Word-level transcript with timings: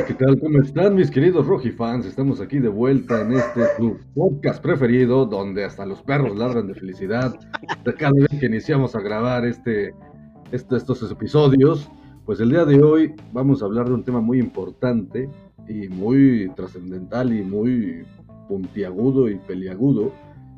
¿qué 0.00 0.14
tal? 0.14 0.40
¿Cómo 0.40 0.58
están 0.58 0.94
mis 0.94 1.10
queridos 1.10 1.46
Rocky 1.46 1.70
fans? 1.70 2.06
Estamos 2.06 2.40
aquí 2.40 2.58
de 2.58 2.68
vuelta 2.68 3.20
en 3.20 3.32
este 3.32 3.76
su 3.76 3.98
podcast 4.14 4.62
preferido, 4.62 5.26
donde 5.26 5.64
hasta 5.64 5.84
los 5.84 6.02
perros 6.02 6.36
ladran 6.36 6.66
de 6.66 6.74
felicidad 6.74 7.38
cada 7.98 8.12
vez 8.12 8.40
que 8.40 8.46
iniciamos 8.46 8.96
a 8.96 9.00
grabar 9.00 9.44
este, 9.44 9.94
este, 10.50 10.76
estos 10.76 11.08
episodios. 11.10 11.90
Pues 12.24 12.40
el 12.40 12.48
día 12.48 12.64
de 12.64 12.82
hoy 12.82 13.14
vamos 13.32 13.62
a 13.62 13.66
hablar 13.66 13.86
de 13.86 13.94
un 13.94 14.02
tema 14.02 14.22
muy 14.22 14.38
importante 14.38 15.28
y 15.68 15.88
muy 15.88 16.50
trascendental 16.56 17.30
y 17.30 17.42
muy 17.42 18.06
puntiagudo 18.48 19.28
y 19.28 19.36
peliagudo, 19.36 20.10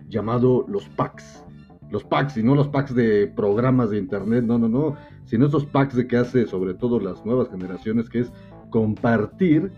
llamado 0.08 0.64
los 0.68 0.88
packs. 0.90 1.44
Los 1.90 2.04
packs, 2.04 2.36
y 2.36 2.42
no 2.42 2.54
los 2.54 2.68
packs 2.68 2.94
de 2.94 3.26
programas 3.26 3.90
de 3.90 3.98
internet, 3.98 4.44
no, 4.44 4.58
no, 4.58 4.68
no, 4.68 4.96
sino 5.24 5.46
esos 5.46 5.66
packs 5.66 5.94
de 5.96 6.06
que 6.06 6.16
hace 6.16 6.46
sobre 6.46 6.74
todo 6.74 6.98
las 6.98 7.24
nuevas 7.26 7.50
generaciones, 7.50 8.08
que 8.08 8.20
es 8.20 8.32
compartir, 8.74 9.70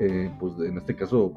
eh, 0.00 0.28
pues 0.40 0.58
en 0.58 0.76
este 0.76 0.96
caso, 0.96 1.32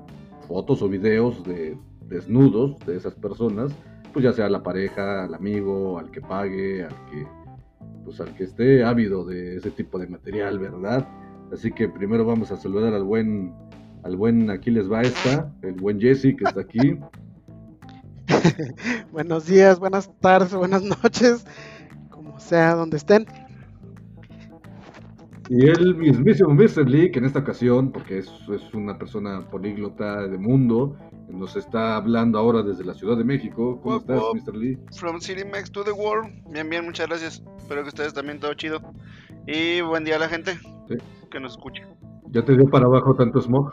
fotos 0.47 0.81
o 0.81 0.89
videos 0.89 1.43
de 1.43 1.77
desnudos 2.07 2.79
de 2.87 2.97
esas 2.97 3.13
personas, 3.13 3.71
pues 4.11 4.25
ya 4.25 4.33
sea 4.33 4.49
la 4.49 4.63
pareja, 4.63 5.25
al 5.25 5.35
amigo, 5.35 5.99
al 5.99 6.09
que 6.09 6.21
pague, 6.21 6.85
al 6.85 6.95
que, 7.11 7.27
pues 8.03 8.19
al 8.19 8.33
que 8.33 8.45
esté 8.45 8.83
ávido 8.83 9.23
de 9.25 9.57
ese 9.57 9.69
tipo 9.69 9.99
de 9.99 10.07
material, 10.07 10.57
¿verdad? 10.57 11.07
Así 11.51 11.71
que 11.71 11.87
primero 11.87 12.25
vamos 12.25 12.51
a 12.51 12.57
saludar 12.57 12.95
al 12.95 13.03
buen, 13.03 13.53
al 14.01 14.15
buen, 14.15 14.49
aquí 14.49 14.71
les 14.71 14.91
va 14.91 15.03
esta, 15.03 15.53
el 15.61 15.73
buen 15.73 16.01
Jesse 16.01 16.35
que 16.35 16.45
está 16.45 16.61
aquí. 16.61 16.97
Buenos 19.11 19.45
días, 19.45 19.77
buenas 19.77 20.09
tardes, 20.19 20.55
buenas 20.55 20.81
noches, 20.81 21.45
como 22.09 22.39
sea 22.39 22.73
donde 22.73 22.97
estén. 22.97 23.27
Y 25.49 25.67
el 25.67 25.95
mismísimo 25.95 26.53
Mr. 26.53 26.89
Lee, 26.89 27.11
que 27.11 27.19
en 27.19 27.25
esta 27.25 27.39
ocasión, 27.39 27.91
porque 27.91 28.19
es, 28.19 28.31
es, 28.49 28.73
una 28.73 28.97
persona 28.97 29.41
políglota 29.49 30.27
de 30.27 30.37
mundo, 30.37 30.97
nos 31.27 31.55
está 31.55 31.95
hablando 31.95 32.39
ahora 32.39 32.63
desde 32.63 32.85
la 32.85 32.93
Ciudad 32.93 33.17
de 33.17 33.25
México. 33.25 33.79
¿Cómo 33.81 33.97
estás, 33.97 34.21
Mr. 34.33 34.55
Lee? 34.55 34.79
From 34.97 35.19
City 35.19 35.43
Max 35.43 35.69
to 35.71 35.83
the 35.83 35.91
World. 35.91 36.31
Bien, 36.49 36.69
bien, 36.69 36.85
muchas 36.85 37.07
gracias. 37.07 37.43
Espero 37.57 37.83
que 37.83 37.89
ustedes 37.89 38.13
también 38.13 38.39
todo 38.39 38.53
chido. 38.53 38.79
Y 39.45 39.81
buen 39.81 40.05
día 40.05 40.15
a 40.15 40.19
la 40.19 40.29
gente 40.29 40.57
que 41.29 41.39
nos 41.39 41.53
escuche. 41.53 41.83
¿Ya 42.29 42.43
te 42.43 42.55
dio 42.55 42.69
para 42.69 42.85
abajo 42.85 43.13
tanto 43.15 43.41
smog? 43.41 43.71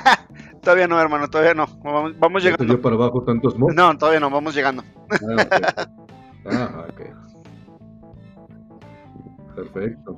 todavía 0.62 0.88
no, 0.88 1.00
hermano, 1.00 1.28
todavía 1.28 1.54
no. 1.54 1.66
Vamos, 1.84 2.18
vamos 2.18 2.42
llegando. 2.42 2.64
¿Ya 2.64 2.68
te 2.68 2.74
dio 2.74 2.82
para 2.82 2.96
abajo 2.96 3.22
tanto 3.22 3.50
smog? 3.50 3.72
No, 3.72 3.96
todavía 3.96 4.20
no, 4.20 4.30
vamos 4.30 4.54
llegando. 4.54 4.82
Ah, 6.50 6.86
ok. 6.88 7.00
Ah, 9.50 9.54
Perfecto. 9.54 10.16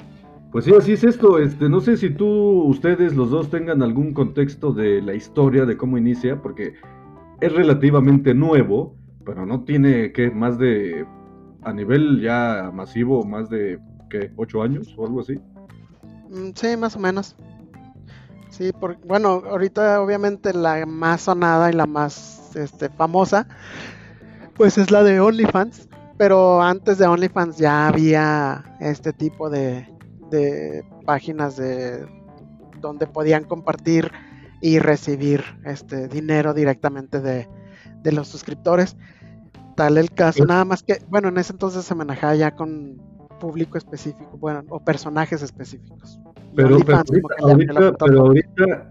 Pues 0.52 0.64
sí, 0.64 0.72
así 0.74 0.92
es 0.92 1.04
esto. 1.04 1.38
Este, 1.38 1.68
no 1.68 1.80
sé 1.80 1.96
si 1.96 2.10
tú, 2.10 2.26
ustedes, 2.64 3.14
los 3.14 3.30
dos, 3.30 3.50
tengan 3.50 3.82
algún 3.82 4.12
contexto 4.12 4.72
de 4.72 5.00
la 5.00 5.14
historia 5.14 5.64
de 5.64 5.76
cómo 5.76 5.96
inicia, 5.96 6.42
porque 6.42 6.74
es 7.40 7.52
relativamente 7.52 8.34
nuevo, 8.34 8.96
pero 9.24 9.46
no 9.46 9.62
tiene 9.62 10.12
que 10.12 10.30
más 10.30 10.58
de 10.58 11.06
a 11.62 11.72
nivel 11.72 12.20
ya 12.20 12.70
masivo, 12.74 13.24
más 13.24 13.48
de 13.48 13.78
¿qué? 14.08 14.32
¿Ocho 14.36 14.62
años 14.62 14.94
o 14.96 15.06
algo 15.06 15.20
así? 15.20 15.38
Mm, 16.30 16.50
sí, 16.54 16.76
más 16.76 16.96
o 16.96 16.98
menos. 16.98 17.36
Sí, 18.48 18.72
por, 18.72 18.98
bueno, 19.06 19.42
ahorita 19.48 20.02
obviamente 20.02 20.52
la 20.52 20.84
más 20.84 21.22
sonada 21.22 21.70
y 21.70 21.74
la 21.74 21.86
más 21.86 22.56
este, 22.56 22.88
famosa, 22.88 23.46
pues 24.54 24.76
es 24.78 24.90
la 24.90 25.04
de 25.04 25.20
OnlyFans. 25.20 25.88
Pero 26.18 26.60
antes 26.60 26.98
de 26.98 27.06
OnlyFans 27.06 27.56
ya 27.56 27.88
había 27.88 28.76
este 28.80 29.12
tipo 29.14 29.48
de, 29.48 29.88
de 30.30 30.84
páginas 31.04 31.56
de 31.56 32.06
donde 32.80 33.06
podían 33.06 33.44
compartir 33.44 34.10
y 34.60 34.78
recibir 34.78 35.42
este 35.64 36.08
dinero 36.08 36.54
directamente 36.54 37.20
de, 37.20 37.48
de 38.02 38.12
los 38.12 38.28
suscriptores. 38.28 38.96
Tal 39.76 39.98
el 39.98 40.10
caso, 40.10 40.44
nada 40.44 40.64
más 40.64 40.82
que, 40.82 40.98
bueno, 41.08 41.28
en 41.28 41.38
ese 41.38 41.52
entonces 41.52 41.84
se 41.84 41.94
manejaba 41.94 42.34
ya 42.34 42.54
con 42.54 43.00
público 43.40 43.78
específico, 43.78 44.36
bueno, 44.38 44.62
o 44.68 44.84
personajes 44.84 45.42
específicos. 45.42 46.20
Pero, 46.54 46.76
ahorita, 46.76 47.02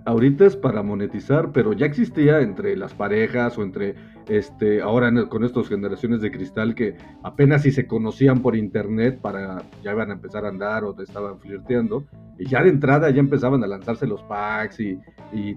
ahorita, 0.05 0.45
es 0.45 0.55
para 0.55 0.81
monetizar, 0.81 1.51
pero 1.51 1.73
ya 1.73 1.85
existía 1.85 2.39
entre 2.39 2.75
las 2.77 2.93
parejas 2.93 3.57
o 3.57 3.63
entre, 3.63 3.95
este, 4.29 4.81
ahora 4.81 5.11
con 5.27 5.43
estas 5.43 5.67
generaciones 5.67 6.21
de 6.21 6.31
cristal 6.31 6.75
que 6.75 6.95
apenas 7.23 7.63
si 7.63 7.71
se 7.71 7.87
conocían 7.87 8.41
por 8.41 8.55
internet 8.55 9.19
para, 9.19 9.63
ya 9.83 9.91
iban 9.91 10.11
a 10.11 10.13
empezar 10.13 10.45
a 10.45 10.49
andar 10.49 10.83
o 10.83 10.95
estaban 11.01 11.39
flirteando, 11.39 12.05
y 12.37 12.45
ya 12.45 12.63
de 12.63 12.69
entrada 12.69 13.09
ya 13.09 13.19
empezaban 13.19 13.63
a 13.63 13.67
lanzarse 13.67 14.07
los 14.07 14.21
packs 14.23 14.79
y, 14.79 14.99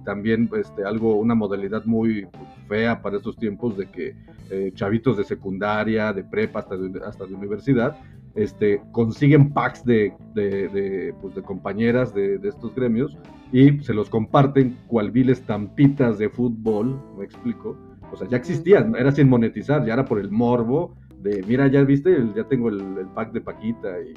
también 0.05 0.51
este, 0.59 0.85
algo, 0.85 1.17
una 1.17 1.35
modalidad 1.35 1.85
muy 1.85 2.27
fea 2.69 3.01
para 3.01 3.17
estos 3.17 3.37
tiempos 3.37 3.77
de 3.77 3.87
que 3.87 4.15
eh, 4.51 4.73
chavitos 4.75 5.17
de 5.17 5.25
secundaria, 5.25 6.13
de 6.13 6.25
prepa 6.25 6.59
hasta 6.59 6.75
hasta 7.07 7.25
de 7.25 7.35
universidad, 7.35 7.97
este, 8.35 8.83
consiguen 8.93 9.53
packs 9.53 9.85
de, 9.85 10.13
de, 10.35 11.15
pues, 11.21 11.35
compañeras 11.45 12.15
de, 12.15 12.41
estos 12.43 12.75
gremios 12.75 13.17
y 13.53 13.79
se 13.83 13.95
los 13.95 14.09
comparten 14.09 14.77
cual 14.87 15.11
vil 15.11 15.31
estampitas 15.31 16.19
de 16.19 16.29
fútbol, 16.29 17.01
me 17.17 17.25
explico. 17.25 17.77
O 18.13 18.17
sea, 18.17 18.29
ya 18.29 18.37
existían, 18.37 18.95
era 18.95 19.11
sin 19.11 19.29
monetizar, 19.29 19.85
ya 19.87 19.95
era 19.95 20.05
por 20.05 20.19
el 20.19 20.31
morbo 20.31 20.95
de, 21.19 21.43
mira, 21.47 21.67
ya 21.69 21.83
viste, 21.83 22.17
ya 22.37 22.45
tengo 22.45 22.69
el, 22.69 23.07
pack 23.15 23.33
de 23.33 23.41
Paquita 23.41 23.89
y 24.01 24.13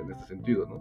en 0.00 0.10
este 0.10 0.26
sentido, 0.26 0.66
¿no? 0.66 0.80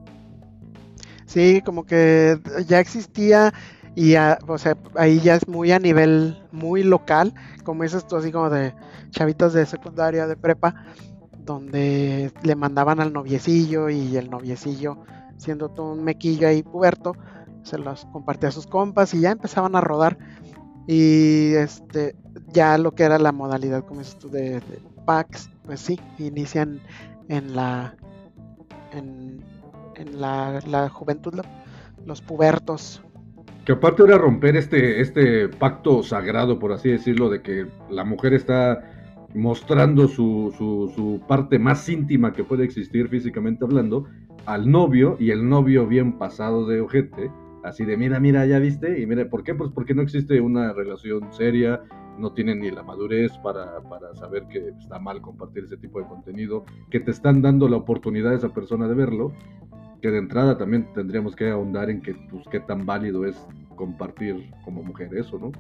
Sí, 1.26 1.62
como 1.66 1.86
que 1.86 2.40
ya 2.68 2.80
existía 2.80 3.54
y 3.96 4.16
o 4.16 4.58
sea, 4.58 4.78
ahí 4.96 5.20
ya 5.20 5.36
es 5.36 5.48
muy 5.48 5.72
a 5.72 5.80
nivel 5.80 6.38
muy 6.52 6.84
local, 6.84 7.34
como 7.64 7.84
dices 7.84 8.06
tú, 8.06 8.16
así 8.16 8.32
como 8.32 8.50
de 8.50 8.74
chavitas 9.10 9.54
de 9.54 9.66
secundaria, 9.66 10.28
de 10.28 10.36
prepa, 10.36 10.86
donde 11.44 12.32
le 12.44 12.56
mandaban 12.56 13.00
al 13.00 13.12
noviecillo 13.12 13.90
y 13.90 14.16
el 14.16 14.30
noviecillo, 14.30 15.00
siendo 15.38 15.70
todo 15.70 15.94
un 15.94 16.04
mequillo 16.04 16.48
ahí 16.48 16.62
puberto, 16.62 17.16
se 17.64 17.78
los 17.78 18.06
compartía 18.06 18.50
a 18.50 18.52
sus 18.52 18.68
compas 18.68 19.14
y 19.14 19.22
ya 19.22 19.32
empezaban 19.32 19.76
a 19.76 19.82
rodar. 19.82 20.18
Y 20.88 21.54
este, 21.54 22.16
ya 22.54 22.78
lo 22.78 22.96
que 22.96 23.04
era 23.04 23.20
la 23.20 23.32
modalidad, 23.32 23.86
como 23.86 24.00
dices 24.00 24.18
tú, 24.18 24.30
de, 24.30 24.62
packs, 25.06 25.50
pues 25.66 25.82
sí, 25.82 26.00
inician 26.18 26.80
en 27.30 27.56
la 27.56 27.96
en, 28.94 29.42
la, 30.14 30.90
juventud, 30.90 31.42
los 32.06 32.22
pubertos. 32.22 33.04
Que 33.66 33.74
aparte 33.74 34.04
era 34.04 34.18
romper 34.18 34.56
este, 34.56 35.02
este 35.02 35.50
pacto 35.50 36.04
sagrado, 36.04 36.60
por 36.60 36.72
así 36.72 36.90
decirlo, 36.90 37.30
de 37.30 37.42
que 37.42 37.66
la 37.90 38.04
mujer 38.04 38.34
está 38.34 38.82
mostrando 39.34 40.08
su, 40.08 40.54
su, 40.58 41.22
parte 41.28 41.60
más 41.60 41.88
íntima 41.90 42.34
que 42.34 42.44
puede 42.44 42.64
existir 42.64 43.10
físicamente 43.10 43.66
hablando 43.66 44.06
al 44.46 44.70
novio 44.70 45.18
y 45.20 45.32
el 45.32 45.48
novio 45.48 45.86
bien 45.86 46.18
pasado 46.18 46.66
de 46.66 46.80
ojete, 46.80 47.30
así 47.64 47.86
de 47.86 47.98
mira, 47.98 48.20
mira, 48.20 48.46
ya 48.46 48.60
viste, 48.60 49.00
y 49.02 49.06
mire, 49.06 49.26
¿por 49.26 49.44
qué? 49.44 49.54
Pues 49.56 49.72
porque 49.74 49.94
no 49.94 50.02
existe 50.02 50.40
una 50.42 50.74
relación 50.74 51.32
seria, 51.34 51.82
no 52.18 52.34
tienen 52.34 52.60
ni 52.60 52.72
la 52.72 52.84
madurez 52.84 53.32
para, 53.40 53.82
para 53.82 54.16
saber 54.16 54.48
que 54.48 54.70
está 54.70 55.00
mal 55.00 55.22
compartir 55.22 55.66
ese 55.66 55.78
tipo 55.78 56.00
de 56.00 56.08
contenido, 56.08 56.66
que 56.90 57.00
te 57.00 57.12
están 57.12 57.42
dando 57.42 57.68
la 57.68 57.78
oportunidad 57.78 58.34
a 58.34 58.36
esa 58.36 58.50
persona 58.50 58.88
de 58.88 58.96
verlo, 58.96 59.34
que 60.02 60.10
de 60.10 60.20
entrada 60.20 60.58
también 60.58 60.92
tendríamos 60.94 61.36
que 61.36 61.50
ahondar 61.50 61.90
en 61.90 62.02
que, 62.02 62.14
pues, 62.30 62.46
qué 62.52 62.60
tan 62.60 62.86
válido 62.86 63.26
es 63.26 63.36
compartir 63.76 64.52
como 64.64 64.84
mujer 64.84 65.16
eso, 65.16 65.38
¿no? 65.40 65.52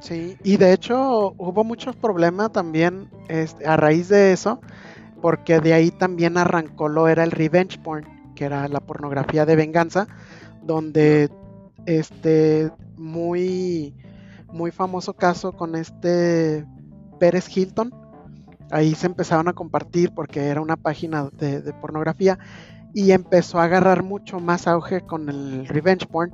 Sí, 0.00 0.36
y 0.42 0.56
de 0.56 0.72
hecho 0.72 1.32
hubo 1.38 1.62
muchos 1.62 1.94
problemas 1.94 2.50
también 2.50 3.08
este, 3.28 3.64
a 3.66 3.76
raíz 3.76 4.08
de 4.08 4.32
eso, 4.32 4.60
porque 5.20 5.60
de 5.60 5.74
ahí 5.74 5.92
también 5.92 6.36
arrancó 6.36 6.88
lo 6.88 7.06
era 7.06 7.22
el 7.22 7.30
revenge 7.30 7.78
porn, 7.78 8.04
que 8.34 8.44
era 8.44 8.66
la 8.66 8.80
pornografía 8.80 9.46
de 9.46 9.54
venganza, 9.54 10.08
donde 10.62 11.30
este 11.86 12.70
muy 12.96 13.94
muy 14.52 14.70
famoso 14.70 15.14
caso 15.14 15.52
con 15.52 15.74
este 15.74 16.66
Pérez 17.18 17.48
Hilton, 17.54 17.94
ahí 18.70 18.94
se 18.94 19.06
empezaron 19.06 19.48
a 19.48 19.54
compartir 19.54 20.12
porque 20.14 20.46
era 20.46 20.60
una 20.60 20.76
página 20.76 21.30
de, 21.32 21.62
de 21.62 21.72
pornografía 21.72 22.38
y 22.94 23.12
empezó 23.12 23.58
a 23.58 23.64
agarrar 23.64 24.02
mucho 24.02 24.40
más 24.40 24.66
auge 24.66 25.00
con 25.00 25.28
el 25.28 25.66
revenge 25.66 26.06
porn 26.06 26.32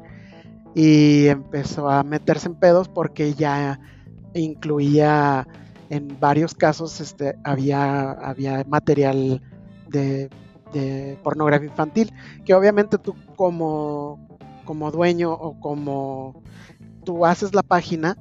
y 0.75 1.27
empezó 1.29 1.89
a 1.89 2.03
meterse 2.03 2.49
en 2.49 2.57
pedos 2.57 2.89
porque 2.89 3.35
ya 3.35 3.81
incluía 4.35 5.47
en 5.91 6.19
varios 6.21 6.55
casos 6.55 7.01
este 7.01 7.37
había 7.45 8.11
había 8.13 8.65
material 8.69 9.43
de, 9.89 10.29
pornografía 11.23 11.69
infantil 11.69 12.13
que 12.45 12.55
obviamente 12.55 12.99
tú 12.99 13.15
como 13.37 14.19
como 14.65 14.91
dueño 14.91 15.33
o 15.33 15.59
como 15.61 16.43
tú 17.05 17.25
haces 17.25 17.55
la 17.55 17.63
página 17.63 18.17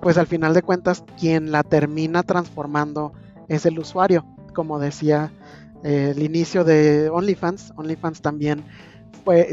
pues 0.00 0.16
al 0.18 0.26
final 0.26 0.54
de 0.54 0.62
cuentas 0.62 1.04
quien 1.18 1.52
la 1.52 1.62
termina 1.62 2.22
transformando 2.22 3.12
es 3.48 3.66
el 3.66 3.78
usuario 3.78 4.24
como 4.54 4.78
decía 4.78 5.32
eh, 5.82 6.12
el 6.14 6.22
inicio 6.22 6.64
de 6.64 7.10
OnlyFans 7.10 7.72
OnlyFans 7.76 8.22
también 8.22 8.64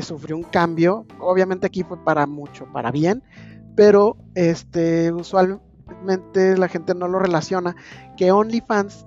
sufrió 0.02 0.36
un 0.36 0.44
cambio. 0.44 1.06
Obviamente 1.20 1.68
aquí 1.68 1.84
fue 1.84 1.98
para 2.04 2.26
mucho, 2.26 2.66
para 2.72 2.92
bien, 2.92 3.24
pero 3.76 4.18
este, 4.36 5.12
usualmente 5.12 6.58
la 6.58 6.68
gente 6.68 6.96
no 6.96 7.08
lo 7.08 7.20
relaciona. 7.20 7.76
Que 8.16 8.32
OnlyFans, 8.32 9.06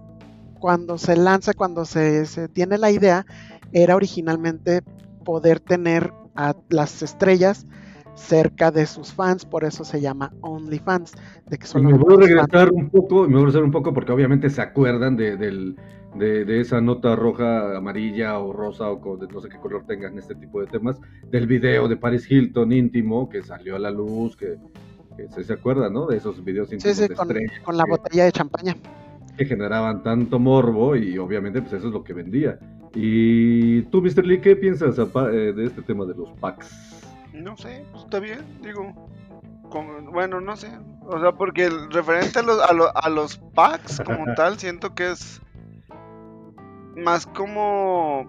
cuando 0.61 0.99
se 0.99 1.17
lanza, 1.17 1.55
cuando 1.55 1.85
se, 1.85 2.27
se 2.27 2.49
tiene 2.49 2.79
la 2.79 2.93
idea, 2.93 3.27
era 3.73 3.97
originalmente 3.97 4.83
poder 5.25 5.59
tener 5.59 6.13
a 6.37 6.55
las 6.69 7.03
estrellas 7.03 7.67
cerca 8.15 8.71
de 8.71 8.87
sus 8.87 9.13
fans, 9.13 9.45
por 9.45 9.65
eso 9.65 9.85
se 9.85 10.01
llama 10.01 10.33
OnlyFans. 10.43 11.13
De 11.49 11.59
que 11.59 11.67
me 11.81 11.95
voy 11.95 12.15
a 12.15 12.27
regresar 12.27 12.71
un 12.73 12.91
poco, 12.91 13.23
me 13.23 13.35
voy 13.35 13.37
a 13.37 13.39
regresar 13.47 13.65
un 13.65 13.71
poco 13.71 13.93
porque 13.93 14.13
obviamente 14.13 14.51
se 14.51 14.61
acuerdan 14.61 15.17
de, 15.17 15.37
del, 15.37 15.77
de, 16.15 16.61
esa 16.61 16.81
nota 16.81 17.17
roja, 17.17 17.77
amarilla 17.77 18.39
o 18.39 18.53
rosa 18.53 18.91
o 18.91 19.01
con, 19.01 19.21
no 19.21 19.41
sé 19.41 19.49
qué 19.49 19.59
color 19.59 19.85
tengan 19.87 20.19
este 20.19 20.35
tipo 20.35 20.61
de 20.61 20.67
temas, 20.67 21.01
del 21.31 21.47
video 21.47 21.89
de 21.89 21.97
Paris 21.97 22.31
Hilton 22.31 22.73
íntimo 22.73 23.29
que 23.29 23.43
salió 23.43 23.77
a 23.77 23.79
la 23.79 23.91
luz, 23.91 24.37
que, 24.37 24.57
se, 25.43 25.53
acuerda, 25.53 25.91
¿no? 25.91 26.07
De 26.07 26.17
esos 26.17 26.43
videos 26.45 26.73
íntimos 26.73 26.97
sí, 26.97 27.07
sí, 27.09 27.15
con, 27.15 27.29
con, 27.65 27.77
la 27.77 27.85
botella 27.85 28.25
de 28.25 28.33
champaña. 28.33 28.77
Que 29.41 29.47
generaban 29.47 30.03
tanto 30.03 30.39
morbo 30.39 30.95
y 30.95 31.17
obviamente 31.17 31.63
pues 31.63 31.73
eso 31.73 31.87
es 31.87 31.95
lo 31.95 32.05
que 32.05 32.13
vendía. 32.13 32.59
Y 32.95 33.81
tú, 33.85 34.03
Mr. 34.03 34.27
Lee, 34.27 34.39
¿qué 34.39 34.55
piensas 34.55 34.99
eh, 34.99 35.53
de 35.57 35.65
este 35.65 35.81
tema 35.81 36.05
de 36.05 36.15
los 36.15 36.31
packs? 36.33 37.03
No 37.33 37.57
sé, 37.57 37.83
pues 37.91 38.05
está 38.05 38.21
bien, 38.21 38.41
digo. 38.61 38.93
bueno, 40.13 40.43
no 40.43 40.57
sé. 40.57 40.69
O 41.07 41.19
sea, 41.19 41.33
porque 41.33 41.65
el 41.65 41.91
referente 41.91 42.41
a 42.41 42.43
los, 42.43 42.61
a, 42.95 43.09
los 43.09 43.39
packs 43.55 44.03
como 44.05 44.27
tal, 44.35 44.59
siento 44.59 44.95
que 44.95 45.13
es 45.13 45.41
más 46.95 47.25
como 47.25 48.27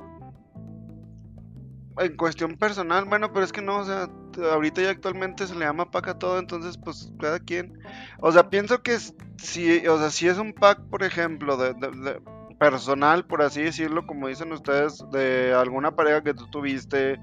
en 2.00 2.16
cuestión 2.16 2.56
personal, 2.56 3.04
bueno, 3.04 3.34
pero 3.34 3.44
es 3.44 3.52
que 3.52 3.62
no, 3.62 3.80
o 3.80 3.84
sea, 3.84 4.08
ahorita 4.38 4.81
ya 4.81 4.89
actualmente 4.89 5.48
se 5.48 5.56
le 5.56 5.66
llama 5.66 5.92
pack 5.92 6.07
a 6.10 6.19
todo, 6.19 6.39
entonces 6.39 6.78
pues 6.78 7.12
cada 7.19 7.39
quien, 7.39 7.80
o 8.19 8.31
sea, 8.31 8.50
pienso 8.50 8.81
que 8.81 8.98
si, 9.38 9.88
o 9.88 9.98
sea, 9.98 10.10
si 10.10 10.28
es 10.28 10.38
un 10.38 10.54
pack, 10.54 10.81
por 10.89 11.04
ejemplo, 11.04 11.57
de, 11.57 11.74
personal, 12.60 13.25
por 13.25 13.42
así 13.42 13.62
decirlo, 13.63 14.06
como 14.06 14.28
dicen 14.28 14.51
ustedes, 14.51 15.04
de 15.12 15.54
alguna 15.54 15.95
pareja 15.95 16.22
que 16.22 16.33
tú 16.33 16.48
tuviste 16.48 17.19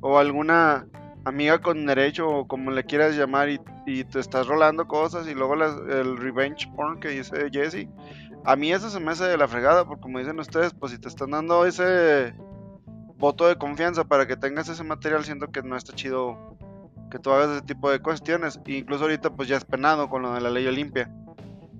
o 0.00 0.18
alguna 0.18 0.86
amiga 1.24 1.60
con 1.60 1.84
derecho 1.84 2.26
o 2.26 2.48
como 2.48 2.70
le 2.70 2.84
quieras 2.84 3.14
llamar 3.14 3.50
y, 3.50 3.58
te 4.04 4.20
estás 4.20 4.46
rolando 4.46 4.86
cosas 4.86 5.26
y 5.26 5.34
luego 5.34 5.54
el 5.54 6.16
revenge 6.16 6.70
porn 6.76 7.00
que 7.00 7.08
dice 7.08 7.50
Jesse, 7.50 7.88
a 8.44 8.54
mí 8.54 8.72
eso 8.72 8.88
se 8.88 9.00
me 9.00 9.10
hace 9.10 9.24
de 9.24 9.36
la 9.36 9.48
fregada 9.48 9.84
porque 9.84 10.02
como 10.02 10.20
dicen 10.20 10.38
ustedes, 10.38 10.72
pues 10.74 10.92
si 10.92 10.98
te 10.98 11.08
están 11.08 11.32
dando 11.32 11.66
ese 11.66 12.34
voto 13.20 13.46
de 13.46 13.56
confianza 13.56 14.04
para 14.04 14.26
que 14.26 14.36
tengas 14.36 14.68
ese 14.68 14.82
material, 14.82 15.24
siento 15.24 15.52
que 15.52 15.62
no 15.62 15.76
está 15.76 15.94
chido 15.94 16.56
que 17.10 17.18
tú 17.18 17.30
hagas 17.30 17.50
ese 17.50 17.62
tipo 17.62 17.90
de 17.90 18.00
cuestiones. 18.00 18.58
E 18.64 18.78
incluso 18.78 19.04
ahorita 19.04 19.30
pues 19.30 19.48
ya 19.48 19.58
es 19.58 19.64
penado 19.64 20.08
con 20.08 20.22
lo 20.22 20.32
de 20.32 20.40
la 20.40 20.50
ley 20.50 20.66
Olimpia. 20.66 21.10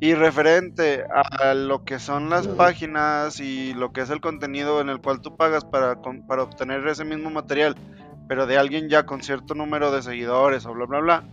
Y 0.00 0.14
referente 0.14 1.04
a 1.10 1.52
lo 1.52 1.84
que 1.84 1.98
son 1.98 2.30
las 2.30 2.46
páginas 2.48 3.38
y 3.40 3.74
lo 3.74 3.92
que 3.92 4.00
es 4.00 4.10
el 4.10 4.20
contenido 4.20 4.80
en 4.80 4.88
el 4.88 5.00
cual 5.00 5.20
tú 5.20 5.36
pagas 5.36 5.64
para, 5.64 6.00
para 6.26 6.42
obtener 6.42 6.86
ese 6.86 7.04
mismo 7.04 7.28
material, 7.28 7.76
pero 8.26 8.46
de 8.46 8.56
alguien 8.56 8.88
ya 8.88 9.04
con 9.04 9.22
cierto 9.22 9.54
número 9.54 9.92
de 9.92 10.02
seguidores 10.02 10.64
o 10.64 10.72
bla 10.72 10.86
bla 10.86 11.00
bla, 11.00 11.24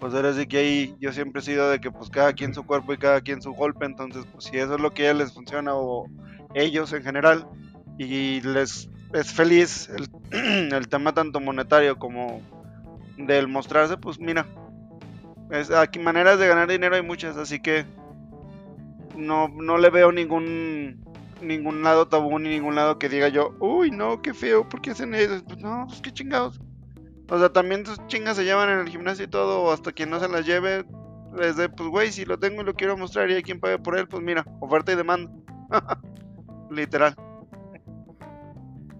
pues 0.00 0.14
ahora 0.14 0.32
sí 0.32 0.46
que 0.46 0.58
ahí 0.58 0.96
yo 0.98 1.12
siempre 1.12 1.40
he 1.40 1.44
sido 1.44 1.68
de 1.68 1.78
que 1.78 1.90
pues 1.90 2.08
cada 2.08 2.32
quien 2.32 2.54
su 2.54 2.64
cuerpo 2.64 2.94
y 2.94 2.98
cada 2.98 3.20
quien 3.20 3.42
su 3.42 3.52
golpe, 3.52 3.84
entonces 3.84 4.24
pues 4.32 4.44
si 4.44 4.56
eso 4.56 4.76
es 4.76 4.80
lo 4.80 4.94
que 4.94 5.10
a 5.10 5.14
les 5.14 5.34
funciona 5.34 5.74
o 5.74 6.06
ellos 6.54 6.94
en 6.94 7.02
general 7.02 7.46
y 7.98 8.40
les 8.40 8.88
es 9.12 9.32
feliz 9.32 9.88
el, 9.88 10.72
el 10.72 10.88
tema 10.88 11.12
tanto 11.12 11.40
monetario 11.40 11.98
como 11.98 12.40
del 13.16 13.48
mostrarse, 13.48 13.96
pues 13.96 14.18
mira, 14.18 14.46
es, 15.50 15.70
aquí 15.70 15.98
maneras 15.98 16.38
de 16.38 16.48
ganar 16.48 16.68
dinero 16.68 16.96
hay 16.96 17.02
muchas, 17.02 17.36
así 17.36 17.60
que 17.60 17.84
no, 19.16 19.48
no 19.48 19.78
le 19.78 19.90
veo 19.90 20.12
ningún 20.12 21.04
ningún 21.42 21.82
lado 21.82 22.08
tabú 22.08 22.38
ni 22.38 22.48
ningún 22.48 22.74
lado 22.74 22.98
que 22.98 23.08
diga 23.08 23.28
yo, 23.28 23.54
uy, 23.60 23.90
no, 23.90 24.22
qué 24.22 24.32
feo, 24.34 24.68
¿por 24.68 24.80
qué 24.80 24.90
hacen 24.90 25.14
eso? 25.14 25.42
Pues 25.44 25.58
no, 25.58 25.84
pues 25.86 26.00
qué 26.00 26.12
chingados. 26.12 26.60
O 27.28 27.38
sea, 27.38 27.52
también 27.52 27.84
tus 27.84 27.98
chingas 28.06 28.36
se 28.36 28.44
llevan 28.44 28.70
en 28.70 28.78
el 28.78 28.88
gimnasio 28.88 29.24
y 29.24 29.28
todo, 29.28 29.70
hasta 29.72 29.92
quien 29.92 30.10
no 30.10 30.20
se 30.20 30.28
las 30.28 30.46
lleve, 30.46 30.84
es 31.40 31.56
de, 31.56 31.68
pues 31.68 31.88
güey, 31.88 32.12
si 32.12 32.24
lo 32.24 32.38
tengo 32.38 32.62
y 32.62 32.64
lo 32.64 32.74
quiero 32.74 32.96
mostrar 32.96 33.30
y 33.30 33.34
hay 33.34 33.42
quien 33.42 33.60
pague 33.60 33.78
por 33.78 33.98
él, 33.98 34.08
pues 34.08 34.22
mira, 34.22 34.44
oferta 34.60 34.92
y 34.92 34.96
demanda. 34.96 35.30
Literal. 36.70 37.14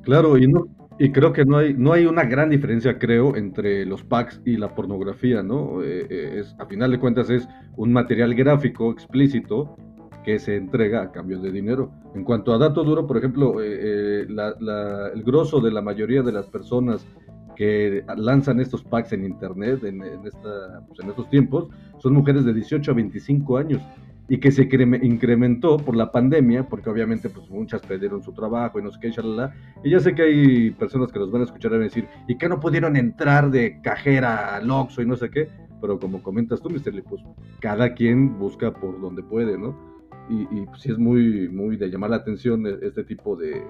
Claro, 0.06 0.38
y 0.38 0.46
no, 0.46 0.68
y 1.00 1.10
creo 1.10 1.32
que 1.32 1.44
no 1.44 1.58
hay, 1.58 1.74
no 1.74 1.92
hay 1.92 2.06
una 2.06 2.22
gran 2.22 2.48
diferencia, 2.48 2.96
creo, 2.96 3.34
entre 3.34 3.84
los 3.84 4.04
packs 4.04 4.40
y 4.44 4.56
la 4.56 4.72
pornografía, 4.72 5.42
¿no? 5.42 5.82
Eh, 5.82 6.06
eh, 6.08 6.36
es, 6.38 6.54
a 6.60 6.66
final 6.66 6.92
de 6.92 7.00
cuentas 7.00 7.28
es 7.28 7.48
un 7.76 7.92
material 7.92 8.32
gráfico 8.36 8.92
explícito 8.92 9.74
que 10.24 10.38
se 10.38 10.54
entrega 10.54 11.02
a 11.02 11.10
cambio 11.10 11.40
de 11.40 11.50
dinero. 11.50 11.90
En 12.14 12.22
cuanto 12.22 12.54
a 12.54 12.58
dato 12.58 12.84
duro, 12.84 13.04
por 13.04 13.16
ejemplo, 13.16 13.60
eh, 13.60 14.28
el 14.28 15.22
grosso 15.24 15.60
de 15.60 15.72
la 15.72 15.82
mayoría 15.82 16.22
de 16.22 16.30
las 16.30 16.46
personas 16.46 17.04
que 17.56 18.04
lanzan 18.16 18.60
estos 18.60 18.84
packs 18.84 19.12
en 19.12 19.24
internet 19.24 19.82
en, 19.82 20.02
esta, 20.02 20.84
pues, 20.86 21.00
en 21.00 21.08
estos 21.08 21.28
tiempos 21.30 21.68
son 21.98 22.12
mujeres 22.12 22.44
de 22.44 22.54
18 22.54 22.92
a 22.92 22.94
25 22.94 23.56
años 23.56 23.82
y 24.28 24.38
que 24.38 24.50
se 24.50 24.62
incrementó 24.62 25.76
por 25.76 25.96
la 25.96 26.11
pandemia, 26.11 26.69
porque 26.69 26.90
obviamente 26.90 27.28
pues 27.28 27.49
muchas 27.49 27.82
perdieron 27.82 28.23
su 28.23 28.32
trabajo 28.32 28.78
y 28.78 28.82
no 28.82 28.90
sé 28.90 28.99
qué, 29.00 29.11
shalala. 29.11 29.55
Y 29.84 29.90
ya 29.90 30.00
sé 30.00 30.14
que 30.14 30.23
hay 30.23 30.70
personas 30.73 31.12
que 31.12 31.19
nos 31.19 31.31
van 31.31 31.43
a 31.43 31.44
escuchar 31.44 31.73
y 31.75 31.78
decir, 31.78 32.08
¿y 32.26 32.37
que 32.37 32.49
no 32.49 32.58
pudieron 32.58 32.96
entrar 32.96 33.50
de 33.50 33.81
cajera 33.82 34.56
al 34.56 34.70
Oxxo 34.70 35.02
y 35.02 35.06
no 35.06 35.17
sé 35.17 35.31
qué? 35.31 35.49
Pero 35.81 35.99
como 35.99 36.23
comentas 36.23 36.61
tú, 36.61 36.70
Mr. 36.70 36.94
Lee, 36.94 37.02
pues 37.02 37.23
cada 37.61 37.94
quien 37.94 38.38
busca 38.38 38.73
por 38.73 39.00
donde 39.00 39.23
puede, 39.23 39.56
¿no? 39.56 39.96
y, 40.28 40.43
y 40.50 40.67
pues, 40.67 40.87
es 40.87 40.99
muy, 40.99 41.49
muy 41.49 41.76
de 41.76 41.88
llamar 41.88 42.11
la 42.11 42.17
atención 42.17 42.67
e, 42.67 42.78
este 42.82 43.05
tipo 43.05 43.37
de 43.37 43.62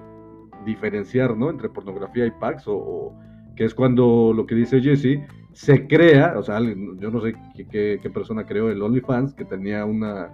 diferenciar, 0.65 1.37
¿no? 1.37 1.49
Entre 1.49 1.69
pornografía 1.69 2.25
y 2.25 2.31
packs, 2.31 2.63
o, 2.67 3.13
que 3.55 3.65
es 3.65 3.73
cuando 3.73 4.33
lo 4.35 4.45
que 4.45 4.55
dice 4.55 4.81
Jesse 4.81 5.19
se 5.53 5.87
crea, 5.87 6.35
o 6.37 6.43
sea, 6.43 6.59
yo 6.59 7.09
no 7.09 7.21
sé 7.21 7.33
qué, 7.69 7.99
qué, 8.01 8.09
persona 8.09 8.45
creó 8.45 8.69
el 8.69 8.81
OnlyFans, 8.81 9.33
que 9.33 9.45
tenía 9.45 9.85
una, 9.85 10.29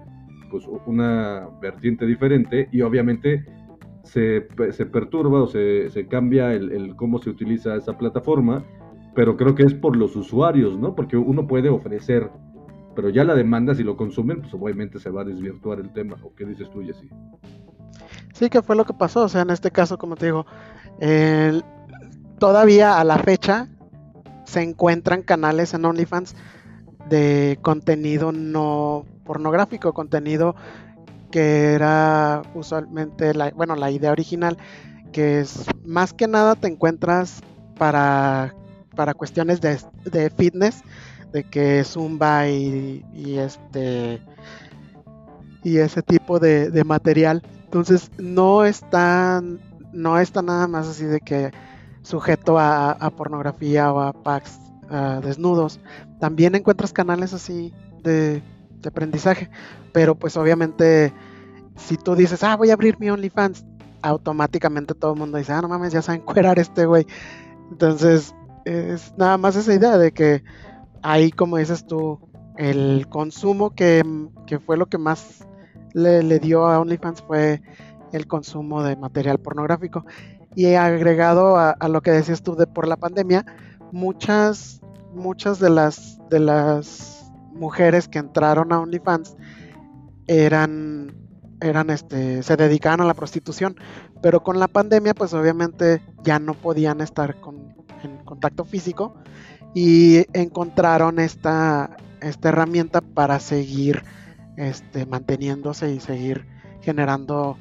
pues, 0.61 0.81
una 0.85 1.49
vertiente 1.59 2.05
diferente 2.05 2.69
y 2.71 2.81
obviamente 2.81 3.43
se, 4.03 4.47
se 4.71 4.85
perturba 4.85 5.41
o 5.41 5.47
se, 5.47 5.89
se 5.89 6.07
cambia 6.07 6.53
el, 6.53 6.71
el, 6.71 6.95
cómo 6.95 7.17
se 7.17 7.31
utiliza 7.31 7.75
esa 7.75 7.97
plataforma, 7.97 8.63
pero 9.15 9.35
creo 9.35 9.55
que 9.55 9.63
es 9.63 9.73
por 9.73 9.95
los 9.95 10.15
usuarios, 10.15 10.77
¿no? 10.77 10.93
Porque 10.93 11.17
uno 11.17 11.47
puede 11.47 11.69
ofrecer 11.69 12.29
pero 12.95 13.09
ya 13.09 13.23
la 13.23 13.35
demanda, 13.35 13.73
si 13.75 13.83
lo 13.83 13.97
consumen, 13.97 14.41
pues 14.41 14.53
obviamente 14.53 14.99
se 14.99 15.09
va 15.09 15.21
a 15.21 15.25
desvirtuar 15.25 15.79
el 15.79 15.91
tema. 15.93 16.15
¿O 16.23 16.33
qué 16.35 16.45
dices 16.45 16.69
tú, 16.69 16.83
Jessy? 16.83 17.09
Sí, 18.33 18.49
que 18.49 18.61
fue 18.61 18.75
lo 18.75 18.85
que 18.85 18.93
pasó. 18.93 19.23
O 19.23 19.29
sea, 19.29 19.41
en 19.41 19.49
este 19.49 19.71
caso, 19.71 19.97
como 19.97 20.15
te 20.15 20.27
digo, 20.27 20.45
todavía 22.39 22.99
a 22.99 23.03
la 23.03 23.17
fecha 23.17 23.67
se 24.45 24.61
encuentran 24.61 25.23
canales 25.23 25.73
en 25.73 25.85
OnlyFans 25.85 26.35
de 27.13 27.59
contenido 27.61 28.31
no 28.31 29.05
pornográfico, 29.23 29.93
contenido 29.93 30.55
que 31.29 31.73
era 31.73 32.41
usualmente, 32.55 33.35
la, 33.35 33.51
bueno, 33.51 33.75
la 33.75 33.91
idea 33.91 34.11
original, 34.11 34.57
que 35.11 35.41
es 35.41 35.65
más 35.85 36.11
que 36.11 36.27
nada 36.27 36.55
te 36.55 36.67
encuentras 36.67 37.41
para, 37.77 38.55
para 38.95 39.13
cuestiones 39.13 39.61
de, 39.61 39.79
de 40.05 40.31
fitness, 40.31 40.81
de 41.31 41.43
que 41.43 41.83
Zumba 41.83 42.47
y, 42.49 43.03
este 43.37 44.19
y 45.63 45.77
ese 45.77 46.01
tipo 46.01 46.39
de, 46.39 46.83
material. 46.83 47.43
Entonces 47.65 48.09
no 48.17 48.65
está, 48.65 49.43
no 49.91 50.17
está 50.17 50.41
nada 50.41 50.67
más 50.67 50.87
así 50.87 51.05
de 51.05 51.19
que 51.19 51.51
sujeto 52.01 52.57
a, 52.57 53.11
pornografía 53.15 53.93
o 53.93 54.01
a 54.01 54.13
packs 54.13 54.59
desnudos. 55.23 55.79
También 56.23 56.55
encuentras 56.55 56.93
canales 56.93 57.33
así 57.33 57.73
de, 58.01 58.41
aprendizaje. 58.87 59.49
Pero 59.91 60.15
pues 60.15 60.37
obviamente 60.37 61.11
si 61.75 61.97
tú 61.97 62.15
dices, 62.15 62.45
ah, 62.45 62.55
voy 62.55 62.69
a 62.69 62.75
abrir 62.75 62.97
mi 62.97 63.09
OnlyFans, 63.09 63.65
automáticamente 64.01 64.93
todo 64.93 65.15
el 65.15 65.19
mundo 65.19 65.37
dice, 65.37 65.51
ah, 65.51 65.61
no 65.61 65.67
mames, 65.67 65.91
ya 65.91 66.01
saben 66.01 66.21
cuerar 66.21 66.59
este 66.59 66.85
güey. 66.85 67.05
Entonces 67.71 68.33
es 68.63 69.13
nada 69.17 69.37
más 69.37 69.57
esa 69.57 69.73
idea 69.73 69.97
de 69.97 70.13
que 70.13 70.45
ahí, 71.01 71.29
como 71.29 71.57
dices 71.57 71.85
tú, 71.85 72.21
el 72.55 73.05
consumo 73.09 73.71
que, 73.71 74.01
fue 74.65 74.77
lo 74.77 74.85
que 74.85 74.97
más 74.97 75.45
le, 75.91 76.39
dio 76.39 76.67
a 76.67 76.79
OnlyFans 76.79 77.21
fue 77.21 77.61
el 78.13 78.27
consumo 78.27 78.81
de 78.81 78.95
material 78.95 79.39
pornográfico. 79.39 80.05
Y 80.55 80.73
agregado 80.75 81.57
a, 81.57 81.75
lo 81.89 82.01
que 82.01 82.11
decías 82.11 82.43
tú 82.43 82.55
de 82.55 82.65
por 82.65 82.87
la 82.87 82.95
pandemia, 82.95 83.45
muchas, 83.91 84.82
muchas 85.13 85.59
de 85.59 85.69
las, 85.69 86.19
de 86.29 86.39
las 86.39 87.31
mujeres 87.53 88.07
que 88.07 88.19
entraron 88.19 88.73
a 88.73 88.79
OnlyFans 88.79 89.35
eran 90.27 91.15
eran 91.61 91.89
este 91.89 92.43
se 92.43 92.57
dedicaban 92.57 92.99
a 92.99 93.05
la 93.05 93.13
prostitución 93.13 93.77
pero 94.21 94.43
con 94.43 94.59
la 94.59 94.67
pandemia 94.67 95.13
pues 95.13 95.33
obviamente 95.33 96.01
ya 96.23 96.39
no 96.39 96.55
podían 96.55 96.99
estar 96.99 97.39
con, 97.39 97.73
en 98.03 98.17
contacto 98.25 98.65
físico 98.65 99.15
y 99.73 100.25
encontraron 100.37 101.19
esta, 101.19 101.97
esta 102.21 102.49
herramienta 102.49 103.01
para 103.01 103.39
seguir 103.39 104.03
este, 104.57 105.05
manteniéndose 105.05 105.91
y 105.91 105.99
seguir 105.99 106.45
generando 106.81 107.57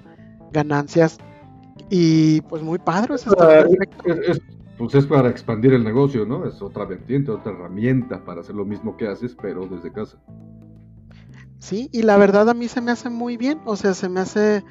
ganancias. 0.52 1.18
Y 1.88 2.42
pues 2.42 2.62
muy 2.62 2.78
padre 2.78 3.14
ah, 3.38 3.64
pues 4.82 4.96
es 4.96 5.06
para 5.06 5.28
expandir 5.28 5.74
el 5.74 5.84
negocio, 5.84 6.26
¿no? 6.26 6.44
Es 6.44 6.60
otra 6.60 6.84
vertiente, 6.84 7.30
otra 7.30 7.52
herramienta 7.52 8.24
para 8.24 8.40
hacer 8.40 8.56
lo 8.56 8.64
mismo 8.64 8.96
que 8.96 9.06
haces, 9.06 9.36
pero 9.40 9.64
desde 9.64 9.92
casa. 9.92 10.18
Sí, 11.60 11.88
y 11.92 12.02
la 12.02 12.16
verdad 12.16 12.48
a 12.48 12.54
mí 12.54 12.66
se 12.66 12.80
me 12.80 12.90
hace 12.90 13.08
muy 13.08 13.36
bien, 13.36 13.60
o 13.64 13.76
sea, 13.76 13.94
se 13.94 14.08
me 14.08 14.18
hace, 14.18 14.64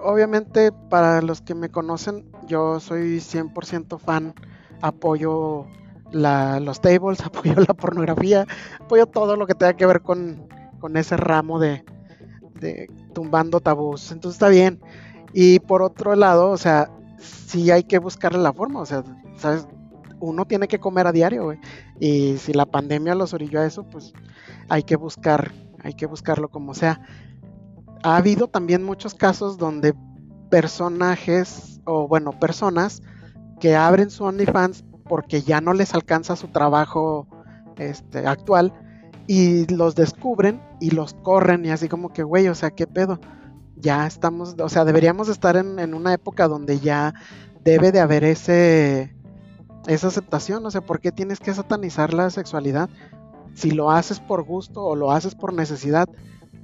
obviamente 0.00 0.70
para 0.70 1.22
los 1.22 1.40
que 1.40 1.56
me 1.56 1.70
conocen, 1.70 2.30
yo 2.46 2.78
soy 2.78 3.18
100% 3.18 3.98
fan, 3.98 4.32
apoyo 4.80 5.66
los 6.12 6.80
tables, 6.80 7.20
apoyo 7.26 7.54
la 7.56 7.74
pornografía, 7.74 8.46
apoyo 8.78 9.06
todo 9.06 9.34
lo 9.34 9.48
que 9.48 9.56
tenga 9.56 9.74
que 9.74 9.86
ver 9.86 10.02
con, 10.02 10.46
ese 10.94 11.16
ramo 11.16 11.58
de, 11.58 11.84
de 12.60 12.88
tumbando 13.12 13.58
tabús, 13.58 14.12
entonces 14.12 14.36
está 14.36 14.50
bien. 14.50 14.78
Y 15.32 15.58
por 15.58 15.82
otro 15.82 16.14
lado, 16.14 16.50
o 16.50 16.56
sea, 16.56 16.92
sí 17.18 17.70
hay 17.70 17.84
que 17.84 17.98
buscarle 17.98 18.38
la 18.38 18.52
forma, 18.52 18.80
o 18.80 18.86
sea, 18.86 19.02
¿sabes? 19.36 19.66
Uno 20.20 20.46
tiene 20.46 20.66
que 20.66 20.80
comer 20.80 21.06
a 21.06 21.12
diario, 21.12 21.44
güey. 21.44 21.58
Y 22.00 22.38
si 22.38 22.52
la 22.52 22.66
pandemia 22.66 23.14
los 23.14 23.34
orilló 23.34 23.60
a 23.60 23.66
eso, 23.66 23.84
pues 23.84 24.12
hay 24.68 24.82
que 24.82 24.96
buscar 24.96 25.52
hay 25.82 25.94
que 25.94 26.06
buscarlo 26.06 26.48
como 26.48 26.74
sea. 26.74 27.00
Ha 28.02 28.16
habido 28.16 28.48
también 28.48 28.84
muchos 28.84 29.14
casos 29.14 29.58
donde 29.58 29.94
personajes 30.50 31.80
o 31.84 32.08
bueno, 32.08 32.32
personas 32.38 33.02
que 33.60 33.74
abren 33.76 34.10
su 34.10 34.24
OnlyFans 34.24 34.84
porque 35.04 35.42
ya 35.42 35.60
no 35.60 35.72
les 35.72 35.94
alcanza 35.94 36.36
su 36.36 36.48
trabajo 36.48 37.26
este, 37.76 38.26
actual 38.26 38.72
y 39.26 39.66
los 39.72 39.94
descubren 39.94 40.62
y 40.80 40.90
los 40.90 41.14
corren 41.14 41.64
y 41.64 41.70
así 41.70 41.88
como 41.88 42.12
que, 42.12 42.22
güey, 42.22 42.48
o 42.48 42.54
sea, 42.54 42.70
¿qué 42.70 42.86
pedo? 42.86 43.20
Ya 43.80 44.06
estamos, 44.06 44.56
o 44.58 44.68
sea, 44.68 44.84
deberíamos 44.84 45.28
estar 45.28 45.56
en, 45.56 45.78
en 45.78 45.94
una 45.94 46.12
época 46.12 46.48
donde 46.48 46.80
ya 46.80 47.14
debe 47.64 47.92
de 47.92 48.00
haber 48.00 48.24
ese 48.24 49.14
esa 49.86 50.08
aceptación, 50.08 50.66
o 50.66 50.70
sea, 50.70 50.82
¿por 50.82 51.00
qué 51.00 51.12
tienes 51.12 51.40
que 51.40 51.54
satanizar 51.54 52.12
la 52.12 52.28
sexualidad? 52.28 52.90
si 53.58 53.72
lo 53.72 53.90
haces 53.90 54.20
por 54.20 54.44
gusto 54.44 54.84
o 54.84 54.94
lo 54.94 55.10
haces 55.10 55.34
por 55.34 55.52
necesidad, 55.52 56.08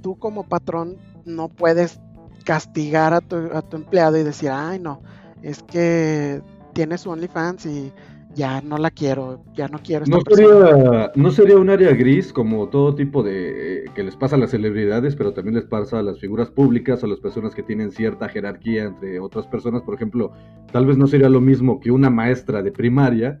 tú 0.01 0.17
como 0.17 0.47
patrón 0.47 0.97
no 1.25 1.49
puedes 1.49 1.99
castigar 2.45 3.13
a 3.13 3.19
tu, 3.19 3.35
a 3.53 3.61
tu 3.61 3.75
empleado 3.75 4.17
y 4.17 4.23
decir, 4.23 4.49
ay 4.49 4.79
no, 4.79 5.01
es 5.41 5.61
que 5.61 6.41
tiene 6.73 6.97
su 6.97 7.09
OnlyFans 7.09 7.65
y 7.65 7.91
ya 8.35 8.61
no 8.61 8.77
la 8.77 8.91
quiero, 8.91 9.43
ya 9.53 9.67
no 9.67 9.79
quiero. 9.79 10.05
No 10.05 10.19
sería, 10.29 11.11
no 11.15 11.31
sería 11.31 11.57
un 11.57 11.69
área 11.69 11.93
gris 11.93 12.33
como 12.33 12.69
todo 12.69 12.93
tipo 12.93 13.23
de 13.23 13.85
eh, 13.85 13.85
que 13.95 14.03
les 14.03 14.15
pasa 14.15 14.35
a 14.35 14.39
las 14.39 14.51
celebridades, 14.51 15.15
pero 15.15 15.33
también 15.33 15.55
les 15.55 15.65
pasa 15.65 15.99
a 15.99 16.03
las 16.03 16.19
figuras 16.19 16.49
públicas, 16.51 17.03
a 17.03 17.07
las 17.07 17.19
personas 17.19 17.55
que 17.55 17.63
tienen 17.63 17.91
cierta 17.91 18.29
jerarquía 18.29 18.83
entre 18.83 19.19
otras 19.19 19.47
personas. 19.47 19.81
Por 19.81 19.95
ejemplo, 19.95 20.31
tal 20.71 20.85
vez 20.85 20.97
no 20.97 21.07
sería 21.07 21.29
lo 21.29 21.41
mismo 21.41 21.79
que 21.79 21.91
una 21.91 22.09
maestra 22.09 22.61
de 22.61 22.71
primaria 22.71 23.39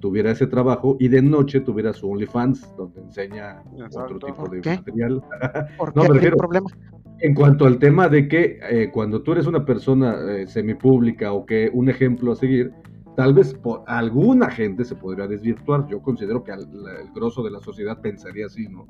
tuviera 0.00 0.30
ese 0.30 0.46
trabajo 0.46 0.96
y 1.00 1.08
de 1.08 1.22
noche 1.22 1.60
tuviera 1.60 1.92
su 1.92 2.10
OnlyFans, 2.10 2.76
donde 2.76 3.00
enseña 3.00 3.62
otro 3.96 4.18
tipo 4.18 4.48
de 4.48 4.58
material. 4.58 5.22
¿Por 5.78 5.96
no, 5.96 6.02
qué? 6.20 6.30
problema? 6.30 6.70
En 7.20 7.34
cuanto 7.34 7.64
al 7.64 7.78
tema 7.78 8.08
de 8.08 8.28
que 8.28 8.58
eh, 8.68 8.90
cuando 8.92 9.22
tú 9.22 9.32
eres 9.32 9.46
una 9.46 9.64
persona 9.64 10.16
eh, 10.28 10.46
semipública 10.46 11.32
o 11.32 11.46
que 11.46 11.70
un 11.72 11.88
ejemplo 11.88 12.32
a 12.32 12.36
seguir, 12.36 12.72
tal 13.16 13.34
vez 13.34 13.54
por 13.54 13.84
alguna 13.86 14.50
gente 14.50 14.84
se 14.84 14.94
podría 14.94 15.26
desvirtuar. 15.26 15.86
Yo 15.86 16.02
considero 16.02 16.42
que 16.42 16.52
el 16.52 16.66
grosso 17.14 17.42
de 17.42 17.50
la 17.50 17.60
sociedad 17.60 18.00
pensaría 18.00 18.46
así, 18.46 18.68
¿no? 18.68 18.86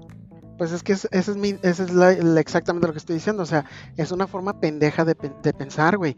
Pues 0.57 0.73
es 0.73 0.83
que 0.83 0.93
ese 0.93 1.09
es, 1.11 1.37
mi, 1.37 1.57
ese 1.62 1.85
es 1.85 1.90
exactamente 2.37 2.87
lo 2.87 2.93
que 2.93 2.99
estoy 2.99 3.16
diciendo. 3.16 3.43
O 3.43 3.47
sea, 3.47 3.64
es 3.97 4.12
una 4.12 4.26
forma 4.26 4.61
pendeja 4.61 5.04
de, 5.04 5.16
de 5.43 5.52
pensar, 5.52 5.97
güey. 5.97 6.16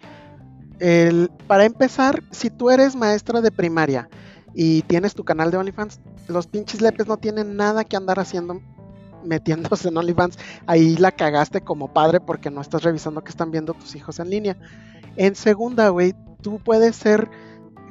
para 1.47 1.65
empezar, 1.65 2.23
si 2.31 2.51
tú 2.51 2.71
eres 2.71 2.95
maestra 2.95 3.41
de 3.41 3.51
primaria 3.51 4.09
y 4.55 4.83
tienes 4.83 5.15
tu 5.15 5.25
canal 5.25 5.51
de 5.51 5.57
OnlyFans, 5.57 6.01
los 6.29 6.47
pinches 6.47 6.81
lepes 6.81 7.07
no 7.07 7.17
tienen 7.17 7.57
nada 7.57 7.85
que 7.85 7.97
andar 7.97 8.19
haciendo 8.19 8.61
metiéndose 9.25 9.89
en 9.89 9.97
OnlyFans. 9.97 10.39
Ahí 10.67 10.97
la 10.97 11.13
cagaste 11.13 11.63
como 11.63 11.93
padre 11.93 12.21
porque 12.21 12.51
no 12.51 12.61
estás 12.61 12.83
revisando 12.83 13.25
que 13.25 13.31
están 13.31 13.51
viendo 13.51 13.75
tus 13.75 13.97
hijos 13.97 14.21
en 14.21 14.31
línea. 14.31 14.57
En 15.17 15.35
segunda, 15.35 15.89
güey, 15.89 16.15
tú 16.43 16.61
puedes 16.63 16.97
ser 16.97 17.29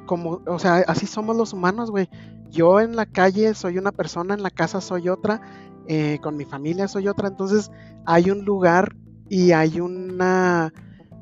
como, 0.06 0.42
o 0.48 0.60
sea, 0.60 0.84
así 0.88 1.06
somos 1.06 1.36
los 1.36 1.54
humanos, 1.54 1.92
güey. 1.92 2.10
Yo 2.50 2.80
en 2.80 2.96
la 2.96 3.06
calle 3.06 3.54
soy 3.54 3.78
una 3.78 3.92
persona, 3.92 4.34
en 4.34 4.44
la 4.44 4.50
casa 4.50 4.82
soy 4.82 5.10
otra, 5.10 5.42
eh, 5.88 6.20
con 6.22 6.38
mi 6.38 6.46
familia 6.46 6.88
soy 6.88 7.08
otra. 7.08 7.28
Entonces 7.28 7.72
hay 8.06 8.30
un 8.30 8.46
lugar 8.46 8.96
y 9.30 9.52
hay 9.52 9.80
una, 9.80 10.74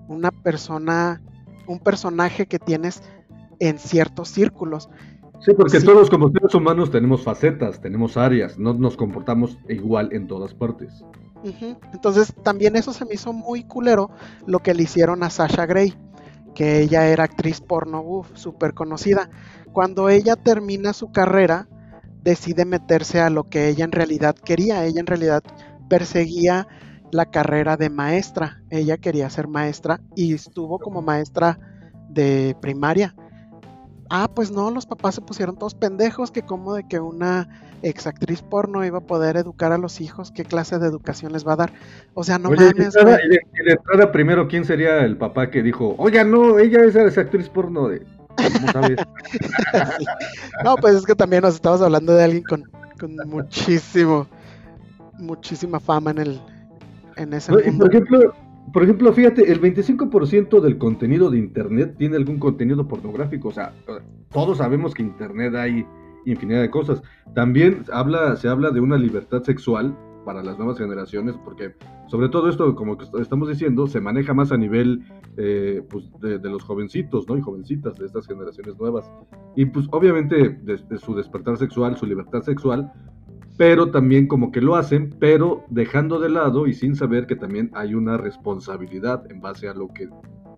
una 0.08 0.32
persona, 0.32 1.22
un 1.68 1.80
personaje 1.80 2.46
que 2.46 2.60
tienes 2.60 3.02
en 3.60 3.80
ciertos 3.80 4.30
círculos. 4.30 4.90
Sí, 5.40 5.52
porque 5.58 5.82
todos 5.82 6.10
como 6.10 6.32
seres 6.32 6.56
humanos 6.56 6.90
tenemos 6.90 7.24
facetas, 7.24 7.82
tenemos 7.82 8.16
áreas, 8.16 8.58
no 8.58 8.74
nos 8.74 8.96
comportamos 8.96 9.58
igual 9.68 10.10
en 10.14 10.28
todas 10.28 10.54
partes. 10.54 11.04
Entonces 11.94 12.34
también 12.44 12.78
eso 12.78 12.94
se 12.94 13.06
me 13.06 13.16
hizo 13.16 13.34
muy 13.34 13.64
culero 13.64 14.10
lo 14.46 14.60
que 14.60 14.74
le 14.74 14.84
hicieron 14.84 15.24
a 15.24 15.30
Sasha 15.30 15.66
Grey, 15.66 15.94
que 16.54 16.82
ella 16.82 17.08
era 17.08 17.26
actriz 17.26 17.62
porno 17.62 18.04
súper 18.34 18.74
conocida. 18.74 19.30
Cuando 19.72 20.10
ella 20.10 20.36
termina 20.36 20.94
su 20.94 21.12
carrera, 21.12 21.68
decide 22.22 22.66
meterse 22.66 23.20
a 23.20 23.30
lo 23.30 23.46
que 23.46 23.68
ella 23.68 23.86
en 23.86 23.92
realidad 23.92 24.36
quería. 24.36 24.86
Ella 24.86 25.00
en 25.00 25.08
realidad 25.08 25.44
perseguía 25.90 26.68
la 27.12 27.26
carrera 27.26 27.78
de 27.78 27.90
maestra. 27.90 28.62
Ella 28.70 28.98
quería 28.98 29.30
ser 29.30 29.48
maestra 29.48 30.02
y 30.16 30.34
estuvo 30.34 30.80
como 30.80 31.02
maestra 31.02 31.60
de 32.10 32.56
primaria 32.62 33.16
ah, 34.14 34.30
pues 34.34 34.52
no, 34.52 34.70
los 34.70 34.86
papás 34.86 35.16
se 35.16 35.22
pusieron 35.22 35.58
todos 35.58 35.74
pendejos, 35.74 36.30
que 36.30 36.44
como 36.44 36.76
de 36.76 36.88
que 36.88 37.00
una 37.00 37.50
ex 37.82 38.06
actriz 38.06 38.44
porno 38.44 38.86
iba 38.86 39.00
a 39.00 39.02
poder 39.02 39.38
educar 39.38 39.72
a 39.72 39.80
los 39.80 40.02
hijos, 40.02 40.32
qué 40.32 40.46
clase 40.46 40.78
de 40.78 40.88
educación 40.88 41.34
les 41.34 41.46
va 41.46 41.54
a 41.54 41.56
dar. 41.56 41.74
O 42.14 42.24
sea, 42.24 42.38
no 42.38 42.52
mames. 42.52 42.74
Y 42.76 43.30
de, 43.30 43.40
entrada, 43.66 44.12
primero, 44.12 44.48
¿quién 44.48 44.66
sería 44.66 45.00
el 45.00 45.18
papá 45.18 45.50
que 45.50 45.64
dijo, 45.64 45.96
oye, 45.98 46.24
no, 46.24 46.60
ella 46.60 46.84
es 46.84 46.96
esa 46.96 47.22
actriz 47.22 47.50
porno 47.50 47.88
de... 47.88 48.06
¿Cómo 48.36 48.72
sabes? 48.72 48.98
no, 50.64 50.76
pues 50.76 50.96
es 50.96 51.06
que 51.06 51.16
también 51.16 51.42
nos 51.42 51.56
estamos 51.56 51.82
hablando 51.82 52.14
de 52.14 52.24
alguien 52.24 52.44
con, 52.44 52.64
con 53.00 53.16
muchísimo, 53.28 54.28
muchísima 55.18 55.80
fama 55.80 56.12
en 56.12 56.18
el, 56.20 56.42
en 57.16 57.34
ese 57.34 57.52
mundo. 57.52 57.86
Por 57.86 57.96
ejemplo, 57.96 58.34
por 58.72 58.84
ejemplo, 58.84 59.12
fíjate, 59.12 59.52
el 59.52 59.60
25% 59.62 60.62
del 60.62 60.78
contenido 60.78 61.30
de 61.30 61.38
Internet 61.38 61.96
tiene 61.98 62.16
algún 62.16 62.40
contenido 62.40 62.88
pornográfico. 62.88 63.50
O 63.50 63.52
sea, 63.52 63.74
todos 64.32 64.60
sabemos 64.60 64.94
que 64.94 65.04
Internet 65.04 65.56
hay 65.56 65.86
infinidad 66.26 66.62
de 66.62 66.70
cosas. 66.70 67.02
También 67.36 67.84
habla, 67.92 68.36
se 68.36 68.48
habla 68.48 68.72
de 68.72 68.80
una 68.80 68.98
libertad 68.98 69.44
sexual 69.44 69.96
para 70.26 70.42
las 70.42 70.58
nuevas 70.58 70.78
generaciones, 70.78 71.36
porque 71.44 71.74
sobre 72.08 72.30
todo 72.30 72.50
esto, 72.50 72.76
como 72.76 72.98
estamos 73.20 73.50
diciendo, 73.50 73.88
se 73.88 74.00
maneja 74.00 74.34
más 74.34 74.52
a 74.52 74.58
nivel 74.58 75.04
eh, 75.38 75.82
pues, 75.90 76.10
de, 76.22 76.40
los 76.50 76.64
jovencitos, 76.64 77.28
¿no? 77.28 77.38
Y 77.38 77.42
jovencitas 77.42 77.96
de 77.96 78.06
estas 78.06 78.28
generaciones 78.28 78.78
nuevas. 78.80 79.12
Y 79.56 79.66
pues 79.66 79.88
obviamente 79.92 80.60
su 80.98 81.16
despertar 81.16 81.58
sexual, 81.58 81.98
su 81.98 82.06
libertad 82.06 82.42
sexual, 82.42 82.92
pero 83.58 83.92
también 83.92 84.28
como 84.28 84.52
que 84.52 84.62
lo 84.62 84.76
hacen, 84.76 85.16
pero 85.20 85.64
dejando 85.70 86.20
de 86.20 86.30
lado 86.30 86.68
y 86.68 86.74
sin 86.74 86.96
saber 86.96 87.28
que 87.28 87.36
también 87.36 87.70
hay 87.74 87.94
una 87.94 88.18
responsabilidad 88.18 89.30
en 89.32 89.42
base 89.42 89.68
a 89.68 89.74
lo 89.74 89.88
que 89.90 90.10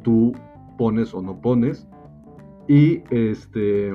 tú 0.03 0.33
pones 0.77 1.13
o 1.13 1.21
no 1.21 1.41
pones. 1.41 1.87
Y 2.67 3.03
este 3.11 3.93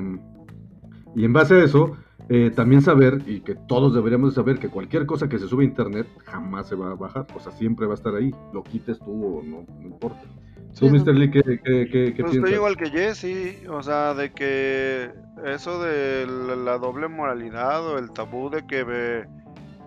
y 1.15 1.25
en 1.25 1.33
base 1.33 1.55
a 1.55 1.63
eso, 1.63 1.97
eh, 2.29 2.51
también 2.55 2.81
saber, 2.81 3.21
y 3.25 3.41
que 3.41 3.55
todos 3.55 3.93
deberíamos 3.93 4.33
saber, 4.33 4.59
que 4.59 4.69
cualquier 4.69 5.05
cosa 5.05 5.27
que 5.27 5.37
se 5.37 5.47
sube 5.47 5.63
a 5.63 5.67
internet 5.67 6.07
jamás 6.25 6.69
se 6.69 6.75
va 6.75 6.91
a 6.91 6.95
bajar, 6.95 7.27
o 7.35 7.39
sea, 7.39 7.51
siempre 7.51 7.85
va 7.85 7.93
a 7.93 7.95
estar 7.95 8.15
ahí, 8.15 8.33
lo 8.53 8.63
quites 8.63 8.99
tú 8.99 9.39
o 9.39 9.43
no, 9.43 9.65
no 9.79 9.87
importa. 9.87 10.21
¿Tú, 10.77 10.89
Mr. 10.89 11.13
Lee, 11.13 11.29
qué, 11.29 11.41
qué, 11.63 12.15
pues 12.19 12.35
Estoy 12.35 12.53
igual 12.53 12.77
que 12.77 12.89
Jesse. 12.89 13.67
O 13.69 13.83
sea, 13.83 14.13
de 14.13 14.31
que 14.31 15.11
eso 15.45 15.81
de 15.81 16.25
la, 16.25 16.77
doble 16.77 17.07
moralidad 17.07 17.85
o 17.85 17.97
el 17.97 18.11
tabú 18.11 18.49
de 18.49 18.65
que 18.65 19.25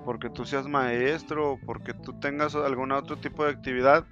porque 0.04 0.28
tú 0.28 0.44
seas 0.44 0.68
maestro 0.68 1.52
o 1.52 1.58
porque 1.64 1.94
tú 1.94 2.12
tengas 2.20 2.54
algún 2.54 2.92
otro 2.92 3.16
tipo 3.16 3.44
de 3.44 3.50
actividad, 3.50 4.04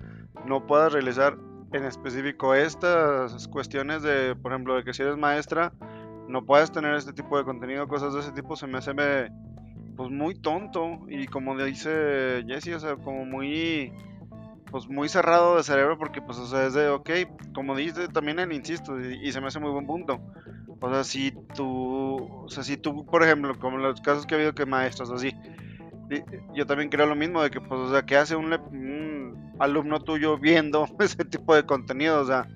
no 0.47 0.67
puedas 0.67 0.93
realizar 0.93 1.37
en 1.73 1.85
específico 1.85 2.55
estas 2.55 3.49
cuestiones 3.49 4.02
de, 4.02 4.35
por 4.35 4.52
ejemplo, 4.52 4.75
de 4.75 4.85
que 4.85 4.95
si 4.95 5.02
eres 5.02 5.17
maestra, 5.17 5.73
no 6.29 6.45
puedes 6.45 6.73
tener 6.73 6.95
este 6.95 7.12
tipo 7.12 7.37
de 7.37 7.45
contenido, 7.45 7.88
cosas 7.88 8.14
de 8.14 8.21
ese 8.21 8.33
tipo, 8.33 8.57
se 8.57 8.67
me 8.67 8.79
hace 8.79 8.93
pues 9.97 10.11
muy 10.11 10.35
tonto 10.35 11.00
y 11.09 11.26
como 11.26 11.57
dice 11.57 12.45
Jesse, 12.47 12.75
o 12.75 12.81
sea, 12.81 12.97
como 12.97 13.25
muy 13.25 13.93
pues 14.73 14.88
muy 14.88 15.09
cerrado 15.09 15.57
de 15.57 15.62
cerebro 15.62 15.99
porque 15.99 16.23
pues 16.23 16.38
o 16.38 16.47
sea 16.47 16.67
es 16.67 16.73
de 16.73 16.88
ok 16.88 17.11
como 17.55 17.76
dice 17.76 18.09
también 18.09 18.38
él 18.38 18.52
insisto 18.52 18.99
y, 18.99 19.31
se 19.31 19.41
me 19.41 19.49
hace 19.49 19.61
muy 19.61 19.71
buen 19.71 19.87
punto. 19.87 20.19
O 20.81 20.91
sea 20.91 21.05
si 21.05 21.33
tú 21.55 22.17
o 22.45 22.49
sea 22.49 22.64
si 22.64 22.76
tú 22.76 23.05
por 23.07 23.23
ejemplo 23.23 23.57
como 23.61 23.76
los 23.76 24.00
casos 24.00 24.26
que 24.26 24.35
ha 24.35 24.38
habido 24.38 24.55
que 24.55 24.67
maestros 24.67 25.12
así 25.12 25.33
yo 26.55 26.67
también 26.67 26.91
creo 26.91 27.07
lo 27.07 27.14
mismo 27.14 27.43
de 27.43 27.50
que 27.50 27.61
pues 27.61 27.81
o 27.81 27.91
sea 27.91 28.02
que 28.02 28.17
hace 28.17 28.35
un, 28.35 29.52
alumno 29.61 30.00
tuyo 30.00 30.38
viendo 30.38 30.88
ese 30.99 31.25
tipo 31.25 31.55
de 31.55 31.64
contenido 31.64 32.21
o 32.21 32.25
sea 32.25 32.49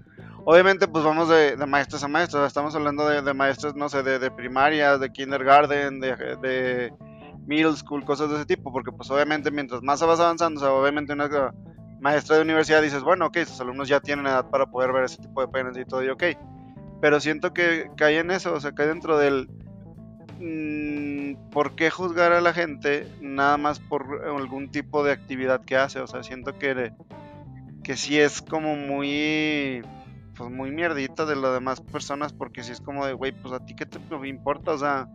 obviamente 0.44 0.88
pues 0.88 1.04
vamos 1.04 1.28
de, 1.28 1.56
maestros 1.68 2.02
a 2.02 2.08
maestros 2.08 2.46
estamos 2.46 2.74
hablando 2.74 3.06
de, 3.06 3.34
maestros 3.34 3.76
no 3.76 3.88
sé 3.88 4.02
de, 4.02 4.18
de 4.18 4.30
primaria 4.30 4.98
de 4.98 5.12
kindergarten 5.12 6.00
de, 6.00 6.16
de 6.16 6.92
middle 7.46 7.76
school 7.76 8.04
cosas 8.04 8.30
de 8.30 8.36
ese 8.36 8.46
tipo 8.46 8.72
porque 8.72 8.90
pues 8.90 9.10
obviamente 9.10 9.50
mientras 9.50 9.82
más 9.82 10.00
vas 10.00 10.18
avanzando 10.18 10.58
o 10.58 10.64
sea 10.64 10.72
obviamente 10.72 11.12
una 11.12 11.28
maestra 12.00 12.36
de 12.36 12.42
universidad 12.42 12.82
dices, 12.82 13.02
bueno, 13.02 13.26
ok, 13.26 13.38
sus 13.46 13.60
alumnos 13.60 13.88
ya 13.88 14.00
tienen 14.00 14.26
edad 14.26 14.48
para 14.50 14.66
poder 14.66 14.92
ver 14.92 15.04
ese 15.04 15.18
tipo 15.18 15.40
de 15.40 15.48
penes 15.48 15.76
y 15.76 15.84
todo, 15.84 16.04
y 16.04 16.08
ok. 16.08 16.24
Pero 17.00 17.20
siento 17.20 17.52
que 17.52 17.90
cae 17.96 18.18
en 18.18 18.30
eso, 18.30 18.54
o 18.54 18.60
sea, 18.60 18.72
cae 18.72 18.86
dentro 18.86 19.18
del... 19.18 19.48
Mm, 20.40 21.50
¿Por 21.50 21.74
qué 21.74 21.90
juzgar 21.90 22.32
a 22.32 22.40
la 22.40 22.52
gente 22.52 23.06
nada 23.20 23.56
más 23.56 23.80
por 23.80 24.22
algún 24.26 24.70
tipo 24.70 25.02
de 25.02 25.12
actividad 25.12 25.64
que 25.64 25.76
hace? 25.76 26.00
O 26.00 26.06
sea, 26.06 26.22
siento 26.22 26.58
que, 26.58 26.92
que 27.82 27.92
es 27.92 28.42
como 28.42 28.76
muy... 28.76 29.82
Pues 30.36 30.50
muy 30.50 30.70
mierdita 30.70 31.24
de 31.24 31.34
las 31.34 31.54
demás 31.54 31.80
personas 31.80 32.34
porque 32.34 32.62
si 32.62 32.72
es 32.72 32.82
como 32.82 33.06
de, 33.06 33.14
güey, 33.14 33.32
pues 33.32 33.54
a 33.54 33.64
ti 33.64 33.74
qué 33.74 33.86
te 33.86 33.98
importa, 34.26 34.72
o 34.72 34.78
sea, 34.78 35.08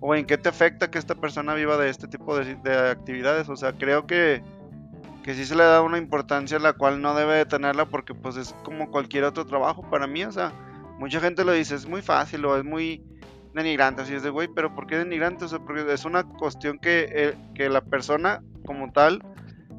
o 0.00 0.12
en 0.16 0.26
qué 0.26 0.38
te 0.38 0.48
afecta 0.48 0.90
que 0.90 0.98
esta 0.98 1.14
persona 1.14 1.54
viva 1.54 1.76
de 1.76 1.88
este 1.88 2.08
tipo 2.08 2.36
de, 2.36 2.56
de 2.56 2.90
actividades. 2.90 3.48
O 3.48 3.54
sea, 3.54 3.74
creo 3.74 4.08
que 4.08 4.42
que 5.26 5.34
sí 5.34 5.44
se 5.44 5.56
le 5.56 5.64
da 5.64 5.82
una 5.82 5.98
importancia 5.98 6.56
la 6.60 6.74
cual 6.74 7.02
no 7.02 7.16
debe 7.16 7.34
de 7.34 7.46
tenerla 7.46 7.86
porque 7.86 8.14
pues 8.14 8.36
es 8.36 8.54
como 8.62 8.92
cualquier 8.92 9.24
otro 9.24 9.44
trabajo 9.44 9.82
para 9.90 10.06
mí, 10.06 10.22
o 10.22 10.30
sea, 10.30 10.52
mucha 11.00 11.18
gente 11.18 11.44
lo 11.44 11.50
dice, 11.50 11.74
es 11.74 11.84
muy 11.84 12.00
fácil 12.00 12.44
o 12.44 12.56
es 12.56 12.64
muy 12.64 13.02
denigrante, 13.52 14.02
así 14.02 14.14
es 14.14 14.22
de, 14.22 14.30
güey, 14.30 14.46
pero 14.46 14.72
¿por 14.72 14.86
qué 14.86 14.96
denigrante? 14.96 15.46
O 15.46 15.48
sea, 15.48 15.58
porque 15.58 15.92
es 15.92 16.04
una 16.04 16.22
cuestión 16.22 16.78
que, 16.78 17.08
eh, 17.10 17.34
que 17.56 17.68
la 17.68 17.80
persona 17.80 18.40
como 18.64 18.92
tal 18.92 19.20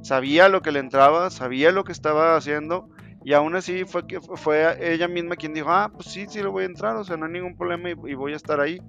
sabía 0.01 0.49
lo 0.49 0.61
que 0.61 0.73
le 0.73 0.79
entraba, 0.79 1.29
sabía 1.29 1.71
lo 1.71 1.85
que 1.85 1.93
estaba 1.93 2.35
haciendo 2.35 2.89
y 3.23 3.31
aún 3.31 3.55
así 3.55 3.85
fue 3.85 4.05
que 4.05 4.19
fue 4.19 4.93
ella 4.93 5.07
misma 5.07 5.37
quien 5.37 5.53
dijo, 5.53 5.69
ah, 5.69 5.89
pues 5.93 6.09
sí, 6.09 6.25
sí 6.27 6.41
lo 6.41 6.51
voy 6.51 6.63
a 6.63 6.67
entrar, 6.67 6.97
o 6.97 7.05
sea, 7.05 7.15
no 7.15 7.25
hay 7.25 7.31
ningún 7.31 7.55
problema 7.55 7.89
y 7.89 8.15
voy 8.15 8.33
a 8.33 8.35
estar 8.35 8.59
ahí 8.59 8.81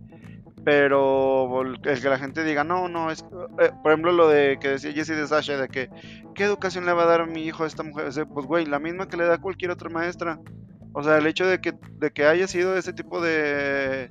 pero 0.69 1.63
el 1.63 1.81
que 1.81 2.11
la 2.11 2.19
gente 2.19 2.45
diga, 2.45 2.63
no, 2.63 2.91
no, 2.91 3.11
es, 3.11 3.25
eh, 3.59 3.71
por 3.83 3.91
ejemplo, 3.91 4.13
lo 4.13 4.29
de 4.29 4.59
que 4.61 4.69
decía 4.69 4.93
Jesse 4.93 5.17
de 5.17 5.27
Sasha, 5.27 5.57
de 5.57 5.67
que, 5.67 5.89
¿qué 6.35 6.45
educación 6.45 6.85
le 6.85 6.93
va 6.93 7.05
a 7.05 7.07
dar 7.07 7.27
mi 7.27 7.41
hijo 7.47 7.65
a 7.65 7.67
esta 7.67 7.83
mujer? 7.83 8.13
pues, 8.35 8.47
güey, 8.47 8.67
la 8.67 8.79
misma 8.79 9.09
que 9.09 9.17
le 9.17 9.25
da 9.25 9.39
cualquier 9.39 9.71
otra 9.71 9.89
maestra. 9.89 10.39
O 10.93 11.03
sea, 11.03 11.17
el 11.17 11.27
hecho 11.27 11.47
de 11.47 11.63
que, 11.63 11.73
de 11.73 12.11
que 12.11 12.27
haya 12.27 12.47
sido 12.47 12.77
ese 12.77 12.93
tipo 12.93 13.23
de. 13.23 14.11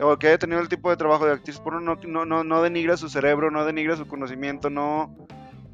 o 0.00 0.16
que 0.18 0.28
haya 0.28 0.38
tenido 0.38 0.60
el 0.60 0.68
tipo 0.68 0.88
de 0.88 0.96
trabajo 0.96 1.26
de 1.26 1.32
actriz 1.32 1.58
por 1.58 1.82
no, 1.82 1.96
no, 1.96 2.24
no, 2.24 2.44
no 2.44 2.62
denigra 2.62 2.96
su 2.96 3.08
cerebro, 3.08 3.50
no 3.50 3.64
denigra 3.64 3.96
su 3.96 4.06
conocimiento, 4.06 4.70
no. 4.70 5.16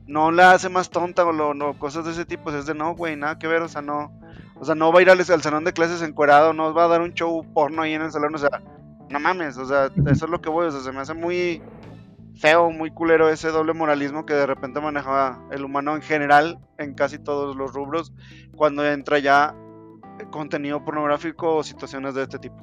No 0.07 0.31
la 0.31 0.53
hace 0.53 0.71
más 0.71 0.89
tonta 0.89 1.27
o 1.27 1.33
lo, 1.33 1.53
no, 1.53 1.79
cosas 1.79 2.07
de 2.07 2.13
ese 2.13 2.25
tipo. 2.25 2.51
Es 2.51 2.65
de 2.65 2.73
no, 2.73 2.95
güey, 2.95 3.15
nada 3.15 3.39
que 3.39 3.47
ver, 3.47 3.61
o 3.61 3.69
sea, 3.69 3.83
no. 3.83 4.11
O 4.59 4.65
sea, 4.65 4.75
no 4.75 4.91
va 4.91 5.01
a 5.01 5.03
ir 5.03 5.11
al, 5.11 5.19
al 5.19 5.43
salón 5.43 5.65
de 5.65 5.75
clases 5.75 6.01
encuerado, 6.01 6.55
no 6.55 6.73
va 6.73 6.85
a 6.85 6.89
dar 6.89 7.03
un 7.03 7.13
show 7.13 7.45
porno 7.53 7.83
ahí 7.83 7.93
en 7.93 8.01
el 8.01 8.11
salón, 8.11 8.35
o 8.35 8.39
sea 8.39 8.63
no 9.15 9.21
mames, 9.21 9.57
o 9.59 9.65
sea, 9.65 9.93
eso 10.11 10.25
es 10.25 10.31
lo 10.31 10.41
que 10.41 10.51
voy, 10.51 10.67
o 10.67 10.71
sea, 10.73 10.81
se 10.81 10.91
me 10.91 10.99
hace 10.99 11.15
muy 11.15 11.63
feo, 12.35 12.73
muy 12.73 12.91
culero 12.91 13.29
ese 13.29 13.49
doble 13.51 13.73
moralismo 13.73 14.27
que 14.27 14.35
de 14.35 14.45
repente 14.45 14.81
maneja 14.81 15.39
el 15.53 15.65
humano 15.65 15.95
en 15.95 16.03
general 16.03 16.59
en 16.79 16.95
casi 16.95 17.21
todos 17.21 17.55
los 17.55 17.73
rubros 17.73 18.13
cuando 18.57 18.85
entra 18.85 19.21
ya 19.21 19.55
contenido 20.33 20.85
pornográfico 20.85 21.55
o 21.55 21.63
situaciones 21.63 22.17
de 22.17 22.25
este 22.25 22.41
tipo. 22.41 22.57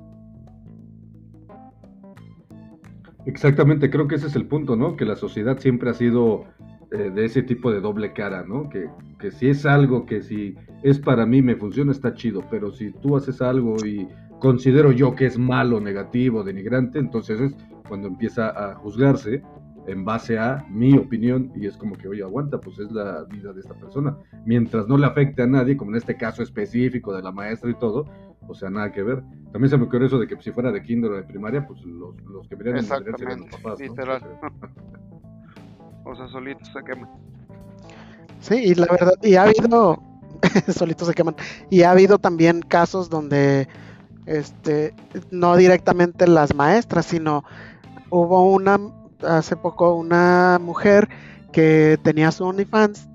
Exactamente, 3.25 3.89
creo 3.89 4.09
que 4.09 4.15
ese 4.15 4.27
es 4.27 4.35
el 4.35 4.45
punto, 4.45 4.75
¿no? 4.75 4.97
Que 4.97 5.05
la 5.05 5.15
sociedad 5.15 5.57
siempre 5.57 5.89
ha 5.89 5.93
sido 5.93 6.43
eh, 6.91 7.09
de 7.09 7.25
ese 7.25 7.41
tipo 7.43 7.71
de 7.71 7.79
doble 7.79 8.13
cara, 8.13 8.43
¿no? 8.45 8.69
Que, 8.69 8.89
que 9.19 9.31
si 9.31 9.49
es 9.49 9.65
algo 9.65 10.05
que 10.05 10.21
si 10.21 10.55
es 10.83 10.99
para 10.99 11.25
mí 11.25 11.41
me 11.41 11.55
funciona 11.55 11.91
está 11.91 12.13
chido, 12.13 12.43
pero 12.49 12.71
si 12.71 12.91
tú 12.91 13.15
haces 13.15 13.41
algo 13.41 13.75
y 13.85 14.07
considero 14.39 14.91
yo 14.91 15.15
que 15.15 15.25
es 15.25 15.37
malo, 15.37 15.79
negativo, 15.79 16.43
denigrante, 16.43 16.99
entonces 16.99 17.39
es 17.39 17.55
cuando 17.87 18.07
empieza 18.07 18.49
a 18.49 18.75
juzgarse 18.75 19.41
en 19.87 20.05
base 20.05 20.37
a 20.37 20.65
mi 20.69 20.97
opinión 20.97 21.51
y 21.55 21.65
es 21.65 21.77
como 21.77 21.95
que, 21.95 22.07
oye, 22.07 22.23
aguanta, 22.23 22.59
pues 22.59 22.79
es 22.79 22.91
la 22.91 23.23
vida 23.25 23.53
de 23.53 23.61
esta 23.61 23.73
persona. 23.73 24.17
Mientras 24.45 24.87
no 24.87 24.97
le 24.97 25.05
afecte 25.05 25.41
a 25.41 25.47
nadie, 25.47 25.77
como 25.77 25.91
en 25.91 25.97
este 25.97 26.17
caso 26.17 26.43
específico 26.43 27.13
de 27.15 27.21
la 27.21 27.31
maestra 27.31 27.69
y 27.69 27.75
todo, 27.75 28.05
o 28.47 28.53
sea, 28.53 28.69
nada 28.69 28.91
que 28.91 29.03
ver. 29.03 29.23
También 29.51 29.69
se 29.69 29.77
me 29.77 29.85
ocurrió 29.85 30.07
eso 30.07 30.19
de 30.19 30.27
que 30.27 30.35
si 30.41 30.51
fuera 30.51 30.71
de 30.71 30.81
kinder 30.81 31.11
o 31.11 31.15
de 31.15 31.23
primaria, 31.23 31.65
pues 31.65 31.83
los, 31.85 32.15
los 32.23 32.47
que 32.47 32.57
serían 32.57 33.39
los 33.39 33.49
papás. 33.49 33.79
Literal. 33.79 34.21
O 36.03 36.15
sea, 36.15 36.27
solitos 36.27 36.69
se 36.73 36.83
queman. 36.83 37.09
Sí, 38.39 38.55
y 38.55 38.75
la 38.75 38.87
verdad, 38.87 39.13
y 39.21 39.35
ha 39.35 39.43
habido, 39.43 40.01
solitos 40.75 41.07
se 41.07 41.13
queman, 41.13 41.35
y 41.69 41.83
ha 41.83 41.91
habido 41.91 42.17
también 42.17 42.61
casos 42.61 43.09
donde 43.09 43.67
este, 44.25 44.93
no 45.29 45.55
directamente 45.55 46.27
las 46.27 46.55
maestras, 46.55 47.05
sino 47.05 47.43
hubo 48.09 48.51
una, 48.51 48.79
hace 49.23 49.55
poco, 49.55 49.95
una 49.95 50.59
mujer 50.61 51.09
que 51.51 51.99
tenía 52.03 52.31
su 52.31 52.45
OnlyFans 52.45 53.09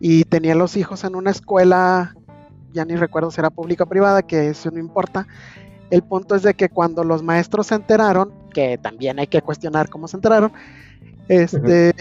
y 0.00 0.24
tenía 0.24 0.54
los 0.54 0.76
hijos 0.76 1.04
en 1.04 1.14
una 1.14 1.30
escuela, 1.30 2.14
ya 2.72 2.84
ni 2.84 2.96
recuerdo 2.96 3.30
si 3.30 3.40
era 3.40 3.50
pública 3.50 3.84
o 3.84 3.88
privada, 3.88 4.22
que 4.22 4.48
eso 4.48 4.70
no 4.70 4.78
importa. 4.78 5.26
El 5.90 6.02
punto 6.02 6.34
es 6.34 6.42
de 6.42 6.54
que 6.54 6.68
cuando 6.68 7.04
los 7.04 7.22
maestros 7.22 7.68
se 7.68 7.76
enteraron, 7.76 8.32
que 8.52 8.78
también 8.78 9.18
hay 9.18 9.26
que 9.26 9.42
cuestionar 9.42 9.88
cómo 9.88 10.08
se 10.08 10.16
enteraron, 10.16 10.52
este, 11.28 11.94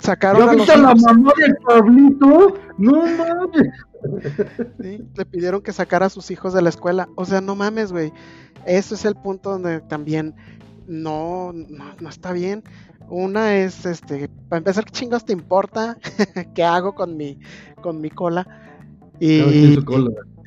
sacaron 0.00 0.48
a 0.48 0.52
los 0.54 0.68
la 0.68 0.94
mamá 0.94 1.32
del 1.36 1.56
Pablito? 1.56 2.58
No 2.78 3.02
mames. 3.02 3.72
le 5.14 5.26
pidieron 5.26 5.62
que 5.62 5.72
sacara 5.72 6.06
a 6.06 6.10
sus 6.10 6.30
hijos 6.30 6.52
de 6.52 6.62
la 6.62 6.68
escuela. 6.68 7.08
O 7.16 7.24
sea, 7.24 7.40
no 7.40 7.56
mames, 7.56 7.92
güey. 7.92 8.12
Eso 8.66 8.94
es 8.94 9.04
el 9.04 9.14
punto 9.14 9.50
donde 9.50 9.80
también 9.80 10.34
no, 10.86 11.52
no, 11.52 12.08
está 12.08 12.32
bien. 12.32 12.62
Una 13.08 13.56
es, 13.56 13.86
este, 13.86 14.28
para 14.48 14.58
empezar, 14.58 14.84
¿qué 14.84 14.92
chingos 14.92 15.24
te 15.24 15.32
importa? 15.32 15.96
¿Qué 16.54 16.64
hago 16.64 16.94
con 16.94 17.16
mi, 17.16 17.38
con 17.80 18.00
mi 18.00 18.10
cola? 18.10 18.46
Y, 19.20 19.76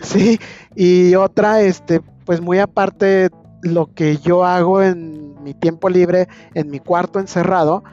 sí, 0.01 0.39
y 0.75 1.15
otra, 1.15 1.61
este, 1.61 2.01
pues 2.25 2.41
muy 2.41 2.59
aparte, 2.59 3.29
lo 3.61 3.93
que 3.93 4.17
yo 4.17 4.45
hago 4.45 4.81
en 4.81 5.41
mi 5.43 5.53
tiempo 5.53 5.89
libre, 5.89 6.27
en 6.53 6.69
mi 6.69 6.79
cuarto 6.79 7.19
encerrado, 7.19 7.83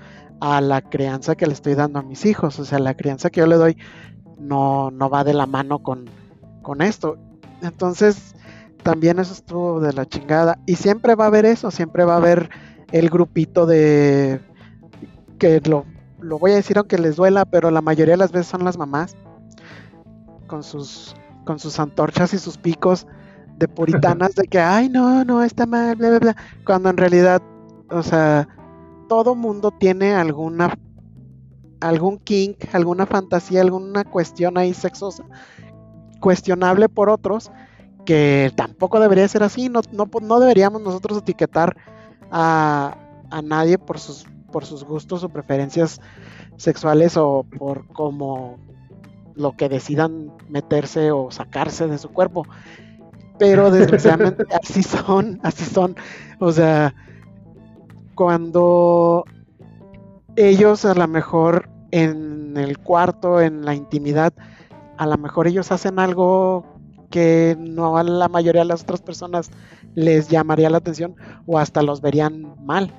a 0.41 0.61
la 0.61 0.83
crianza 0.83 1.35
que 1.35 1.47
le 1.47 1.53
estoy 1.53 1.75
dando 1.75 1.99
a 1.99 2.03
mis 2.03 2.27
hijos. 2.27 2.59
O 2.59 2.65
sea, 2.65 2.79
la 2.79 2.95
crianza 2.95 3.31
que 3.31 3.41
yo 3.41 3.47
le 3.47 3.57
doy 3.57 3.77
no, 4.39 4.91
no 4.91 5.09
va 5.09 5.25
de 5.25 5.35
la 5.35 5.47
mano 5.47 5.79
con, 5.81 6.07
con 6.63 6.83
esto. 6.83 7.17
Entonces, 7.63 8.35
también 8.83 9.19
eso 9.19 9.33
estuvo 9.33 9.81
de 9.81 9.93
la 9.93 10.07
chingada. 10.07 10.59
Y 10.67 10.77
siempre 10.77 11.15
va 11.15 11.25
a 11.25 11.29
haber 11.29 11.47
eso, 11.47 11.71
siempre 11.71 12.05
va 12.05 12.15
a 12.15 12.19
haber 12.19 12.51
el 12.93 13.11
grupito 13.11 13.67
de 13.67 14.41
que 15.39 15.61
lo, 15.61 15.85
lo 16.21 16.39
voy 16.39 16.53
a 16.53 16.57
decir 16.57 16.79
aunque 16.79 16.99
les 16.99 17.17
duela, 17.17 17.45
pero 17.45 17.71
la 17.71 17.81
mayoría 17.81 18.15
de 18.15 18.19
las 18.19 18.33
veces 18.33 18.47
son 18.49 18.65
las 18.65 18.79
mamás 18.79 19.17
con 20.47 20.63
sus 20.63 21.15
con 21.45 21.59
sus 21.59 21.79
antorchas 21.79 22.35
y 22.35 22.39
sus 22.39 22.59
picos 22.59 23.07
de 23.57 23.69
puritanas 23.69 24.35
de 24.35 24.47
que 24.47 24.59
ay 24.59 24.89
no, 24.89 25.25
no 25.25 25.43
está 25.43 25.67
mal, 25.67 25.97
bla 25.97 26.11
bla 26.11 26.19
bla, 26.19 26.37
cuando 26.65 26.91
en 26.91 26.97
realidad, 26.97 27.43
o 27.91 28.03
sea, 28.03 28.49
todo 29.09 29.35
mundo 29.35 29.71
tiene 29.71 30.15
alguna 30.15 30.75
algún 31.81 32.19
kink, 32.19 32.75
alguna 32.75 33.07
fantasía, 33.07 33.61
alguna 33.61 34.05
cuestión 34.05 34.59
ahí 34.59 34.75
sexosa, 34.75 35.25
cuestionable 36.21 36.89
por 36.89 37.11
otros, 37.11 37.51
que 38.05 38.53
tampoco 38.57 39.01
debería 39.01 39.29
ser 39.29 39.43
así, 39.43 39.69
no, 39.69 39.81
no, 39.93 40.41
deberíamos 40.41 40.81
nosotros 40.81 41.19
etiquetar 41.19 41.77
a, 42.31 42.97
a, 43.31 43.43
nadie 43.43 43.79
por 43.79 43.99
sus, 43.99 44.27
por 44.53 44.65
sus 44.65 44.85
gustos 44.85 45.23
o 45.23 45.29
preferencias 45.29 46.01
sexuales 46.57 47.17
o 47.17 47.45
por 47.59 47.87
como 47.89 48.59
lo 49.35 49.57
que 49.57 49.69
decidan 49.69 50.33
meterse 50.49 51.11
o 51.11 51.31
sacarse 51.31 51.87
de 51.87 51.99
su 51.99 52.09
cuerpo. 52.09 52.47
Pero 53.39 53.71
desgraciadamente 53.73 54.45
así 54.63 54.83
son, 54.83 55.41
así 55.43 55.65
son. 55.65 55.97
O 56.39 56.53
sea, 56.53 56.95
cuando 58.15 59.25
ellos 60.37 60.85
a 60.85 60.95
lo 60.95 61.09
mejor 61.09 61.69
en 61.91 62.57
el 62.57 62.79
cuarto, 62.79 63.41
en 63.41 63.65
la 63.65 63.75
intimidad, 63.75 64.33
a 64.97 65.07
lo 65.07 65.17
mejor 65.19 65.47
ellos 65.47 65.73
hacen 65.73 65.99
algo 65.99 66.65
que 67.11 67.57
no 67.59 67.97
a 67.97 68.03
la 68.03 68.29
mayoría 68.29 68.63
de 68.63 68.69
las 68.69 68.83
otras 68.83 69.01
personas 69.01 69.51
les 69.95 70.29
llamaría 70.29 70.71
la 70.71 70.79
atención 70.79 71.15
o 71.47 71.59
hasta 71.59 71.83
los 71.83 72.01
verían 72.01 72.55
mal. 72.65 72.93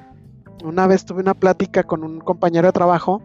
Una 0.64 0.88
vez 0.88 1.06
tuve 1.06 1.22
una 1.22 1.34
plática 1.34 1.84
con 1.84 2.04
un 2.04 2.20
compañero 2.20 2.68
de 2.68 2.72
trabajo 2.72 3.22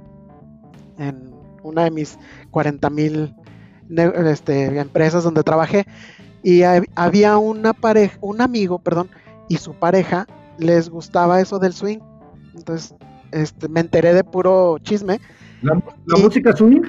en 0.99 1.33
una 1.63 1.85
de 1.85 1.91
mis 1.91 2.19
40 2.51 2.91
mil 2.91 3.35
este, 3.97 4.79
empresas 4.79 5.25
donde 5.25 5.43
trabajé 5.43 5.87
y 6.43 6.63
había 6.95 7.37
una 7.39 7.73
pareja, 7.73 8.19
un 8.21 8.41
amigo, 8.41 8.79
perdón, 8.79 9.11
y 9.49 9.57
su 9.57 9.75
pareja 9.75 10.27
les 10.59 10.89
gustaba 10.89 11.41
eso 11.41 11.59
del 11.59 11.73
swing. 11.73 11.99
Entonces, 12.55 12.95
este, 13.31 13.69
me 13.69 13.81
enteré 13.81 14.13
de 14.15 14.25
puro 14.25 14.79
chisme. 14.79 15.21
¿La, 15.63 15.81
música 16.19 16.55
swing? 16.55 16.83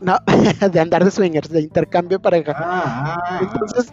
No, 0.00 0.16
de 0.72 0.80
andar 0.80 1.04
de 1.04 1.10
swingers, 1.10 1.50
de 1.50 1.62
intercambio 1.62 2.18
de 2.18 2.22
pareja. 2.22 2.54
Ah, 2.56 3.18
ah, 3.22 3.38
Entonces, 3.42 3.92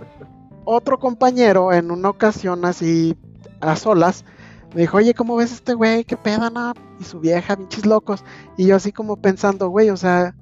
otro 0.63 0.99
compañero 0.99 1.73
en 1.73 1.91
una 1.91 2.09
ocasión 2.09 2.65
así 2.65 3.17
a 3.61 3.75
solas 3.75 4.23
me 4.75 4.81
dijo, 4.81 4.97
oye, 4.97 5.13
¿cómo 5.13 5.35
ves 5.37 5.53
este 5.53 5.73
güey? 5.73 6.03
¿Qué 6.03 6.17
pedana? 6.17 6.73
Y 6.99 7.03
su 7.03 7.19
vieja, 7.19 7.55
pinches 7.55 7.85
locos. 7.85 8.23
Y 8.57 8.67
yo 8.67 8.75
así 8.75 8.91
como 8.91 9.17
pensando, 9.17 9.69
güey, 9.69 9.89
o 9.89 9.97
sea, 9.97 10.35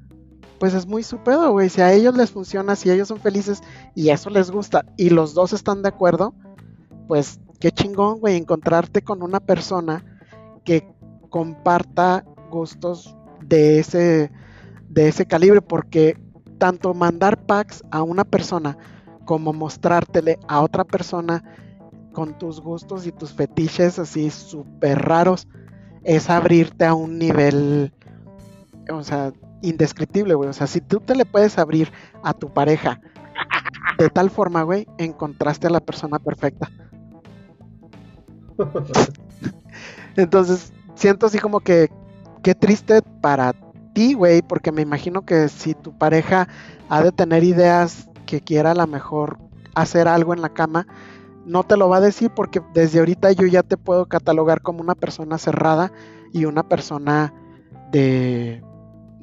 pues 0.66 0.74
es 0.74 0.88
muy 0.88 1.04
su 1.04 1.20
pedo, 1.20 1.52
güey. 1.52 1.70
Si 1.70 1.80
a 1.80 1.94
ellos 1.94 2.18
les 2.18 2.32
funciona, 2.32 2.76
si 2.76 2.90
ellos 2.90 3.08
son 3.08 3.20
felices 3.20 3.62
y 3.94 4.10
eso 4.10 4.32
les 4.32 4.50
gusta 4.50 4.84
y 4.98 5.12
los 5.12 5.36
dos 5.36 5.54
están 5.54 5.84
de 5.84 5.90
acuerdo, 5.90 6.34
pues 7.08 7.40
qué 7.60 7.72
chingón, 7.72 8.20
güey, 8.20 8.36
encontrarte 8.36 9.04
con 9.04 9.22
una 9.22 9.40
persona 9.40 10.04
que 10.64 10.92
comparta 11.30 12.26
gustos 12.50 13.16
de 13.44 13.78
ese, 13.78 14.32
de 14.90 15.08
ese 15.08 15.28
calibre, 15.28 15.62
porque 15.62 16.18
tanto 16.58 16.96
mandar 16.96 17.46
packs 17.46 17.84
a 17.92 18.02
una 18.02 18.24
persona 18.24 18.76
como 19.24 19.54
mostrártele 19.54 20.40
a 20.48 20.62
otra 20.62 20.84
persona 20.84 21.44
con 22.12 22.40
tus 22.40 22.60
gustos 22.60 23.06
y 23.06 23.12
tus 23.12 23.34
fetiches 23.34 24.00
así 24.00 24.32
súper 24.32 24.98
raros, 24.98 25.48
es 26.04 26.28
abrirte 26.32 26.86
a 26.86 26.96
un 26.96 27.20
nivel, 27.20 27.94
o 28.92 29.04
sea, 29.04 29.32
indescriptible, 29.62 30.36
güey. 30.36 30.50
O 30.50 30.54
sea, 30.54 30.68
si 30.68 30.82
tú 30.82 31.00
te 31.00 31.16
le 31.16 31.26
puedes 31.26 31.58
abrir 31.58 31.92
a 32.24 32.34
tu 32.34 32.54
pareja 32.54 33.00
de 33.98 34.10
tal 34.10 34.30
forma, 34.30 34.64
güey, 34.64 34.88
encontraste 34.98 35.68
a 35.68 35.70
la 35.72 35.80
persona 35.80 36.20
perfecta. 36.20 36.70
Entonces, 40.16 40.74
siento 40.96 41.26
así 41.26 41.40
como 41.40 41.60
que, 41.60 41.90
qué 42.44 42.56
triste 42.56 43.02
para 43.22 43.54
ti, 43.94 44.14
güey, 44.14 44.42
porque 44.42 44.72
me 44.72 44.82
imagino 44.82 45.26
que 45.26 45.50
si 45.50 45.74
tu 45.74 45.98
pareja 45.98 46.48
ha 46.90 47.02
de 47.02 47.12
tener 47.12 47.44
ideas 47.44 48.10
que 48.26 48.42
quiera 48.42 48.72
a 48.72 48.76
lo 48.76 48.88
mejor 48.88 49.38
hacer 49.76 50.08
algo 50.08 50.34
en 50.34 50.42
la 50.42 50.50
cama, 50.50 50.88
no 51.46 51.64
te 51.64 51.78
lo 51.78 51.90
va 51.90 51.98
a 51.98 52.02
decir 52.02 52.32
porque 52.36 52.62
desde 52.74 53.00
ahorita 53.00 53.32
yo 53.32 53.46
ya 53.46 53.62
te 53.62 53.78
puedo 53.78 54.08
catalogar 54.08 54.62
como 54.62 54.82
una 54.82 54.96
persona 54.96 55.38
cerrada 55.38 55.92
y 56.34 56.46
una 56.46 56.68
persona 56.68 57.34
de, 57.92 58.64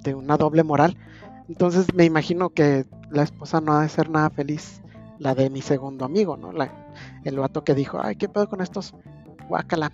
de 0.03 0.15
una 0.15 0.37
doble 0.37 0.63
moral. 0.63 0.97
Entonces 1.49 1.93
me 1.95 2.05
imagino 2.05 2.51
que 2.51 2.87
la 3.11 3.23
esposa 3.23 3.61
no 3.61 3.73
ha 3.73 3.83
de 3.83 3.89
ser 3.89 4.11
nada 4.11 4.31
feliz, 4.31 4.81
la 5.19 5.35
de 5.35 5.51
mi 5.51 5.61
segundo 5.61 6.05
amigo, 6.05 6.37
¿no? 6.37 6.53
La, 6.53 6.71
el 7.25 7.39
vato 7.39 7.65
que 7.65 7.75
dijo, 7.75 7.99
ay, 8.03 8.17
¿qué 8.17 8.29
pedo 8.29 8.49
con 8.49 8.61
estos? 8.61 8.95
Guácala. 9.49 9.93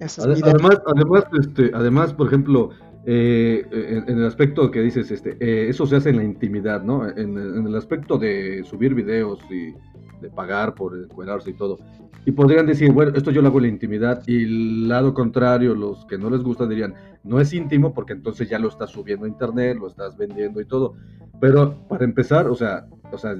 además, 0.00 0.82
además, 0.86 1.24
este, 1.40 1.70
además, 1.74 2.14
por 2.14 2.28
ejemplo, 2.28 2.70
eh, 3.04 3.66
en, 4.06 4.18
el 4.18 4.26
aspecto 4.26 4.70
que 4.70 4.80
dices, 4.80 5.10
este, 5.10 5.36
eh, 5.40 5.68
eso 5.68 5.86
se 5.86 5.96
hace 5.96 6.10
en 6.10 6.16
la 6.18 6.24
intimidad, 6.24 6.82
¿no? 6.82 7.08
En, 7.08 7.36
en, 7.36 7.66
el 7.66 7.74
aspecto 7.74 8.16
de 8.16 8.62
subir 8.64 8.94
videos 8.94 9.40
y 9.50 9.72
de 10.20 10.30
pagar 10.30 10.74
por 10.74 10.96
encuadrarse 10.96 11.50
y 11.50 11.54
todo. 11.54 11.78
Y 12.24 12.30
podrían 12.30 12.66
decir, 12.66 12.92
bueno, 12.92 13.12
esto 13.16 13.32
yo 13.32 13.42
lo 13.42 13.48
hago 13.48 13.58
en 13.58 13.64
la 13.64 13.68
intimidad, 13.68 14.22
y 14.26 14.44
el 14.44 14.88
lado 14.88 15.12
contrario, 15.12 15.74
los 15.74 16.06
que 16.06 16.16
no 16.16 16.30
les 16.30 16.42
gusta 16.42 16.66
dirían, 16.66 16.94
no 17.24 17.40
es 17.40 17.52
íntimo 17.52 17.94
porque 17.94 18.12
entonces 18.12 18.48
ya 18.48 18.58
lo 18.58 18.68
estás 18.68 18.90
subiendo 18.90 19.26
a 19.26 19.28
internet, 19.28 19.76
lo 19.78 19.88
estás 19.88 20.16
vendiendo 20.16 20.60
y 20.60 20.64
todo. 20.64 20.94
Pero 21.40 21.74
para 21.88 22.04
empezar, 22.04 22.48
o 22.48 22.54
sea, 22.54 22.86
o 23.10 23.18
sea, 23.18 23.36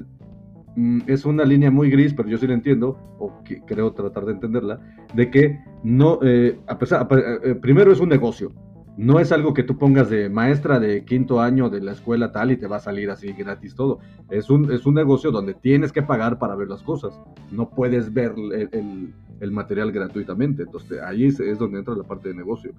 mm, 0.75 1.01
es 1.07 1.25
una 1.25 1.45
línea 1.45 1.71
muy 1.71 1.89
gris, 1.89 2.13
pero 2.13 2.29
yo 2.29 2.37
sí 2.37 2.47
la 2.47 2.53
entiendo, 2.53 2.97
o 3.19 3.43
que 3.43 3.61
creo 3.61 3.93
tratar 3.93 4.25
de 4.25 4.33
entenderla, 4.33 4.79
de 5.13 5.29
que 5.29 5.59
no, 5.83 6.19
eh, 6.21 6.59
a 6.67 6.77
pesar, 6.77 7.07
eh, 7.11 7.55
primero 7.55 7.91
es 7.91 7.99
un 7.99 8.09
negocio, 8.09 8.51
no 8.95 9.19
es 9.19 9.31
algo 9.31 9.53
que 9.53 9.63
tú 9.63 9.77
pongas 9.77 10.09
de 10.09 10.29
maestra 10.29 10.79
de 10.79 11.03
quinto 11.03 11.41
año 11.41 11.69
de 11.69 11.81
la 11.81 11.93
escuela 11.93 12.31
tal 12.31 12.51
y 12.51 12.57
te 12.57 12.67
va 12.67 12.75
a 12.75 12.79
salir 12.79 13.09
así 13.09 13.33
gratis 13.33 13.73
todo. 13.73 13.99
Es 14.29 14.49
un, 14.51 14.71
es 14.71 14.85
un 14.85 14.93
negocio 14.93 15.31
donde 15.31 15.55
tienes 15.55 15.91
que 15.91 16.03
pagar 16.03 16.37
para 16.37 16.55
ver 16.55 16.67
las 16.67 16.83
cosas. 16.83 17.19
No 17.51 17.69
puedes 17.69 18.13
ver 18.13 18.35
el, 18.71 19.51
material 19.51 19.91
gratuitamente. 19.91 20.63
Entonces 20.63 21.01
ahí 21.01 21.25
es, 21.25 21.57
donde 21.57 21.79
entra 21.79 21.95
la 21.95 22.03
parte 22.03 22.29
de 22.29 22.35
negocio. 22.35 22.71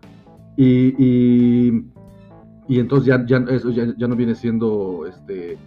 Y, 0.57 1.83
y, 2.69 2.79
entonces 2.79 3.07
ya, 3.07 3.25
ya, 3.27 3.45
eso 3.51 3.71
ya, 3.71 3.87
no 3.87 4.17
viene 4.17 4.35
siendo 4.35 5.07
este 5.07 5.59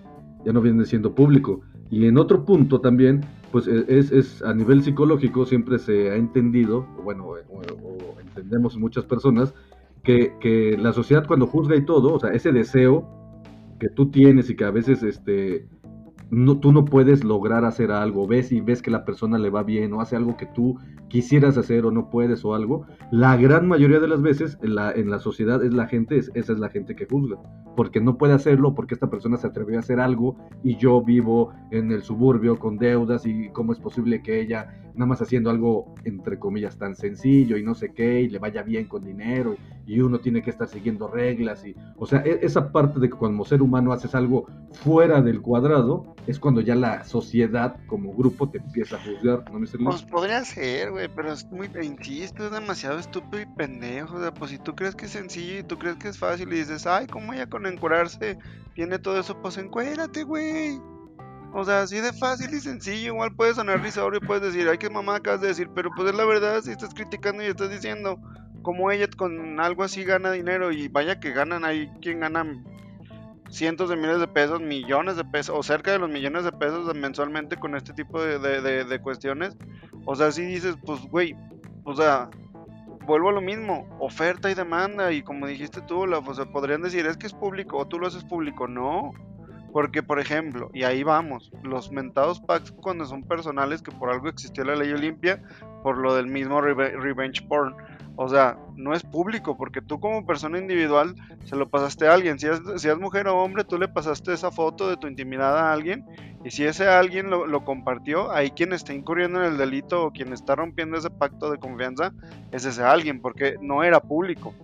ya 0.45 0.53
no 0.53 0.61
viene 0.61 0.85
siendo 0.85 1.13
público. 1.13 1.61
Y 1.89 2.05
en 2.05 2.17
otro 2.17 2.45
punto 2.45 2.79
también, 2.79 3.21
pues 3.51 3.67
e, 3.67 3.85
es, 3.87 4.11
es 4.11 4.41
a 4.43 4.53
nivel 4.53 4.83
psicológico 4.83 5.45
siempre 5.45 5.77
se 5.79 6.11
ha 6.11 6.15
entendido, 6.15 6.87
bueno, 7.03 7.27
o 7.27 8.19
entendemos 8.21 8.77
muchas 8.77 9.05
personas, 9.05 9.53
que, 10.07 10.77
la 10.79 10.93
sociedad 10.93 11.27
cuando 11.27 11.47
juzga 11.47 11.75
y 11.75 11.85
todo, 11.85 12.13
o 12.13 12.19
sea, 12.19 12.31
ese 12.31 12.51
deseo 12.51 13.07
que 13.79 13.89
tú 13.89 14.09
tienes 14.09 14.49
y 14.49 14.55
que 14.55 14.63
a 14.63 14.71
veces 14.71 15.03
este, 15.03 15.67
no, 16.29 16.59
tú 16.59 16.71
no 16.71 16.85
puedes 16.85 17.23
lograr 17.23 17.65
hacer 17.65 17.91
algo, 17.91 18.27
ves 18.27 18.51
y 18.51 18.61
ves 18.61 18.81
que 18.81 18.91
la 18.91 19.05
persona 19.05 19.37
le 19.37 19.49
va 19.49 19.63
bien 19.63 19.93
o 19.93 20.01
hace 20.01 20.15
algo 20.15 20.37
que 20.37 20.45
tú 20.47 20.77
quisieras 21.07 21.57
hacer 21.57 21.85
o 21.85 21.91
no 21.91 22.09
puedes 22.09 22.43
o 22.43 22.53
algo, 22.53 22.85
la 23.11 23.37
gran 23.37 23.67
mayoría 23.67 23.99
de 23.99 24.07
las 24.07 24.21
veces 24.21 24.57
en 24.61 24.75
la, 24.75 24.91
en 24.91 25.09
la 25.09 25.19
sociedad 25.19 25.63
es 25.63 25.73
la 25.73 25.87
gente, 25.87 26.17
esa 26.17 26.33
es 26.33 26.59
la 26.59 26.69
gente 26.69 26.95
que 26.95 27.05
juzga, 27.05 27.37
porque 27.75 28.01
no 28.01 28.17
puede 28.17 28.33
hacerlo, 28.33 28.75
porque 28.75 28.93
esta 28.93 29.09
persona 29.09 29.37
se 29.37 29.47
atrevió 29.47 29.77
a 29.77 29.79
hacer 29.79 29.99
algo 29.99 30.35
y 30.63 30.75
yo 30.77 31.01
vivo 31.01 31.53
en 31.71 31.91
el 31.91 32.03
suburbio 32.03 32.59
con 32.59 32.77
deudas 32.77 33.25
y 33.25 33.49
cómo 33.49 33.71
es 33.71 33.79
posible 33.79 34.21
que 34.21 34.41
ella 34.41 34.67
nada 34.97 35.05
más 35.05 35.21
haciendo 35.21 35.49
algo 35.49 35.95
entre 36.03 36.39
comillas 36.39 36.77
tan 36.77 36.95
sencillo 36.95 37.57
y 37.57 37.63
no 37.63 37.75
sé 37.75 37.93
qué 37.93 38.21
y 38.21 38.29
le 38.29 38.39
vaya 38.39 38.63
bien 38.63 38.85
con 38.85 39.03
dinero 39.03 39.55
y 39.85 39.99
uno 39.99 40.19
tiene 40.19 40.41
que 40.41 40.49
estar 40.49 40.67
siguiendo 40.67 41.07
reglas 41.07 41.65
y 41.65 41.75
o 41.97 42.05
sea 42.05 42.19
e, 42.25 42.39
esa 42.41 42.71
parte 42.71 42.99
de 42.99 43.09
que 43.09 43.15
como 43.15 43.45
ser 43.45 43.61
humano 43.61 43.93
haces 43.93 44.15
algo 44.15 44.47
fuera 44.73 45.21
del 45.21 45.41
cuadrado 45.41 46.15
es 46.25 46.39
cuando 46.39 46.61
ya 46.61 46.75
la 46.75 47.03
sociedad 47.03 47.77
como 47.87 48.13
grupo 48.13 48.49
te 48.49 48.57
empieza 48.57 48.97
a 48.97 48.99
juzgar 48.99 49.51
no 49.51 49.59
me 49.59 49.67
pues 49.67 50.03
podría 50.03 50.43
ser 50.43 50.91
güey 50.91 51.07
pero 51.15 51.31
es 51.31 51.45
muy 51.51 51.69
insisto 51.81 52.45
es 52.45 52.51
demasiado 52.51 52.99
estúpido 52.99 53.41
y 53.41 53.45
pendejo 53.45 54.17
o 54.17 54.19
sea 54.19 54.33
pues 54.33 54.51
si 54.51 54.57
tú 54.57 54.75
crees 54.75 54.95
que 54.95 55.05
es 55.05 55.11
sencillo 55.11 55.59
y 55.59 55.63
tú 55.63 55.77
crees 55.77 55.97
que 55.97 56.09
es 56.09 56.17
fácil 56.17 56.51
y 56.51 56.57
dices 56.57 56.87
ay 56.87 57.07
cómo 57.07 57.33
ella 57.33 57.47
con 57.47 57.65
encurarse 57.65 58.37
tiene 58.73 58.99
todo 58.99 59.19
eso 59.19 59.39
pues 59.41 59.57
encuérate 59.57 60.23
güey 60.23 60.79
o 61.53 61.63
sea, 61.63 61.81
así 61.81 61.99
de 61.99 62.13
fácil 62.13 62.53
y 62.53 62.59
sencillo. 62.59 63.13
Igual 63.13 63.35
puede 63.35 63.53
sonar 63.53 63.81
risorio 63.81 64.19
y 64.21 64.25
puedes 64.25 64.43
decir, 64.43 64.67
ay, 64.69 64.77
qué 64.77 64.89
mamá 64.89 65.15
acabas 65.15 65.41
de 65.41 65.47
decir. 65.47 65.69
Pero 65.73 65.89
pues 65.95 66.09
es 66.09 66.15
la 66.15 66.25
verdad, 66.25 66.61
si 66.61 66.71
estás 66.71 66.93
criticando 66.93 67.43
y 67.43 67.47
estás 67.47 67.69
diciendo 67.69 68.19
como 68.61 68.91
ella 68.91 69.07
con 69.15 69.59
algo 69.59 69.83
así 69.83 70.03
gana 70.03 70.31
dinero. 70.31 70.71
Y 70.71 70.87
vaya 70.87 71.19
que 71.19 71.31
ganan 71.31 71.65
ahí, 71.65 71.91
quien 72.01 72.19
gana 72.19 72.45
cientos 73.49 73.89
de 73.89 73.95
miles 73.95 74.19
de 74.19 74.27
pesos, 74.27 74.61
millones 74.61 75.15
de 75.15 75.23
pesos, 75.23 75.55
o 75.57 75.63
cerca 75.63 75.91
de 75.91 75.99
los 75.99 76.09
millones 76.09 76.43
de 76.43 76.51
pesos 76.51 76.93
mensualmente 76.95 77.57
con 77.57 77.75
este 77.75 77.93
tipo 77.93 78.21
de, 78.21 78.39
de 78.83 79.01
cuestiones. 79.01 79.57
O 80.05 80.15
sea, 80.15 80.31
si 80.31 80.43
dices, 80.43 80.75
pues, 80.85 81.01
güey, 81.09 81.35
o 81.83 81.95
sea, 81.95 82.29
vuelvo 83.07 83.29
a 83.29 83.31
lo 83.31 83.41
mismo, 83.41 83.87
oferta 83.99 84.51
y 84.51 84.53
demanda. 84.53 85.11
Y 85.11 85.23
como 85.23 85.47
dijiste 85.47 85.81
tú, 85.81 86.05
la, 86.05 86.19
o 86.19 86.33
sea, 86.33 86.45
podrían 86.45 86.83
decir, 86.83 87.07
es 87.07 87.17
que 87.17 87.25
es 87.25 87.33
público 87.33 87.77
o 87.77 87.87
tú 87.87 87.97
lo 87.97 88.07
haces 88.07 88.23
público. 88.25 88.67
No. 88.67 89.13
Porque, 89.77 90.01
por 90.01 90.19
ejemplo, 90.19 90.71
y 90.73 90.85
ahí 90.85 91.03
vamos, 91.03 91.51
los 91.61 91.91
mentados 91.91 92.39
packs 92.39 92.71
cuando 92.71 93.05
son 93.05 93.21
personales, 93.21 93.83
que 93.83 93.91
por 93.91 94.09
algo 94.09 94.27
existió 94.27 94.63
la 94.63 94.75
ley 94.75 94.91
Olimpia, 94.91 95.39
por 95.83 95.99
lo 95.99 96.15
del 96.15 96.25
mismo 96.25 96.61
revenge 96.61 97.43
porn. 97.47 97.75
O 98.15 98.27
sea, 98.27 98.57
no 98.75 98.95
es 98.95 99.03
público, 99.03 99.55
porque 99.55 99.83
tú 99.83 99.99
como 99.99 100.25
persona 100.25 100.57
individual 100.57 101.13
se 101.43 101.55
lo 101.55 101.69
pasaste 101.69 102.07
a 102.07 102.15
alguien. 102.15 102.39
Si 102.39 102.47
es, 102.47 102.59
si 102.77 102.89
es 102.89 102.97
mujer 102.97 103.27
o 103.27 103.37
hombre, 103.37 103.65
tú 103.65 103.77
le 103.77 103.87
pasaste 103.87 104.33
esa 104.33 104.49
foto 104.49 104.89
de 104.89 104.97
tu 104.97 105.05
intimidad 105.05 105.55
a 105.55 105.71
alguien. 105.71 106.07
Y 106.43 106.49
si 106.49 106.65
ese 106.65 106.87
alguien 106.87 107.29
lo, 107.29 107.45
lo, 107.45 107.63
compartió, 107.63 108.31
ahí 108.31 108.49
quien 108.49 108.73
está 108.73 108.95
incurriendo 108.95 109.43
en 109.43 109.51
el 109.51 109.57
delito 109.59 110.05
o 110.05 110.11
quien 110.11 110.33
está 110.33 110.55
rompiendo 110.55 110.97
ese 110.97 111.11
pacto 111.11 111.51
de 111.51 111.59
confianza 111.59 112.13
es 112.51 112.65
ese 112.65 112.81
alguien, 112.81 113.21
porque 113.21 113.57
no 113.61 113.83
era 113.83 113.99
público. 113.99 114.55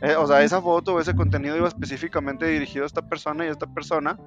Eh, 0.00 0.16
o 0.16 0.26
sea, 0.26 0.42
esa 0.42 0.60
foto 0.60 0.94
o 0.94 1.00
ese 1.00 1.14
contenido 1.14 1.56
iba 1.56 1.68
específicamente 1.68 2.46
dirigido 2.46 2.84
a 2.84 2.86
esta 2.88 3.02
persona 3.02 3.44
y 3.44 3.48
a 3.48 3.52
esta 3.52 3.66
persona 3.66 4.18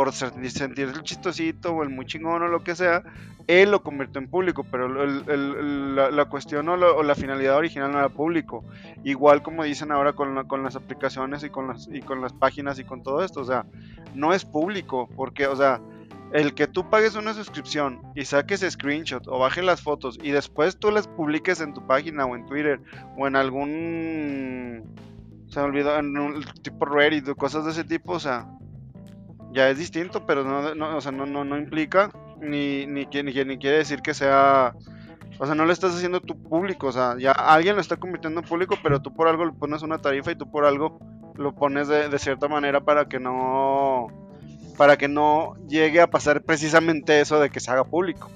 por 0.00 0.14
sentir 0.14 0.88
el 0.88 1.02
chistosito 1.02 1.74
o 1.74 1.82
el 1.82 1.90
muy 1.90 2.06
chingón 2.06 2.40
o 2.40 2.48
lo 2.48 2.64
que 2.64 2.74
sea, 2.74 3.02
él 3.46 3.70
lo 3.70 3.82
convirtió 3.82 4.18
en 4.18 4.30
público, 4.30 4.64
pero 4.64 4.88
la, 4.88 6.24
cuestión 6.24 6.70
o, 6.70 7.02
la 7.02 7.14
finalidad 7.14 7.58
original 7.58 7.92
no 7.92 7.98
era 7.98 8.08
público. 8.08 8.64
Igual 9.04 9.42
como 9.42 9.62
dicen 9.62 9.92
ahora 9.92 10.14
con, 10.14 10.46
con 10.46 10.62
las 10.62 10.74
aplicaciones 10.74 11.44
y 11.44 11.50
con 11.50 11.68
las, 11.68 11.86
y 11.92 12.00
con 12.00 12.22
las 12.22 12.32
páginas 12.32 12.78
y 12.78 12.84
con 12.84 13.02
todo 13.02 13.22
esto, 13.22 13.42
o 13.42 13.44
sea, 13.44 13.66
no 14.14 14.32
es 14.32 14.46
público, 14.46 15.06
porque, 15.16 15.46
o 15.46 15.54
sea, 15.54 15.82
el 16.32 16.54
que 16.54 16.66
tú 16.66 16.88
pagues 16.88 17.14
una 17.14 17.34
suscripción 17.34 18.00
y 18.14 18.24
saques 18.24 18.64
screenshot 18.66 19.28
o 19.28 19.38
bajes 19.38 19.64
las 19.64 19.82
fotos 19.82 20.18
y 20.22 20.30
después 20.30 20.78
tú 20.78 20.90
las 20.90 21.08
publiques 21.08 21.60
en 21.60 21.74
tu 21.74 21.86
página 21.86 22.24
o 22.24 22.34
en 22.34 22.46
Twitter 22.46 22.80
o 23.18 23.26
en 23.26 23.36
algún 23.36 24.82
se 25.48 25.60
me 25.60 25.66
olvidó 25.66 25.98
en 25.98 26.16
un 26.16 26.42
tipo 26.62 26.86
Reddit 26.86 27.28
o 27.28 27.36
cosas 27.36 27.66
de 27.66 27.72
ese 27.72 27.84
tipo, 27.84 28.12
o 28.12 28.20
sea, 28.20 28.46
ya 29.52 29.68
es 29.68 29.78
distinto, 29.78 30.24
pero 30.26 30.44
no, 30.44 30.74
no, 30.74 30.96
o 30.96 31.00
sea, 31.00 31.12
no, 31.12 31.26
no, 31.26 31.44
no 31.44 31.58
implica 31.58 32.10
ni, 32.40 32.86
ni, 32.86 33.06
ni, 33.06 33.22
ni 33.22 33.58
quiere 33.58 33.78
decir 33.78 34.00
que 34.00 34.14
sea 34.14 34.74
o 35.42 35.46
sea, 35.46 35.54
no 35.54 35.64
le 35.64 35.72
estás 35.72 35.94
haciendo 35.94 36.20
tu 36.20 36.36
público, 36.36 36.88
o 36.88 36.92
sea, 36.92 37.16
ya 37.18 37.32
alguien 37.32 37.74
lo 37.74 37.80
está 37.80 37.96
convirtiendo 37.96 38.40
en 38.40 38.46
público, 38.46 38.76
pero 38.82 39.00
tú 39.00 39.14
por 39.14 39.26
algo 39.26 39.46
le 39.46 39.52
pones 39.52 39.80
una 39.80 39.96
tarifa 39.96 40.32
y 40.32 40.34
tú 40.34 40.50
por 40.50 40.66
algo 40.66 40.98
lo 41.34 41.54
pones 41.54 41.88
de, 41.88 42.18
cierta 42.18 42.46
manera 42.46 42.84
para 42.84 43.06
que 43.06 43.18
no 43.18 44.08
para 44.76 44.98
que 44.98 45.08
no 45.08 45.54
llegue 45.66 46.02
a 46.02 46.10
pasar 46.10 46.42
precisamente 46.42 47.22
eso 47.22 47.40
de 47.40 47.48
que 47.48 47.58
se 47.58 47.70
haga 47.70 47.84
público. 47.84 48.30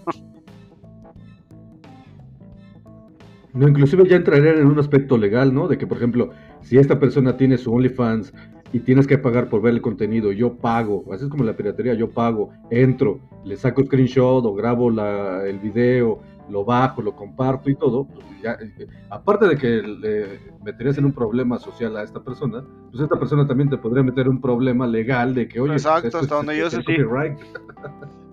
No, 3.53 3.69
inclusive 3.69 4.09
ya 4.09 4.17
entrarían 4.17 4.57
en 4.57 4.67
un 4.67 4.79
aspecto 4.79 5.19
legal, 5.19 5.53
¿no? 5.53 5.69
De 5.69 5.77
que, 5.77 5.87
por 5.87 5.99
ejemplo, 5.99 6.31
si 6.63 6.79
esta 6.79 6.99
persona 6.99 7.37
tiene 7.37 7.59
su 7.59 7.73
OnlyFans 7.73 8.33
y 8.73 8.81
tienes 8.81 9.07
que 9.07 9.19
pagar 9.19 9.49
por 9.49 9.63
ver 9.63 9.75
el 9.75 9.83
contenido, 9.83 10.33
yo 10.33 10.55
pago, 10.55 11.05
así 11.13 11.25
es 11.25 11.31
como 11.31 11.45
la 11.45 11.57
piratería, 11.57 11.95
yo 11.95 12.11
pago, 12.11 12.51
entro, 12.71 13.21
le 13.45 13.57
saco 13.57 13.85
screenshot 13.85 14.45
o 14.45 14.55
grabo 14.55 14.91
la, 14.91 15.47
el 15.47 15.59
video, 15.59 16.21
lo 16.49 16.65
bajo, 16.65 17.03
lo 17.03 17.15
comparto 17.15 17.71
y 17.71 17.77
todo, 17.77 18.05
pues 18.05 18.27
eh, 18.45 18.87
aparte 19.11 19.47
de 19.49 19.57
que 19.57 19.83
le 19.83 20.41
meterías 20.63 20.99
en 20.99 21.07
un 21.07 21.13
problema 21.13 21.59
social 21.59 21.97
a 21.97 22.03
esta 22.03 22.23
persona, 22.23 22.65
pues 22.91 23.03
esta 23.03 23.19
persona 23.19 23.47
también 23.47 23.71
te 23.71 23.79
podría 23.79 24.03
meter 24.03 24.29
un 24.29 24.41
problema 24.41 24.87
legal 24.87 25.35
de 25.35 25.49
que, 25.49 25.61
oye, 25.61 25.73
pues 25.73 25.85
Exacto, 25.85 26.19
hasta 26.19 26.35
donde 26.35 26.59
yo 26.59 26.71
sé, 26.71 26.83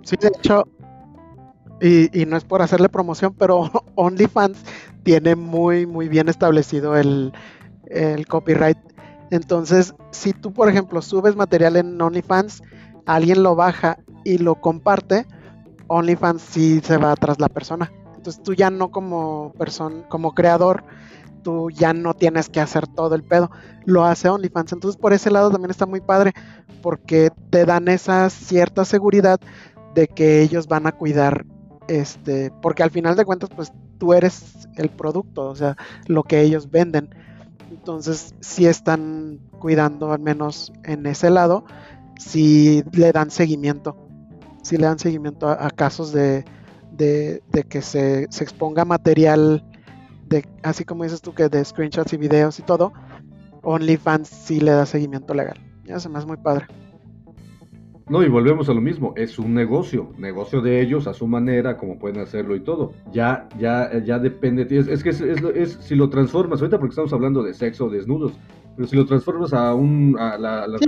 sí. 0.03 0.15
de 0.17 0.27
hecho, 0.27 0.63
y, 1.81 2.25
no 2.25 2.37
es 2.37 2.43
por 2.43 2.61
hacerle 2.61 2.89
promoción, 2.89 3.33
pero 3.37 3.69
OnlyFans 3.95 4.63
tiene 5.03 5.35
muy, 5.35 5.85
muy 5.85 6.09
bien 6.09 6.29
establecido 6.29 6.95
el, 6.95 7.33
el 7.87 8.27
copyright. 8.27 8.77
Entonces, 9.31 9.95
si 10.11 10.33
tú, 10.33 10.53
por 10.53 10.69
ejemplo, 10.69 11.01
subes 11.01 11.35
material 11.35 11.77
en 11.77 11.99
OnlyFans, 11.99 12.61
alguien 13.05 13.41
lo 13.41 13.55
baja 13.55 13.97
y 14.23 14.37
lo 14.37 14.55
comparte, 14.55 15.25
OnlyFans 15.87 16.41
sí 16.41 16.81
se 16.83 16.97
va 16.97 17.15
tras 17.15 17.39
la 17.39 17.49
persona. 17.49 17.91
Entonces 18.15 18.43
tú 18.43 18.53
ya 18.53 18.69
no 18.69 18.91
como 18.91 19.53
persona, 19.57 20.07
como 20.09 20.35
creador, 20.35 20.83
tú 21.43 21.71
ya 21.71 21.93
no 21.93 22.13
tienes 22.13 22.49
que 22.49 22.59
hacer 22.59 22.87
todo 22.87 23.15
el 23.15 23.23
pedo. 23.23 23.49
Lo 23.85 24.05
hace 24.05 24.29
OnlyFans. 24.29 24.73
Entonces 24.73 24.99
por 24.99 25.13
ese 25.13 25.31
lado 25.31 25.49
también 25.49 25.71
está 25.71 25.85
muy 25.85 26.01
padre 26.01 26.33
porque 26.81 27.31
te 27.49 27.65
dan 27.65 27.87
esa 27.87 28.29
cierta 28.29 28.85
seguridad 28.85 29.39
de 29.95 30.07
que 30.07 30.41
ellos 30.41 30.67
van 30.67 30.87
a 30.87 30.91
cuidar 30.91 31.45
este, 31.87 32.51
porque 32.61 32.83
al 32.83 32.91
final 32.91 33.15
de 33.15 33.25
cuentas 33.25 33.49
pues 33.55 33.73
tú 33.97 34.13
eres 34.13 34.67
el 34.77 34.89
producto, 34.89 35.47
o 35.47 35.55
sea, 35.55 35.75
lo 36.07 36.23
que 36.23 36.41
ellos 36.41 36.71
venden. 36.71 37.09
Entonces 37.71 38.35
si 38.41 38.67
están 38.67 39.39
cuidando 39.59 40.11
al 40.11 40.19
menos 40.19 40.73
en 40.83 41.05
ese 41.05 41.29
lado, 41.29 41.63
si 42.19 42.83
le 42.91 43.11
dan 43.13 43.31
seguimiento, 43.31 43.97
si 44.61 44.77
le 44.77 44.85
dan 44.85 44.99
seguimiento 44.99 45.49
a 45.49 45.69
casos 45.69 46.11
de, 46.11 46.43
de, 46.91 47.41
que 47.69 47.81
se, 47.81 48.23
exponga 48.23 48.83
material, 48.85 49.63
de, 50.27 50.45
así 50.63 50.83
como 50.83 51.03
dices 51.03 51.21
tú, 51.21 51.33
que 51.33 51.47
de 51.47 51.63
screenshots 51.63 52.13
y 52.13 52.17
videos 52.17 52.59
y 52.59 52.63
todo, 52.63 52.91
OnlyFans 53.63 54.27
sí 54.27 54.59
le 54.59 54.71
da 54.71 54.85
seguimiento 54.85 55.33
legal. 55.33 55.57
Ya 55.85 55.99
se 55.99 56.09
me 56.09 56.17
hace 56.17 56.27
muy 56.27 56.37
padre. 56.37 56.67
No, 58.09 58.23
y 58.23 58.29
volvemos 58.29 58.67
a 58.69 58.73
lo 58.73 58.81
mismo, 58.81 59.13
es 59.15 59.39
un 59.39 59.53
negocio, 59.53 60.11
negocio 60.17 60.61
de 60.61 60.81
ellos 60.81 61.07
a 61.07 61.13
su 61.13 61.27
manera, 61.27 61.77
como 61.77 61.97
pueden 61.97 62.19
hacerlo 62.19 62.55
y 62.55 62.61
todo. 62.61 62.93
Ya, 63.11 63.47
ya, 63.57 63.89
ya 64.03 64.19
depende, 64.19 64.67
es, 64.69 64.87
es 64.87 65.03
que 65.03 65.09
es, 65.09 65.21
es, 65.21 65.73
si 65.81 65.95
lo 65.95 66.09
transformas, 66.09 66.59
ahorita 66.61 66.77
porque 66.77 66.91
estamos 66.91 67.13
hablando 67.13 67.43
de 67.43 67.53
sexo, 67.53 67.89
desnudos, 67.89 68.33
pero 68.75 68.87
si 68.87 68.95
lo 68.95 69.05
transformas 69.05 69.53
a 69.53 69.73
un 69.73 70.17
a 70.17 70.37
la, 70.37 70.67
las 70.67 70.81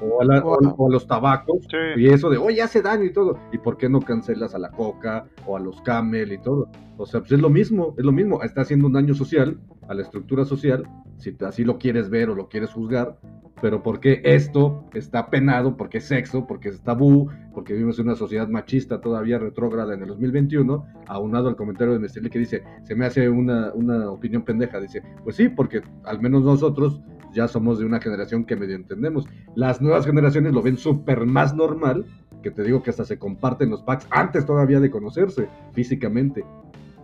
o 0.00 0.22
a, 0.22 0.90
los 0.90 1.06
tabacos 1.06 1.66
y 1.96 2.06
eso 2.08 2.30
de 2.30 2.38
oye 2.38 2.62
hace 2.62 2.82
daño 2.82 3.04
y 3.04 3.12
todo 3.12 3.38
y 3.52 3.58
por 3.58 3.76
qué 3.76 3.88
no 3.88 4.00
cancelas 4.00 4.54
a 4.54 4.58
la 4.58 4.70
coca 4.70 5.26
o 5.46 5.56
a 5.56 5.60
los 5.60 5.80
camel 5.82 6.32
y 6.32 6.38
todo 6.38 6.68
o 6.96 7.06
sea 7.06 7.20
pues 7.20 7.32
es 7.32 7.40
lo 7.40 7.50
mismo 7.50 7.94
es 7.98 8.04
lo 8.04 8.12
mismo 8.12 8.42
está 8.42 8.62
haciendo 8.62 8.86
un 8.86 8.92
daño 8.92 9.14
social 9.14 9.58
a 9.88 9.94
la 9.94 10.02
estructura 10.02 10.44
social 10.44 10.84
si 11.18 11.36
así 11.46 11.64
lo 11.64 11.78
quieres 11.78 12.10
ver 12.10 12.30
o 12.30 12.34
lo 12.34 12.48
quieres 12.48 12.70
juzgar 12.70 13.18
pero 13.64 13.82
porque 13.82 14.20
esto 14.24 14.84
está 14.92 15.30
penado, 15.30 15.74
porque 15.76 15.96
es 15.96 16.04
sexo, 16.04 16.46
porque 16.46 16.68
es 16.68 16.82
tabú, 16.82 17.30
porque 17.54 17.72
vivimos 17.72 17.98
en 17.98 18.08
una 18.08 18.14
sociedad 18.14 18.46
machista 18.46 19.00
todavía 19.00 19.38
retrógrada 19.38 19.94
en 19.94 20.02
el 20.02 20.08
2021, 20.08 20.84
aunado 21.06 21.48
al 21.48 21.56
comentario 21.56 21.94
de 21.94 21.98
Mestre 21.98 22.28
que 22.28 22.38
dice, 22.38 22.62
se 22.82 22.94
me 22.94 23.06
hace 23.06 23.26
una, 23.26 23.72
una 23.72 24.10
opinión 24.10 24.42
pendeja, 24.42 24.80
dice, 24.80 25.02
pues 25.22 25.36
sí, 25.36 25.48
porque 25.48 25.80
al 26.04 26.20
menos 26.20 26.42
nosotros 26.42 27.00
ya 27.32 27.48
somos 27.48 27.78
de 27.78 27.86
una 27.86 28.00
generación 28.00 28.44
que 28.44 28.54
medio 28.54 28.76
entendemos. 28.76 29.24
Las 29.54 29.80
nuevas 29.80 30.04
generaciones 30.04 30.52
lo 30.52 30.60
ven 30.60 30.76
súper 30.76 31.24
más 31.24 31.54
normal, 31.54 32.04
que 32.42 32.50
te 32.50 32.64
digo 32.64 32.82
que 32.82 32.90
hasta 32.90 33.06
se 33.06 33.18
comparten 33.18 33.70
los 33.70 33.82
packs 33.82 34.06
antes 34.10 34.44
todavía 34.44 34.78
de 34.78 34.90
conocerse 34.90 35.48
físicamente. 35.72 36.44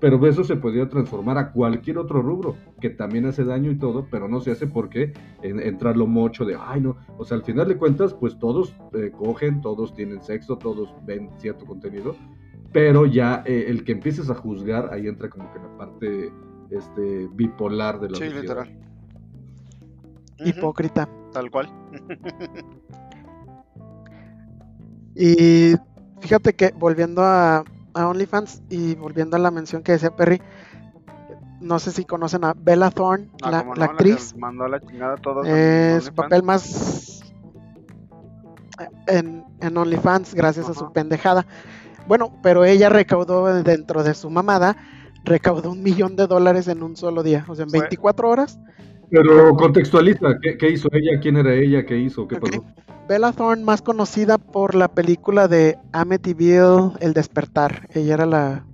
Pero 0.01 0.27
eso 0.27 0.45
se 0.45 0.57
podría 0.57 0.89
transformar 0.89 1.37
a 1.39 1.53
cualquier 1.53 1.99
otro 1.99 2.23
rubro, 2.23 2.57
que 2.81 2.91
también 2.91 3.27
hace 3.27 3.45
daño 3.45 3.71
y 3.71 3.77
todo, 3.77 4.07
pero 4.11 4.29
no 4.29 4.41
se 4.41 4.51
hace 4.51 4.67
porque 4.67 5.13
entrar 5.43 5.97
lo 5.97 6.07
mocho 6.07 6.45
de, 6.45 6.57
ay 6.59 6.81
no, 6.81 6.97
o 7.19 7.25
sea, 7.25 7.37
al 7.37 7.45
final 7.45 7.69
de 7.69 7.77
cuentas, 7.77 8.15
pues 8.15 8.39
todos 8.39 8.75
eh, 8.95 9.11
cogen, 9.17 9.61
todos 9.61 9.95
tienen 9.95 10.23
sexo, 10.23 10.57
todos 10.57 10.95
ven 11.05 11.31
cierto 11.37 11.67
contenido, 11.67 12.17
pero 12.73 13.05
ya 13.05 13.43
eh, 13.45 13.67
el 13.69 13.85
que 13.85 13.93
empieces 13.93 14.31
a 14.31 14.35
juzgar, 14.35 14.93
ahí 14.93 15.07
entra 15.07 15.29
como 15.29 15.53
que 15.53 15.59
la 15.59 15.77
parte 15.77 16.33
este, 16.71 17.29
bipolar 17.35 18.01
de 18.01 18.11
la 18.11 18.17
Sí, 18.17 18.29
literal. 18.31 18.71
Hipócrita. 20.39 21.09
Tal 21.33 21.51
cual. 21.51 21.69
y 25.15 25.75
fíjate 26.21 26.55
que 26.55 26.73
volviendo 26.77 27.23
a, 27.23 27.65
a 27.95 28.09
OnlyFans 28.09 28.63
y 28.69 28.95
volviendo 28.95 29.37
a 29.37 29.41
la 29.41 29.51
mención 29.51 29.83
que 29.83 29.93
decía 29.93 30.15
Perry, 30.15 30.41
no 31.61 31.79
sé 31.79 31.93
si 31.93 32.05
conocen 32.05 32.45
a 32.45 32.55
Bella 32.57 32.91
Thorne, 32.91 33.29
ah, 33.43 33.65
la, 33.77 33.85
actriz. 33.85 34.35
mandó 34.37 34.67
la 34.67 34.81
chingada 34.81 35.17
todo 35.17 35.43
su 35.45 36.15
papel 36.15 36.43
más 36.43 37.23
en, 39.07 39.45
en 39.61 39.77
OnlyFans 39.77 40.35
gracias 40.35 40.69
a 40.69 40.75
su 40.75 40.93
pendejada. 40.93 41.47
Bueno, 42.07 42.33
pero 42.43 42.65
ella 42.65 42.89
recaudó 42.89 43.63
dentro 43.63 44.03
de 44.03 44.15
su 44.15 44.31
mamada, 44.31 44.77
recaudó 45.25 45.71
un 45.71 45.83
millón 45.83 46.17
de 46.17 46.27
dólares 46.27 46.67
en 46.69 46.83
un 46.83 46.97
solo 46.97 47.23
día, 47.23 47.45
o 47.49 47.55
sea, 47.55 47.65
en 47.65 47.71
24 47.71 48.29
horas. 48.29 48.59
Pero 49.11 49.55
contextualiza, 49.57 50.39
¿qué, 50.41 50.71
hizo 50.71 50.89
ella? 50.93 51.19
¿Quién 51.21 51.37
era 51.37 51.55
ella? 51.55 51.85
¿Qué 51.85 51.99
hizo? 51.99 52.29
¿Qué 52.29 52.37
pasó? 52.37 52.65
Bella 53.09 53.33
Thorne, 53.33 53.65
más 53.65 53.83
conocida 53.83 54.39
por 54.39 54.77
la 54.77 54.87
película 54.87 55.49
de 55.49 55.77
Amityville, 55.93 56.93
El 57.01 57.13
Despertar. 57.13 57.89
Ella 57.93 58.15
era 58.15 58.27
la, 58.27 58.65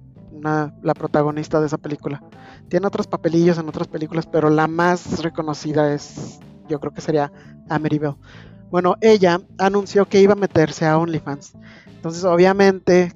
la 0.82 0.94
protagonista 0.94 1.58
de 1.60 1.66
esa 1.66 1.78
película. 1.78 2.22
Tiene 2.68 2.86
otros 2.86 3.06
papelillos 3.06 3.56
en 3.58 3.68
otras 3.68 3.88
películas, 3.88 4.26
pero 4.26 4.50
la 4.50 4.66
más 4.66 5.22
reconocida 5.22 5.94
es, 5.94 6.38
yo 6.68 6.80
creo 6.80 6.92
que 6.92 7.00
sería 7.00 7.32
Amityville. 7.70 8.16
Bueno, 8.70 8.96
ella 9.00 9.40
anunció 9.56 10.06
que 10.06 10.20
iba 10.20 10.34
a 10.34 10.36
meterse 10.36 10.84
a 10.84 10.98
OnlyFans. 10.98 11.54
Entonces, 11.86 12.24
obviamente, 12.24 13.12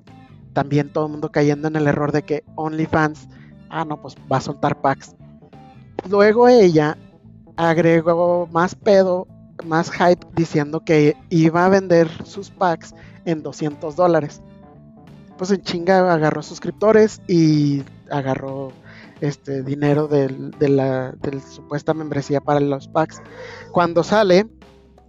también 0.55 0.91
todo 0.91 1.07
el 1.07 1.13
mundo 1.13 1.31
cayendo 1.31 1.69
en 1.69 1.77
el 1.77 1.87
error 1.87 2.13
de 2.13 2.23
que 2.23 2.45
OnlyFans, 2.55 3.29
ah, 3.69 3.85
no, 3.85 4.01
pues 4.01 4.17
va 4.31 4.39
a 4.39 4.41
soltar 4.41 4.81
packs. 4.81 5.15
Luego 6.09 6.49
ella 6.49 6.97
agregó 7.69 8.49
más 8.51 8.75
pedo 8.75 9.27
más 9.65 9.91
hype 9.91 10.27
diciendo 10.35 10.81
que 10.85 11.17
iba 11.29 11.65
a 11.67 11.69
vender 11.69 12.09
sus 12.25 12.51
packs 12.51 12.95
en 13.25 13.43
200 13.43 13.95
dólares. 13.97 14.43
Pues 15.37 15.51
en 15.51 15.63
chinga 15.63 16.13
agarró 16.13 16.43
suscriptores 16.43 17.21
y 17.29 17.83
agarró 18.11 18.73
este 19.21 19.63
dinero 19.63 20.09
del, 20.09 20.51
de 20.53 20.69
la 20.69 21.15
supuesta 21.51 21.95
membresía 21.95 22.41
para 22.41 22.61
los 22.61 22.89
packs. 22.89 23.23
Cuando 23.73 24.03
sale, 24.03 24.47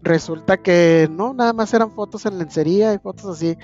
resulta 0.01 0.57
que 0.57 1.09
no, 1.11 1.33
nada 1.33 1.53
más 1.53 1.73
eran 1.73 1.91
fotos 1.91 2.25
en 2.25 2.37
lencería 2.37 2.93
y 2.93 2.99
fotos 2.99 3.25
así. 3.25 3.57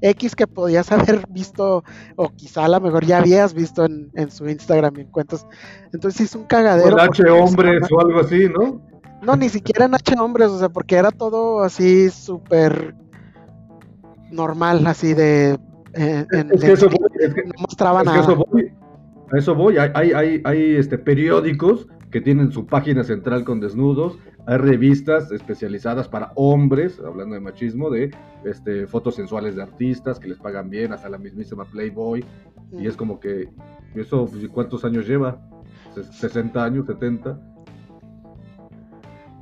X 0.00 0.36
que 0.36 0.46
podías 0.46 0.90
haber 0.92 1.22
visto, 1.28 1.84
o 2.16 2.28
quizá 2.30 2.64
a 2.64 2.68
lo 2.68 2.80
mejor 2.80 3.04
ya 3.04 3.18
habías 3.18 3.54
visto 3.54 3.84
en, 3.84 4.30
su 4.30 4.48
Instagram 4.48 4.94
y 4.98 5.00
en 5.02 5.08
cuentos. 5.08 5.46
Entonces 5.92 6.22
es 6.22 6.34
un 6.34 6.44
cagadero. 6.44 7.00
H 7.00 7.22
hombres 7.30 7.82
o 7.90 8.00
algo 8.00 8.20
así, 8.20 8.48
¿no? 8.48 8.80
No, 9.22 9.36
ni 9.36 9.48
siquiera 9.48 9.86
en 9.86 9.94
H 9.94 10.14
hombres, 10.18 10.48
o 10.48 10.58
sea, 10.58 10.68
porque 10.68 10.96
era 10.96 11.10
todo 11.10 11.62
así 11.62 12.10
súper 12.10 12.94
normal, 14.30 14.86
así 14.86 15.14
de... 15.14 15.58
Eh, 15.94 16.26
es 16.52 16.60
que 16.60 16.72
eso 16.72 16.88
voy, 16.88 17.28
no 17.46 17.62
mostraba 17.62 18.04
nada. 18.04 18.20
Eso 18.20 18.36
voy, 18.36 18.72
a 19.32 19.36
eso 19.36 19.54
voy, 19.54 19.78
hay, 19.78 19.90
hay, 19.94 20.40
hay, 20.44 20.76
este, 20.76 20.98
periódicos 20.98 21.88
que 22.10 22.20
tienen 22.20 22.52
su 22.52 22.66
página 22.66 23.04
central 23.04 23.44
con 23.44 23.60
desnudos, 23.60 24.18
hay 24.48 24.56
revistas 24.56 25.30
especializadas 25.30 26.08
para 26.08 26.32
hombres, 26.34 26.98
hablando 27.04 27.34
de 27.34 27.40
machismo, 27.40 27.90
de 27.90 28.10
este, 28.46 28.86
fotos 28.86 29.16
sensuales 29.16 29.56
de 29.56 29.62
artistas 29.62 30.18
que 30.18 30.26
les 30.26 30.38
pagan 30.38 30.70
bien, 30.70 30.90
hasta 30.94 31.10
la 31.10 31.18
mismísima 31.18 31.66
Playboy, 31.66 32.24
y 32.72 32.86
es 32.86 32.96
como 32.96 33.20
que, 33.20 33.50
¿eso 33.94 34.26
cuántos 34.50 34.86
años 34.86 35.06
lleva? 35.06 35.38
¿60 35.94 36.56
años, 36.56 36.86
70? 36.86 37.38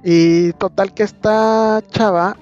Y 0.03 0.53
total 0.55 0.93
que 0.93 1.05
esta 1.05 1.81
chava 1.89 2.37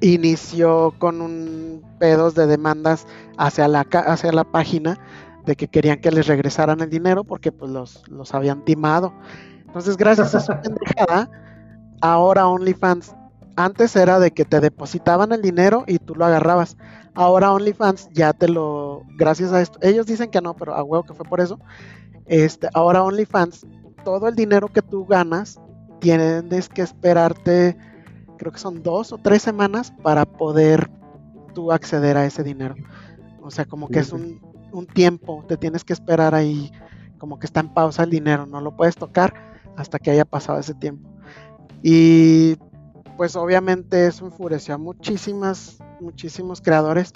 inició 0.00 0.94
con 1.00 1.20
un 1.20 1.82
pedos 1.98 2.36
de 2.36 2.46
demandas 2.46 3.08
hacia 3.38 3.66
la, 3.66 3.80
hacia 3.80 4.30
la 4.30 4.44
página 4.44 5.00
de 5.46 5.56
que 5.56 5.66
querían 5.66 6.00
que 6.00 6.12
les 6.12 6.28
regresaran 6.28 6.80
el 6.80 6.90
dinero 6.90 7.24
porque 7.24 7.50
pues 7.50 7.72
los, 7.72 8.08
los 8.08 8.32
habían 8.34 8.64
timado. 8.64 9.12
Entonces, 9.66 9.96
gracias 9.96 10.32
a 10.36 10.40
su 10.40 10.52
pendejada, 10.62 11.28
ahora 12.04 12.48
OnlyFans, 12.48 13.16
antes 13.56 13.96
era 13.96 14.18
de 14.18 14.30
que 14.30 14.44
te 14.44 14.60
depositaban 14.60 15.32
el 15.32 15.40
dinero 15.40 15.84
y 15.86 15.98
tú 15.98 16.14
lo 16.14 16.26
agarrabas. 16.26 16.76
Ahora 17.14 17.52
OnlyFans 17.52 18.10
ya 18.12 18.34
te 18.34 18.46
lo, 18.46 19.04
gracias 19.16 19.52
a 19.52 19.62
esto, 19.62 19.78
ellos 19.80 20.04
dicen 20.06 20.30
que 20.30 20.42
no, 20.42 20.54
pero 20.54 20.74
a 20.74 20.82
huevo 20.82 21.04
que 21.04 21.14
fue 21.14 21.24
por 21.24 21.40
eso. 21.40 21.58
Este, 22.26 22.68
ahora 22.74 23.02
OnlyFans, 23.02 23.66
todo 24.04 24.28
el 24.28 24.34
dinero 24.34 24.68
que 24.68 24.82
tú 24.82 25.06
ganas, 25.06 25.58
tienes 26.00 26.68
que 26.68 26.82
esperarte, 26.82 27.78
creo 28.36 28.52
que 28.52 28.58
son 28.58 28.82
dos 28.82 29.10
o 29.12 29.16
tres 29.16 29.40
semanas 29.40 29.90
para 30.02 30.26
poder 30.26 30.90
tú 31.54 31.72
acceder 31.72 32.18
a 32.18 32.26
ese 32.26 32.42
dinero. 32.42 32.74
O 33.40 33.50
sea, 33.50 33.64
como 33.64 33.88
que 33.88 34.00
es 34.00 34.12
un, 34.12 34.42
un 34.72 34.86
tiempo, 34.86 35.42
te 35.48 35.56
tienes 35.56 35.84
que 35.84 35.94
esperar 35.94 36.34
ahí, 36.34 36.70
como 37.16 37.38
que 37.38 37.46
está 37.46 37.60
en 37.60 37.72
pausa 37.72 38.02
el 38.02 38.10
dinero, 38.10 38.44
no 38.44 38.60
lo 38.60 38.76
puedes 38.76 38.96
tocar 38.96 39.32
hasta 39.74 39.98
que 39.98 40.10
haya 40.10 40.26
pasado 40.26 40.58
ese 40.58 40.74
tiempo. 40.74 41.13
Y 41.86 42.56
pues 43.18 43.36
obviamente 43.36 44.06
eso 44.06 44.24
enfureció 44.24 44.74
a 44.74 44.78
muchísimas, 44.78 45.76
muchísimos 46.00 46.62
creadores, 46.62 47.12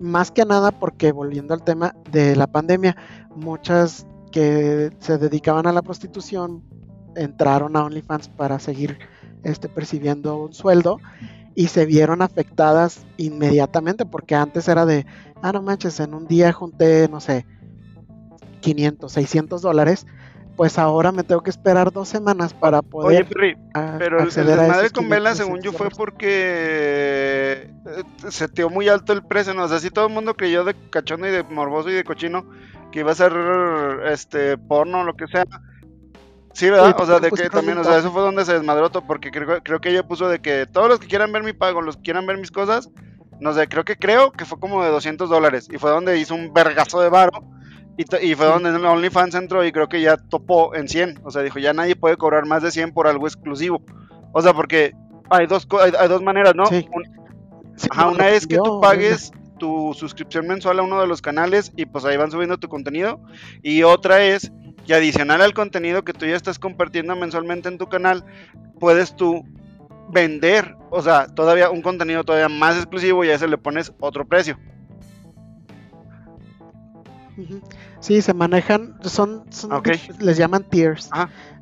más 0.00 0.32
que 0.32 0.44
nada 0.44 0.72
porque 0.72 1.12
volviendo 1.12 1.54
al 1.54 1.62
tema 1.62 1.94
de 2.10 2.34
la 2.34 2.48
pandemia, 2.48 2.96
muchas 3.36 4.04
que 4.32 4.90
se 4.98 5.18
dedicaban 5.18 5.68
a 5.68 5.72
la 5.72 5.82
prostitución 5.82 6.64
entraron 7.14 7.76
a 7.76 7.84
OnlyFans 7.84 8.28
para 8.28 8.58
seguir 8.58 8.98
este, 9.44 9.68
percibiendo 9.68 10.36
un 10.36 10.52
sueldo 10.52 10.98
y 11.54 11.68
se 11.68 11.86
vieron 11.86 12.22
afectadas 12.22 13.06
inmediatamente 13.18 14.04
porque 14.04 14.34
antes 14.34 14.66
era 14.66 14.84
de, 14.84 15.06
ah, 15.42 15.52
no 15.52 15.62
manches, 15.62 16.00
en 16.00 16.14
un 16.14 16.26
día 16.26 16.52
junté, 16.52 17.08
no 17.08 17.20
sé, 17.20 17.46
500, 18.62 19.12
600 19.12 19.62
dólares 19.62 20.06
pues 20.56 20.78
ahora 20.78 21.12
me 21.12 21.24
tengo 21.24 21.42
que 21.42 21.50
esperar 21.50 21.92
dos 21.92 22.08
semanas 22.08 22.54
para 22.54 22.82
poder. 22.82 23.22
Oye, 23.22 23.56
pero 23.98 24.22
el, 24.22 24.30
desmadre 24.30 24.90
con 24.90 25.08
Vela, 25.08 25.34
según 25.34 25.60
yo, 25.60 25.72
fue 25.72 25.88
porque 25.90 27.70
eh, 27.86 28.02
se 28.28 28.48
muy 28.66 28.88
alto 28.88 29.12
el 29.12 29.22
precio, 29.22 29.54
¿no? 29.54 29.64
O 29.64 29.68
sea, 29.68 29.78
si 29.78 29.90
todo 29.90 30.06
el 30.06 30.12
mundo 30.12 30.34
creyó 30.34 30.64
de 30.64 30.74
cachondo 30.90 31.26
y 31.26 31.30
de 31.30 31.42
morboso 31.44 31.90
y 31.90 31.94
de 31.94 32.04
cochino 32.04 32.46
que 32.90 33.00
iba 33.00 33.12
a 33.12 33.14
ser 33.14 33.32
este 34.06 34.58
porno 34.58 35.00
o 35.00 35.04
lo 35.04 35.16
que 35.16 35.26
sea. 35.26 35.44
Sí, 36.52 36.68
¿verdad? 36.68 36.94
o 36.98 37.06
sea, 37.06 37.18
de 37.18 37.30
que 37.30 37.48
también, 37.48 37.78
o 37.78 37.84
sea, 37.84 37.98
eso 37.98 38.12
fue 38.12 38.20
donde 38.20 38.44
se 38.44 38.52
desmadró 38.52 38.90
todo, 38.90 39.06
porque 39.06 39.30
creo, 39.30 39.62
creo 39.62 39.80
que 39.80 39.88
ella 39.88 40.06
puso 40.06 40.28
de 40.28 40.40
que 40.40 40.66
todos 40.66 40.88
los 40.88 41.00
que 41.00 41.06
quieran 41.06 41.32
ver 41.32 41.42
mi 41.42 41.54
pago, 41.54 41.80
los 41.80 41.96
que 41.96 42.02
quieran 42.02 42.26
ver 42.26 42.36
mis 42.36 42.50
cosas, 42.50 42.90
no 43.40 43.54
sé, 43.54 43.68
creo 43.68 43.84
que 43.84 43.96
creo 43.96 44.32
que 44.32 44.44
fue 44.44 44.60
como 44.60 44.84
de 44.84 44.90
200 44.90 45.30
dólares, 45.30 45.68
y 45.72 45.78
fue 45.78 45.90
donde 45.90 46.18
hizo 46.18 46.34
un 46.34 46.52
vergazo 46.52 47.00
de 47.00 47.08
varo, 47.08 47.32
y, 47.96 48.34
fue 48.34 48.46
donde 48.46 48.70
el 48.70 48.84
OnlyFans 48.84 49.34
entró 49.34 49.64
y 49.64 49.72
creo 49.72 49.88
que 49.88 50.00
ya 50.00 50.16
topó 50.16 50.74
en 50.74 50.88
100. 50.88 51.20
O 51.24 51.30
sea, 51.30 51.42
dijo, 51.42 51.58
ya 51.58 51.72
nadie 51.72 51.94
puede 51.94 52.16
cobrar 52.16 52.46
más 52.46 52.62
de 52.62 52.70
100 52.70 52.92
por 52.92 53.06
algo 53.06 53.26
exclusivo. 53.26 53.82
O 54.32 54.40
sea, 54.40 54.54
porque 54.54 54.94
hay 55.30 55.46
dos, 55.46 55.68
hay, 55.80 56.08
dos 56.08 56.22
maneras, 56.22 56.54
¿no? 56.54 56.64
una 58.10 58.28
es 58.30 58.46
que 58.46 58.56
tú 58.56 58.80
pagues 58.80 59.32
tu 59.58 59.94
suscripción 59.94 60.46
mensual 60.46 60.78
a 60.78 60.82
uno 60.82 61.00
de 61.00 61.06
los 61.06 61.22
canales 61.22 61.72
y 61.76 61.86
pues 61.86 62.04
ahí 62.04 62.16
van 62.16 62.30
subiendo 62.30 62.58
tu 62.58 62.68
contenido. 62.68 63.20
Y 63.62 63.82
otra 63.82 64.24
es 64.24 64.50
que 64.86 64.94
adicional 64.94 65.42
al 65.42 65.54
contenido 65.54 66.02
que 66.02 66.12
tú 66.12 66.26
ya 66.26 66.36
estás 66.36 66.58
compartiendo 66.58 67.14
mensualmente 67.14 67.68
en 67.68 67.78
tu 67.78 67.88
canal, 67.88 68.24
puedes 68.80 69.14
tú 69.14 69.44
vender, 70.10 70.76
o 70.90 71.00
sea, 71.00 71.26
todavía 71.26 71.70
un 71.70 71.80
contenido 71.80 72.24
todavía 72.24 72.48
más 72.48 72.76
exclusivo 72.76 73.24
y 73.24 73.30
a 73.30 73.34
ese 73.34 73.48
le 73.48 73.58
pones 73.58 73.92
otro 74.00 74.26
precio. 74.26 74.58
Sí, 78.00 78.20
se 78.22 78.34
manejan, 78.34 78.96
son, 79.02 79.44
les 80.20 80.36
llaman 80.36 80.64
tiers. 80.64 81.10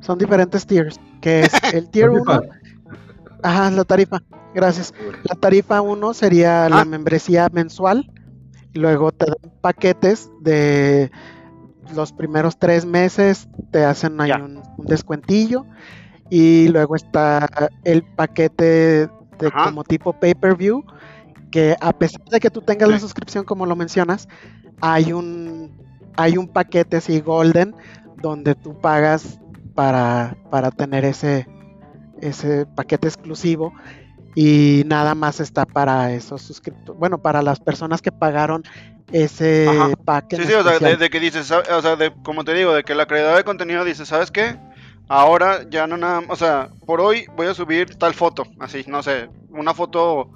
Son 0.01 0.17
diferentes 0.17 0.65
tiers, 0.65 0.99
que 1.21 1.41
es 1.41 1.51
el 1.73 1.89
tier 1.89 2.09
1. 2.09 2.41
Ajá, 3.43 3.71
la 3.71 3.83
tarifa. 3.83 4.21
Gracias. 4.53 4.93
La 5.23 5.35
tarifa 5.35 5.81
1 5.81 6.13
sería 6.13 6.69
la 6.69 6.81
ah. 6.81 6.85
membresía 6.85 7.49
mensual. 7.51 8.11
Y 8.73 8.79
luego 8.79 9.11
te 9.11 9.25
dan 9.25 9.51
paquetes 9.61 10.29
de 10.39 11.11
los 11.93 12.13
primeros 12.13 12.57
tres 12.57 12.85
meses, 12.85 13.49
te 13.71 13.83
hacen 13.83 14.19
ahí 14.21 14.31
un, 14.31 14.61
descuentillo. 14.77 15.65
Y 16.29 16.69
luego 16.69 16.95
está 16.95 17.49
el 17.83 18.03
paquete 18.03 19.09
de 19.39 19.51
como 19.63 19.83
tipo 19.83 20.13
pay-per-view, 20.13 20.85
que 21.51 21.75
a 21.79 21.93
pesar 21.93 22.23
de 22.25 22.39
que 22.39 22.49
tú 22.49 22.61
tengas 22.61 22.89
la 22.89 22.99
suscripción, 22.99 23.43
como 23.43 23.65
lo 23.65 23.75
mencionas, 23.75 24.27
hay 24.79 25.13
un, 25.13 25.71
hay 26.15 26.37
un 26.37 26.47
paquete 26.47 26.97
así 26.97 27.19
golden 27.19 27.75
donde 28.21 28.55
tú 28.55 28.79
pagas 28.79 29.39
para, 29.75 30.37
para 30.49 30.71
tener 30.71 31.05
ese, 31.05 31.47
ese 32.21 32.65
paquete 32.65 33.07
exclusivo 33.07 33.73
y 34.35 34.83
nada 34.85 35.13
más 35.15 35.39
está 35.39 35.65
para 35.65 36.13
esos 36.13 36.41
suscriptores, 36.41 36.99
bueno, 36.99 37.17
para 37.21 37.41
las 37.41 37.59
personas 37.59 38.01
que 38.01 38.11
pagaron 38.11 38.63
ese 39.11 39.67
paquete. 40.05 40.43
Sí, 40.43 40.49
sí, 40.49 40.53
o 40.53 40.63
sea, 40.63 40.79
de, 40.79 41.09
que 41.09 41.19
dices, 41.19 41.51
o 41.51 41.81
sea, 41.81 41.95
de, 41.95 42.13
como 42.23 42.45
te 42.45 42.53
digo, 42.53 42.73
de 42.73 42.83
que 42.83 42.95
la 42.95 43.07
creadora 43.07 43.37
de 43.37 43.43
contenido 43.43 43.83
dice, 43.83 44.05
¿sabes 44.05 44.31
qué? 44.31 44.57
Ahora 45.09 45.69
ya 45.69 45.87
no 45.87 45.97
nada, 45.97 46.21
o 46.29 46.35
sea, 46.37 46.69
por 46.85 47.01
hoy 47.01 47.25
voy 47.35 47.47
a 47.47 47.53
subir 47.53 47.95
tal 47.95 48.13
foto, 48.13 48.45
así, 48.59 48.85
no 48.87 49.03
sé, 49.03 49.29
una 49.49 49.73
foto 49.73 50.31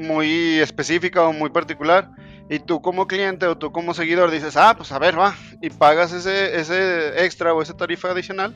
muy 0.00 0.58
específica 0.58 1.24
o 1.24 1.32
muy 1.32 1.50
particular 1.50 2.10
y 2.48 2.58
tú 2.58 2.82
como 2.82 3.06
cliente 3.06 3.46
o 3.46 3.56
tú 3.56 3.70
como 3.70 3.94
seguidor 3.94 4.30
dices, 4.30 4.56
ah, 4.56 4.74
pues 4.76 4.90
a 4.92 4.98
ver, 4.98 5.18
va, 5.18 5.34
y 5.62 5.70
pagas 5.70 6.12
ese, 6.12 6.58
ese 6.58 7.24
extra 7.24 7.54
o 7.54 7.62
esa 7.62 7.76
tarifa 7.76 8.10
adicional 8.10 8.54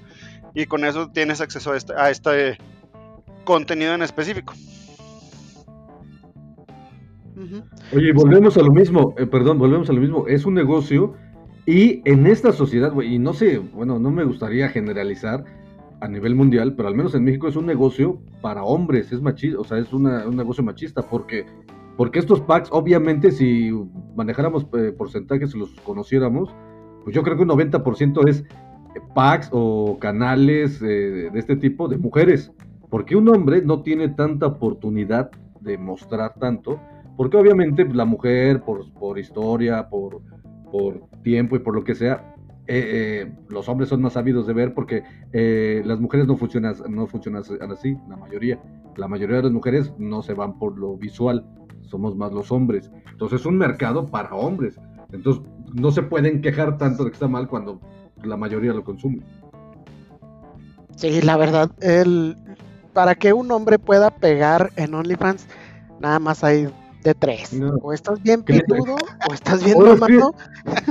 y 0.52 0.66
con 0.66 0.84
eso 0.84 1.10
tienes 1.10 1.40
acceso 1.40 1.72
a 1.72 1.76
este, 1.76 1.94
a 1.96 2.10
este 2.10 2.58
contenido 3.44 3.94
en 3.94 4.02
específico. 4.02 4.54
Oye, 7.92 8.12
volvemos 8.12 8.56
a 8.56 8.62
lo 8.62 8.72
mismo, 8.72 9.14
eh, 9.18 9.26
perdón, 9.26 9.58
volvemos 9.58 9.90
a 9.90 9.92
lo 9.92 10.00
mismo, 10.00 10.26
es 10.28 10.44
un 10.44 10.54
negocio 10.54 11.14
y 11.66 12.02
en 12.04 12.26
esta 12.26 12.52
sociedad, 12.52 12.92
y 13.00 13.18
no 13.18 13.32
sé, 13.32 13.58
bueno, 13.58 13.98
no 13.98 14.10
me 14.10 14.24
gustaría 14.24 14.68
generalizar 14.68 15.44
a 16.04 16.08
nivel 16.08 16.34
mundial, 16.34 16.74
pero 16.76 16.88
al 16.88 16.94
menos 16.94 17.14
en 17.14 17.24
México 17.24 17.48
es 17.48 17.56
un 17.56 17.64
negocio 17.64 18.20
para 18.42 18.62
hombres, 18.62 19.10
es 19.10 19.22
machista, 19.22 19.58
o 19.58 19.64
sea, 19.64 19.78
es 19.78 19.92
un 19.92 20.04
negocio 20.36 20.62
machista, 20.62 21.02
porque 21.02 21.46
porque 21.96 22.18
estos 22.18 22.40
packs, 22.40 22.68
obviamente, 22.72 23.30
si 23.30 23.70
manejáramos 24.16 24.66
eh, 24.76 24.92
porcentajes 24.96 25.54
y 25.54 25.58
los 25.58 25.70
conociéramos, 25.80 26.54
pues 27.04 27.14
yo 27.14 27.22
creo 27.22 27.36
que 27.36 27.44
un 27.44 27.50
90% 27.50 28.28
es 28.28 28.44
packs 29.14 29.48
o 29.52 29.98
canales 30.00 30.82
eh, 30.82 31.30
de 31.32 31.38
este 31.38 31.56
tipo 31.56 31.86
de 31.86 31.98
mujeres. 31.98 32.52
Porque 32.90 33.14
un 33.14 33.28
hombre 33.28 33.62
no 33.62 33.82
tiene 33.82 34.08
tanta 34.08 34.46
oportunidad 34.46 35.30
de 35.60 35.78
mostrar 35.78 36.34
tanto, 36.38 36.80
porque 37.16 37.36
obviamente 37.36 37.84
la 37.92 38.04
mujer, 38.04 38.62
por, 38.62 38.92
por 38.94 39.18
historia, 39.18 39.88
por, 39.88 40.20
por 40.70 41.08
tiempo 41.22 41.56
y 41.56 41.60
por 41.60 41.74
lo 41.76 41.84
que 41.84 41.94
sea, 41.94 42.33
eh, 42.66 43.32
los 43.48 43.68
hombres 43.68 43.88
son 43.88 44.00
más 44.00 44.14
sabidos 44.14 44.46
de 44.46 44.52
ver 44.52 44.74
porque 44.74 45.02
las 45.84 46.00
mujeres 46.00 46.26
no 46.26 46.36
funcionan, 46.36 46.74
no 46.88 47.06
funcionan 47.06 47.42
así, 47.70 47.96
la 48.08 48.16
mayoría. 48.16 48.60
La 48.96 49.08
mayoría 49.08 49.36
de 49.36 49.42
las 49.44 49.52
mujeres 49.52 49.92
no 49.98 50.22
se 50.22 50.34
van 50.34 50.58
por 50.58 50.78
lo 50.78 50.96
visual, 50.96 51.44
somos 51.82 52.16
más 52.16 52.32
los 52.32 52.50
hombres. 52.52 52.90
Entonces 53.10 53.40
es 53.40 53.46
un 53.46 53.58
mercado 53.58 54.06
para 54.06 54.34
hombres. 54.34 54.78
Entonces 55.12 55.42
no 55.74 55.90
se 55.90 56.02
pueden 56.02 56.40
quejar 56.40 56.78
tanto 56.78 57.04
de 57.04 57.10
que 57.10 57.14
está 57.14 57.28
mal 57.28 57.48
cuando 57.48 57.80
la 58.22 58.36
mayoría 58.36 58.72
lo 58.72 58.84
consume. 58.84 59.22
Sí, 60.96 61.20
la 61.22 61.36
verdad, 61.36 61.70
el, 61.80 62.36
para 62.92 63.14
que 63.14 63.32
un 63.32 63.50
hombre 63.50 63.78
pueda 63.78 64.10
pegar 64.10 64.70
en 64.76 64.94
OnlyFans, 64.94 65.46
nada 66.00 66.18
más 66.18 66.44
hay 66.44 66.68
de 67.04 67.14
tres. 67.14 67.56
O 67.82 67.92
estás 67.92 68.20
bien 68.22 68.42
pitudo, 68.42 68.96
o 69.28 69.34
estás 69.34 69.62
bien 69.62 69.78
mamado. 69.78 70.34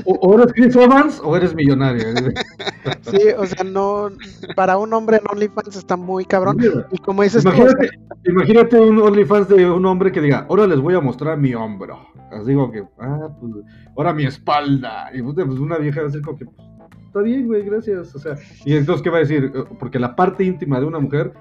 O, 0.05 0.39
eres 0.39 0.53
Chris 0.53 0.75
Evans 0.75 1.19
o 1.23 1.35
eres 1.35 1.55
millonario. 1.55 2.03
sí, 3.01 3.29
o 3.37 3.45
sea, 3.45 3.63
no. 3.63 4.09
Para 4.55 4.77
un 4.77 4.93
hombre 4.93 5.17
en 5.17 5.23
OnlyFans 5.29 5.75
está 5.75 5.97
muy 5.97 6.23
cabrón. 6.23 6.57
y 6.91 6.97
como 6.99 7.23
dices 7.23 7.43
imagínate, 7.43 7.89
imagínate 8.25 8.79
un 8.79 9.01
OnlyFans 9.01 9.49
de 9.49 9.69
un 9.69 9.85
hombre 9.85 10.11
que 10.11 10.21
diga: 10.21 10.45
Ahora 10.49 10.67
les 10.67 10.79
voy 10.79 10.93
a 10.93 11.01
mostrar 11.01 11.37
mi 11.37 11.55
hombro. 11.55 12.07
Así 12.31 12.49
digo 12.49 12.71
que, 12.71 12.83
ah, 12.99 13.29
pues, 13.39 13.53
ahora 13.97 14.13
mi 14.13 14.25
espalda. 14.25 15.09
Y 15.13 15.21
pues, 15.21 15.37
una 15.59 15.77
vieja 15.77 16.01
va 16.01 16.03
a 16.03 16.09
decir 16.09 16.21
como 16.21 16.37
que, 16.37 16.45
está 17.07 17.21
bien, 17.21 17.47
güey, 17.47 17.63
gracias. 17.63 18.15
O 18.15 18.19
sea, 18.19 18.35
y 18.65 18.75
entonces, 18.75 19.01
¿qué 19.01 19.09
va 19.09 19.17
a 19.17 19.21
decir? 19.21 19.51
Porque 19.79 19.99
la 19.99 20.15
parte 20.15 20.43
íntima 20.43 20.79
de 20.79 20.85
una 20.85 20.99
mujer 20.99 21.33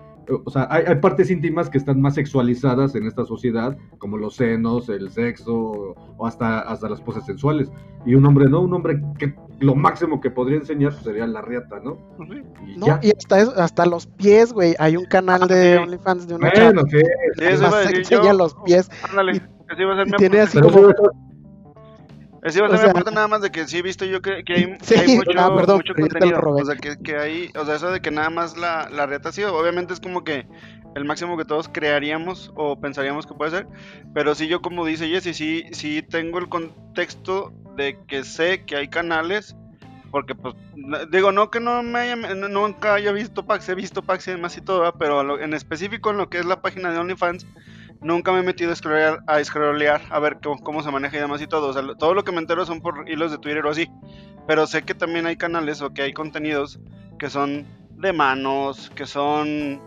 o 0.45 0.51
sea, 0.51 0.69
hay, 0.71 0.97
partes 0.97 1.31
íntimas 1.31 1.69
que 1.69 1.79
están 1.79 2.01
más 2.01 2.15
sexualizadas 2.15 2.95
en 2.95 3.07
esta 3.07 3.25
sociedad, 3.25 3.77
como 3.99 4.17
los 4.17 4.37
senos, 4.37 4.89
el 4.89 5.11
sexo, 5.11 5.95
o 6.17 6.27
hasta, 6.27 6.61
hasta 6.61 6.89
las 6.89 7.01
poses 7.01 7.25
sensuales. 7.25 7.71
Y 8.07 8.15
un 8.15 8.25
hombre 8.27 8.49
no, 8.49 8.61
un 8.61 8.73
hombre 8.75 9.03
que 9.19 9.35
lo 9.61 9.75
máximo 9.75 10.21
que 10.21 10.31
podría 10.31 10.59
enseñar 10.59 10.93
sería 10.93 11.27
la 11.27 11.43
riata, 11.43 11.81
¿no? 11.83 11.97
Pues 12.17 12.43
y, 12.67 12.77
no, 12.77 12.99
y 13.03 13.11
hasta, 13.11 13.63
hasta 13.63 13.87
los 13.87 14.07
pies, 14.07 14.53
güey. 14.53 14.75
Hay 14.79 14.97
un 14.97 15.07
canal 15.07 15.47
de 15.49 15.79
OnlyFans 15.79 16.29
de 16.29 16.35
una 16.35 16.51
bueno, 16.55 16.83
sí, 16.91 16.99
sí, 17.39 17.97
enseña 17.97 18.33
los 18.33 18.55
pies. 18.65 18.91
Ándale, 19.09 19.43
así 19.69 19.85
va 19.85 19.95
a 19.95 19.97
ser 19.97 20.07
mi 20.07 20.13
tiene 20.19 20.41
así 20.41 20.61
como... 20.61 20.93
Es 22.43 22.57
iba 22.57 22.67
a 22.67 22.77
ser 22.77 23.13
nada 23.13 23.29
más 23.29 23.41
de 23.41 23.53
que 23.53 23.69
sí 23.69 23.79
he 23.79 23.83
visto 23.83 24.05
yo 24.05 24.21
que, 24.21 24.43
que 24.43 24.55
hay, 24.55 24.67
mucho, 25.17 25.31
ah, 25.39 25.51
mucho 25.51 25.95
contenido. 25.95 26.41
O 26.41 26.65
sea, 26.65 26.75
que, 26.75 26.99
que, 26.99 27.17
hay, 27.17 27.51
o 27.57 27.65
sea, 27.65 27.77
eso 27.77 27.93
de 27.93 28.01
que 28.01 28.11
nada 28.11 28.31
más 28.31 28.57
la, 28.57 28.89
la 28.91 29.07
reta 29.07 29.31
sí, 29.31 29.45
obviamente 29.45 29.95
es 29.95 30.01
como 30.01 30.25
que 30.25 30.47
el 30.97 31.05
máximo 31.05 31.37
que 31.39 31.45
todos 31.45 31.69
crearíamos 31.69 32.53
o 32.57 32.81
pensaríamos 32.81 33.27
que 33.27 33.35
puede 33.35 33.53
ser. 33.53 33.69
Pero 34.13 34.35
sí, 34.35 34.49
yo 34.49 34.61
como 34.61 34.85
dice 34.85 35.09
Jesse, 35.09 35.37
sí, 35.37 35.65
sí 35.71 36.03
tengo 36.03 36.41
el 36.41 36.49
contexto 36.49 37.53
de 37.77 37.97
que 38.09 38.25
sé 38.25 38.65
que 38.65 38.77
hay 38.77 38.89
canales. 38.89 39.57
Porque, 40.11 40.35
pues, 40.35 40.55
digo, 41.11 41.33
no 41.33 41.51
que 41.51 41.59
no 41.59 41.83
me 41.83 42.01
haya, 42.01 42.17
nunca 42.17 42.95
haya 42.95 43.13
visto 43.13 43.47
Pax, 43.47 43.71
he 43.71 43.75
visto 43.75 44.03
Pax 44.03 44.29
y 44.29 44.33
demás 44.33 44.55
y 44.59 44.61
todo, 44.61 44.93
pero 44.99 45.41
en 45.41 45.55
específico 45.55 46.11
en 46.11 46.19
lo 46.19 46.29
que 46.29 46.39
es 46.39 46.45
la 46.45 46.61
página 46.61 46.93
de 46.93 46.99
OnlyFans, 46.99 47.47
nunca 48.03 48.33
me 48.33 48.41
he 48.41 48.43
metido 48.43 48.73
a 48.73 48.77
scrollear, 48.77 49.23
a, 49.27 49.43
scrollear, 49.43 50.03
a 50.11 50.19
ver 50.19 50.39
cómo, 50.41 50.83
se 50.83 50.91
maneja 50.91 51.17
y 51.17 51.21
demás 51.21 51.41
y 51.41 51.47
todo. 51.47 51.69
O 51.69 51.73
sea, 51.73 51.83
todo 51.99 52.15
lo 52.15 52.25
que 52.25 52.33
me 52.33 52.39
entero 52.39 52.67
son 52.67 52.81
por 52.81 53.09
hilos 53.09 53.31
de 53.31 53.39
Twitter 53.39 53.65
o 53.65 53.71
así. 53.71 53.91
Pero 54.47 54.67
sé 54.67 54.83
que 54.83 54.95
también 54.95 55.27
hay 55.27 55.37
canales 55.37 55.81
o 55.83 55.93
que 55.93 56.03
hay 56.03 56.13
contenidos 56.13 56.81
que 57.19 57.31
son 57.31 57.67
de 57.97 58.13
manos, 58.13 58.91
que 58.95 59.07
son 59.07 59.81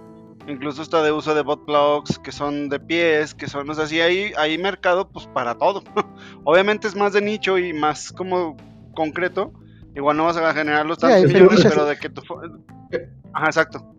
incluso 0.47 0.81
hasta 0.81 1.01
de 1.03 1.11
uso 1.11 1.35
de 1.35 1.41
botplugs, 1.41 2.19
que 2.19 2.31
son 2.31 2.69
de 2.69 2.79
pies, 2.79 3.33
que 3.33 3.47
son, 3.47 3.69
o 3.69 3.73
sea, 3.73 3.87
sí 3.87 3.99
hay, 3.99 4.31
hay 4.37 4.57
mercado 4.57 5.09
pues 5.09 5.27
para 5.27 5.55
todo. 5.55 5.83
Obviamente 6.43 6.87
es 6.87 6.95
más 6.95 7.13
de 7.13 7.21
nicho 7.21 7.57
y 7.57 7.73
más 7.73 8.11
como 8.11 8.55
concreto. 8.93 9.53
Igual 9.95 10.17
no 10.17 10.25
vas 10.25 10.37
a 10.37 10.53
generar 10.53 10.85
los 10.85 10.97
tantos 10.97 11.31
millones, 11.31 11.63
pero 11.63 11.85
de 11.85 11.97
que 11.97 12.09
tu... 12.09 12.21
Ajá, 13.33 13.45
exacto. 13.45 13.94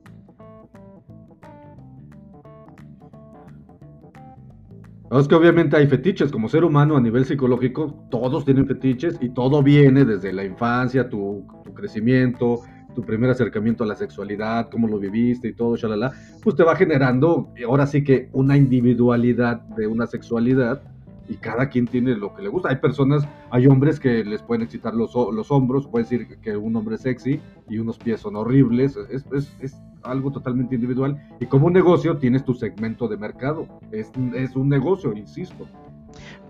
Es 5.13 5.29
que 5.29 5.35
obviamente 5.35 5.77
hay 5.77 5.87
fetiches, 5.87 6.33
como 6.33 6.49
ser 6.49 6.65
humano 6.65 6.97
a 6.97 7.01
nivel 7.01 7.25
psicológico, 7.25 8.07
todos 8.11 8.45
tienen 8.45 8.67
fetiches 8.67 9.19
y 9.21 9.29
todo 9.31 9.63
viene 9.63 10.05
desde 10.05 10.33
la 10.33 10.45
infancia, 10.45 11.09
tu, 11.09 11.47
crecimiento, 11.75 12.61
tu 12.95 13.03
primer 13.03 13.31
acercamiento 13.31 13.85
a 13.85 13.87
la 13.87 13.95
sexualidad, 13.95 14.69
cómo 14.71 14.89
lo 14.89 14.99
viviste 14.99 15.49
y 15.49 15.53
todo, 15.53 15.77
shalala, 15.77 16.13
pues 16.43 16.57
te 16.57 16.65
va 16.65 16.75
generando 16.75 17.53
ahora 17.65 17.87
sí 17.87 18.03
que 18.03 18.29
una 18.33 18.57
individualidad 18.57 19.61
de 19.77 19.87
una 19.87 20.07
sexualidad 20.07 20.83
y 21.29 21.37
cada 21.37 21.69
quien 21.69 21.87
tiene 21.87 22.15
lo 22.17 22.35
que 22.35 22.43
le 22.43 22.49
gusta. 22.49 22.69
Hay 22.69 22.77
personas, 22.77 23.27
hay 23.51 23.67
hombres 23.67 23.99
que 24.01 24.25
les 24.25 24.43
pueden 24.43 24.63
excitar 24.63 24.95
los, 24.95 25.15
los 25.15 25.51
hombros, 25.51 25.87
puede 25.87 26.05
decir 26.05 26.39
que 26.41 26.57
un 26.57 26.77
hombre 26.77 26.97
es 26.97 27.03
sexy 27.03 27.41
y 27.69 27.79
unos 27.79 27.99
pies 27.99 28.21
son 28.21 28.37
horribles, 28.37 28.97
es, 29.11 29.25
es, 29.33 29.53
es 29.61 29.77
algo 30.03 30.31
totalmente 30.31 30.75
individual 30.75 31.21
y 31.41 31.47
como 31.47 31.67
un 31.67 31.73
negocio 31.73 32.17
tienes 32.19 32.45
tu 32.45 32.55
segmento 32.55 33.09
de 33.09 33.17
mercado, 33.17 33.67
es, 33.91 34.11
es 34.35 34.57
un 34.57 34.69
negocio, 34.69 35.13
insisto. 35.13 35.67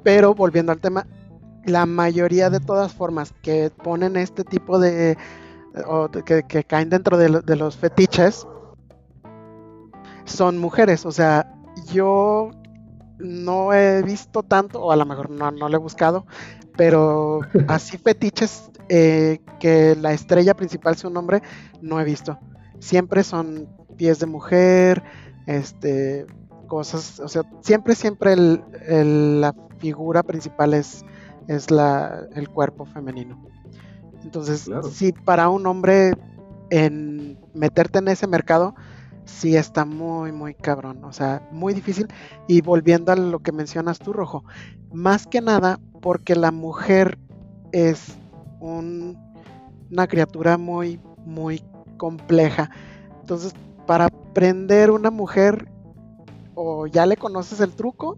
Pero 0.02 0.34
volviendo 0.34 0.72
al 0.72 0.80
tema, 0.80 1.06
la 1.64 1.86
mayoría 1.86 2.50
de 2.50 2.60
todas 2.60 2.92
formas 2.92 3.32
que 3.42 3.70
ponen 3.82 4.16
este 4.16 4.44
tipo 4.44 4.78
de, 4.78 5.16
o 5.86 6.08
que, 6.10 6.64
caen 6.64 6.90
dentro 6.90 7.16
de, 7.16 7.40
de 7.44 7.56
los 7.56 7.76
fetiches, 7.76 8.46
son 10.24 10.58
mujeres, 10.58 11.06
o 11.06 11.12
sea, 11.12 11.52
yo 11.92 12.50
no 13.18 13.72
he 13.72 14.02
visto 14.02 14.42
tanto, 14.42 14.82
o 14.82 14.92
a 14.92 14.96
lo 14.96 15.06
mejor 15.06 15.30
no, 15.30 15.50
no 15.50 15.68
lo 15.68 15.76
he 15.76 15.80
buscado, 15.80 16.26
pero 16.76 17.40
así 17.68 17.98
fetiches 17.98 18.70
eh, 18.88 19.40
que 19.58 19.96
la 19.96 20.12
estrella 20.12 20.54
principal 20.54 20.96
sea 20.96 21.10
un 21.10 21.16
hombre, 21.16 21.42
no 21.80 22.00
he 22.00 22.04
visto. 22.04 22.38
Siempre 22.78 23.24
son 23.24 23.68
pies 23.96 24.18
de 24.18 24.26
mujer, 24.26 25.02
este, 25.46 26.26
cosas, 26.66 27.20
o 27.20 27.28
sea, 27.28 27.42
siempre, 27.62 27.94
siempre 27.94 28.34
el, 28.34 29.40
la 29.40 29.54
figura 29.78 30.22
principal 30.22 30.74
es, 30.74 31.04
es 31.48 31.70
la, 31.70 32.26
el 32.34 32.48
cuerpo 32.48 32.84
femenino. 32.84 33.42
Entonces, 34.22 34.68
si 34.92 35.12
para 35.12 35.48
un 35.48 35.66
hombre 35.66 36.12
en 36.70 37.38
meterte 37.54 38.00
en 38.00 38.08
ese 38.08 38.26
mercado, 38.26 38.74
sí 39.26 39.56
está 39.56 39.84
muy, 39.84 40.32
muy 40.32 40.54
cabrón, 40.54 41.04
o 41.04 41.12
sea, 41.12 41.46
muy 41.52 41.74
difícil. 41.74 42.08
Y 42.48 42.62
volviendo 42.62 43.12
a 43.12 43.16
lo 43.16 43.40
que 43.40 43.52
mencionas 43.52 43.98
tú, 43.98 44.12
Rojo, 44.12 44.44
más 44.92 45.26
que 45.26 45.40
nada 45.40 45.78
porque 46.00 46.34
la 46.34 46.50
mujer 46.50 47.18
es 47.72 48.16
una 48.60 50.06
criatura 50.08 50.56
muy, 50.56 51.00
muy 51.24 51.62
compleja. 51.98 52.70
Entonces, 53.20 53.52
para 53.86 54.06
aprender 54.06 54.90
una 54.90 55.10
mujer, 55.10 55.68
o 56.54 56.86
ya 56.86 57.04
le 57.06 57.16
conoces 57.16 57.60
el 57.60 57.72
truco, 57.74 58.16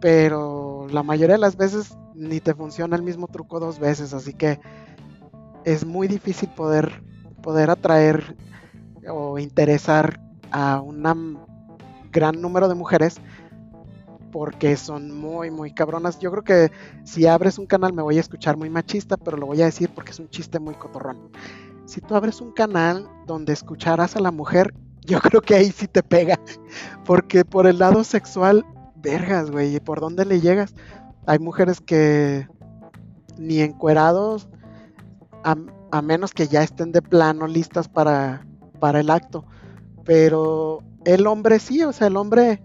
pero 0.00 0.86
la 0.90 1.02
mayoría 1.02 1.36
de 1.36 1.40
las 1.40 1.56
veces 1.56 1.96
ni 2.14 2.40
te 2.40 2.54
funciona 2.54 2.96
el 2.96 3.02
mismo 3.02 3.28
truco 3.28 3.60
dos 3.60 3.78
veces, 3.78 4.12
así 4.12 4.34
que 4.34 4.60
es 5.64 5.84
muy 5.84 6.08
difícil 6.08 6.48
poder, 6.50 7.02
poder 7.42 7.70
atraer 7.70 8.36
o 9.10 9.38
interesar 9.38 10.20
a 10.50 10.80
un 10.80 11.38
gran 12.10 12.40
número 12.40 12.68
de 12.68 12.74
mujeres 12.74 13.20
porque 14.30 14.76
son 14.76 15.12
muy, 15.12 15.50
muy 15.50 15.72
cabronas. 15.72 16.18
Yo 16.18 16.30
creo 16.30 16.44
que 16.44 16.72
si 17.04 17.26
abres 17.26 17.58
un 17.58 17.66
canal 17.66 17.92
me 17.92 18.02
voy 18.02 18.18
a 18.18 18.20
escuchar 18.20 18.56
muy 18.56 18.70
machista, 18.70 19.16
pero 19.16 19.36
lo 19.36 19.46
voy 19.46 19.62
a 19.62 19.66
decir 19.66 19.90
porque 19.94 20.12
es 20.12 20.18
un 20.18 20.28
chiste 20.28 20.58
muy 20.58 20.74
cotorrón. 20.74 21.30
Si 21.86 22.00
tú 22.00 22.14
abres 22.14 22.40
un 22.40 22.52
canal 22.52 23.08
donde 23.26 23.52
escucharás 23.52 24.16
a 24.16 24.20
la 24.20 24.30
mujer, 24.30 24.74
yo 25.06 25.20
creo 25.22 25.40
que 25.40 25.54
ahí 25.54 25.70
sí 25.70 25.88
te 25.88 26.02
pega. 26.02 26.38
Porque 27.04 27.44
por 27.44 27.66
el 27.66 27.78
lado 27.78 28.04
sexual, 28.04 28.64
vergas, 28.96 29.50
güey, 29.50 29.80
¿por 29.80 30.00
dónde 30.00 30.24
le 30.24 30.40
llegas? 30.40 30.74
Hay 31.26 31.38
mujeres 31.38 31.80
que 31.80 32.48
ni 33.38 33.60
encuerados, 33.60 34.48
a, 35.44 35.56
a 35.92 36.02
menos 36.02 36.32
que 36.32 36.48
ya 36.48 36.62
estén 36.62 36.90
de 36.92 37.02
plano 37.02 37.46
listas 37.46 37.88
para 37.88 38.44
para 38.78 39.00
el 39.00 39.10
acto. 39.10 39.44
Pero 40.04 40.82
el 41.04 41.26
hombre 41.26 41.58
sí, 41.58 41.82
o 41.82 41.92
sea, 41.92 42.06
el 42.06 42.16
hombre 42.16 42.62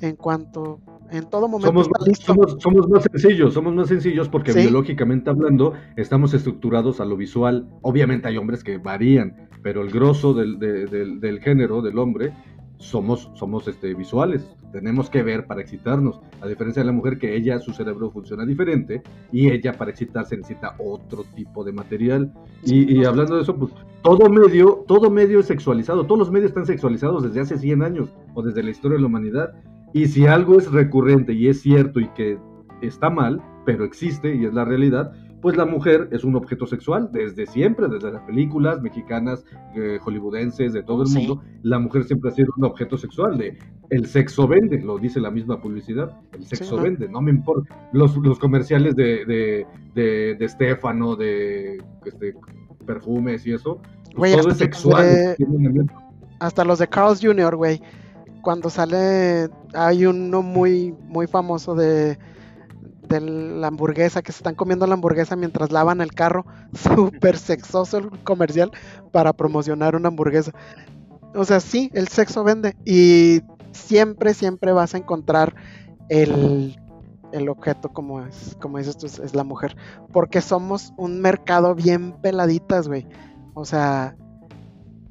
en 0.00 0.16
cuanto 0.16 0.80
en 1.10 1.28
todo 1.30 1.48
momento 1.48 1.68
somos, 1.68 1.88
Somos, 2.20 2.56
somos, 2.60 2.88
más 2.88 3.04
sencillos, 3.04 3.54
somos 3.54 3.74
más 3.74 3.88
sencillos 3.88 4.28
porque 4.28 4.52
biológicamente 4.52 5.30
hablando 5.30 5.72
estamos 5.96 6.34
estructurados 6.34 7.00
a 7.00 7.04
lo 7.04 7.16
visual. 7.16 7.68
Obviamente 7.82 8.28
hay 8.28 8.36
hombres 8.36 8.62
que 8.62 8.78
varían, 8.78 9.48
pero 9.62 9.82
el 9.82 9.90
grosso 9.90 10.34
del, 10.34 10.58
del 10.58 11.40
género, 11.40 11.80
del 11.80 11.98
hombre, 11.98 12.34
somos, 12.78 13.30
somos 13.34 13.66
este, 13.68 13.94
visuales, 13.94 14.48
tenemos 14.72 15.10
que 15.10 15.22
ver 15.22 15.46
para 15.46 15.60
excitarnos, 15.60 16.20
a 16.40 16.46
diferencia 16.46 16.82
de 16.82 16.86
la 16.86 16.92
mujer 16.92 17.18
que 17.18 17.34
ella, 17.36 17.58
su 17.58 17.72
cerebro 17.72 18.10
funciona 18.10 18.44
diferente 18.44 19.02
y 19.32 19.50
ella 19.50 19.72
para 19.72 19.90
excitarse 19.90 20.36
necesita 20.36 20.74
otro 20.78 21.24
tipo 21.34 21.64
de 21.64 21.72
material. 21.72 22.32
Y, 22.64 23.04
hablando 23.04 23.36
de 23.36 23.42
eso, 23.42 23.56
pues 23.56 23.72
todo 24.02 24.28
medio, 24.28 24.84
todo 24.86 25.10
medio 25.10 25.40
es 25.40 25.46
sexualizado, 25.46 26.04
todos 26.04 26.18
los 26.18 26.30
medios 26.30 26.50
están 26.50 26.66
sexualizados 26.66 27.22
desde 27.22 27.40
hace 27.40 27.58
100 27.58 27.82
años 27.82 28.12
o 28.34 28.42
desde 28.42 28.62
la 28.62 28.70
historia 28.70 28.96
de 28.96 29.02
la 29.02 29.08
humanidad. 29.08 29.54
Y 29.92 30.06
si 30.06 30.26
algo 30.26 30.58
es 30.58 30.70
recurrente 30.70 31.32
y 31.32 31.48
es 31.48 31.62
cierto 31.62 32.00
y 32.00 32.08
que 32.08 32.38
está 32.82 33.10
mal, 33.10 33.42
pero 33.64 33.84
existe 33.84 34.34
y 34.34 34.44
es 34.44 34.54
la 34.54 34.64
realidad, 34.64 35.12
pues 35.40 35.56
la 35.56 35.64
mujer 35.64 36.08
es 36.10 36.24
un 36.24 36.34
objeto 36.34 36.66
sexual 36.66 37.10
desde 37.12 37.46
siempre, 37.46 37.86
desde 37.88 38.10
las 38.10 38.22
películas 38.22 38.80
mexicanas, 38.82 39.44
eh, 39.76 39.98
hollywoodenses, 40.02 40.72
de 40.72 40.82
todo 40.82 41.04
el 41.04 41.10
mundo. 41.10 41.42
La 41.62 41.78
mujer 41.78 42.04
siempre 42.04 42.30
ha 42.30 42.34
sido 42.34 42.52
un 42.56 42.64
objeto 42.64 42.98
sexual. 42.98 43.38
De, 43.38 43.56
el 43.90 44.06
sexo 44.06 44.48
vende, 44.48 44.80
lo 44.80 44.98
dice 44.98 45.20
la 45.20 45.30
misma 45.30 45.60
publicidad. 45.60 46.18
El 46.32 46.44
sexo 46.44 46.76
vende, 46.76 47.08
no 47.08 47.20
me 47.20 47.30
importa. 47.30 47.74
Los, 47.92 48.16
los 48.16 48.38
comerciales 48.38 48.96
de, 48.96 49.24
de, 49.26 49.66
de, 49.94 50.34
de 50.34 50.48
Stefano, 50.48 51.14
de 51.14 51.82
este, 52.04 52.34
perfumes 52.84 53.46
y 53.46 53.52
eso, 53.52 53.80
pues 54.16 54.36
todo 54.36 54.50
es 54.50 54.58
sexual. 54.58 55.36
hasta 56.40 56.64
los 56.64 56.80
de 56.80 56.88
Carl's 56.88 57.20
Jr., 57.22 57.54
güey. 57.54 57.80
Cuando 58.42 58.70
sale, 58.70 59.48
hay 59.74 60.06
uno 60.06 60.42
muy, 60.42 60.94
muy 61.06 61.26
famoso 61.26 61.74
de 61.74 62.18
la 63.08 63.68
hamburguesa, 63.68 64.22
que 64.22 64.32
se 64.32 64.38
están 64.38 64.54
comiendo 64.54 64.86
la 64.86 64.94
hamburguesa 64.94 65.36
mientras 65.36 65.72
lavan 65.72 66.00
el 66.00 66.12
carro. 66.12 66.46
Súper 66.74 67.38
sexoso 67.38 67.98
el 67.98 68.10
comercial 68.24 68.70
para 69.12 69.32
promocionar 69.32 69.96
una 69.96 70.08
hamburguesa. 70.08 70.52
O 71.34 71.44
sea, 71.44 71.60
sí, 71.60 71.90
el 71.94 72.08
sexo 72.08 72.44
vende. 72.44 72.76
Y 72.84 73.42
siempre, 73.72 74.34
siempre 74.34 74.72
vas 74.72 74.94
a 74.94 74.98
encontrar 74.98 75.54
el, 76.08 76.76
el 77.32 77.48
objeto, 77.48 77.90
como, 77.90 78.22
es, 78.22 78.56
como 78.60 78.78
dices 78.78 78.96
tú, 78.96 79.06
es 79.06 79.34
la 79.34 79.44
mujer. 79.44 79.76
Porque 80.12 80.40
somos 80.40 80.92
un 80.96 81.20
mercado 81.20 81.74
bien 81.74 82.12
peladitas, 82.20 82.88
güey. 82.88 83.06
O 83.54 83.64
sea, 83.64 84.16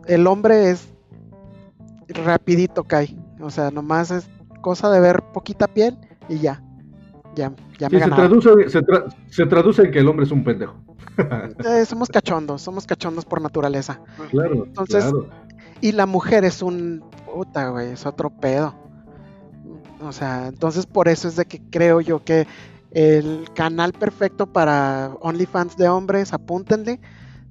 el 0.05 0.27
hombre 0.27 0.71
es 0.71 0.87
rapidito 2.07 2.83
cae. 2.83 3.15
O 3.41 3.49
sea, 3.49 3.71
nomás 3.71 4.11
es 4.11 4.29
cosa 4.61 4.89
de 4.89 4.99
ver 4.99 5.21
poquita 5.33 5.67
piel 5.67 5.97
y 6.29 6.39
ya. 6.39 6.63
Ya, 7.35 7.53
ya 7.77 7.89
me 7.89 7.97
Sí, 7.99 8.03
se 8.03 8.09
traduce, 8.11 8.69
se, 8.69 8.81
tra- 8.81 9.15
se 9.29 9.45
traduce 9.45 9.81
en 9.83 9.91
que 9.91 9.99
el 9.99 10.07
hombre 10.07 10.25
es 10.25 10.31
un 10.31 10.43
pendejo. 10.43 10.75
Eh, 11.65 11.83
somos 11.85 12.09
cachondos, 12.09 12.61
somos 12.61 12.85
cachondos 12.85 13.25
por 13.25 13.41
naturaleza. 13.41 13.99
Claro, 14.29 14.65
Entonces- 14.65 15.03
claro. 15.03 15.27
Y 15.81 15.91
la 15.91 16.05
mujer 16.05 16.43
es 16.45 16.61
un 16.61 17.03
puta, 17.25 17.69
güey, 17.69 17.91
es 17.91 18.05
otro 18.05 18.29
pedo. 18.29 18.75
O 20.01 20.11
sea, 20.11 20.47
entonces 20.47 20.85
por 20.85 21.07
eso 21.07 21.27
es 21.27 21.35
de 21.35 21.45
que 21.45 21.59
creo 21.69 22.01
yo 22.01 22.23
que 22.23 22.47
el 22.91 23.47
canal 23.55 23.93
perfecto 23.93 24.45
para 24.47 25.11
OnlyFans 25.21 25.75
de 25.77 25.89
hombres, 25.89 26.33
apúntenle, 26.33 26.99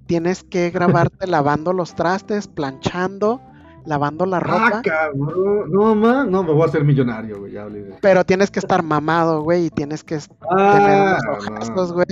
tienes 0.07 0.43
que 0.45 0.71
grabarte 0.75 1.27
lavando 1.27 1.73
los 1.73 1.95
trastes, 1.95 2.47
planchando, 2.49 3.41
lavando 3.87 4.27
la 4.27 4.39
Ah, 4.39 4.41
ropa, 4.41 4.83
cabrón. 4.83 5.71
No, 5.71 5.95
no, 6.25 6.43
me 6.43 6.53
voy 6.53 6.63
a 6.63 6.67
hacer 6.67 6.85
millonario, 6.85 7.39
güey. 7.41 7.53
Ya 7.53 7.67
pero 8.01 8.25
tienes 8.25 8.51
que 8.51 8.59
estar 8.59 8.83
mamado, 8.83 9.43
güey, 9.43 9.67
y 9.67 9.71
tienes 9.71 10.05
que 10.05 10.17
tener 10.19 10.31
Ah, 10.51 11.19
unos 11.23 11.51
no. 11.51 11.55
ojazos, 11.55 11.93
güey. 11.93 12.07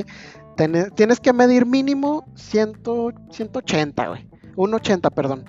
Tener- 0.57 0.91
tienes 0.93 1.19
que 1.21 1.33
medir 1.33 1.67
mínimo 1.67 2.25
100, 2.37 2.75
180, 3.31 4.09
güey. 4.09 4.29
180, 4.55 5.11
perdón. 5.11 5.45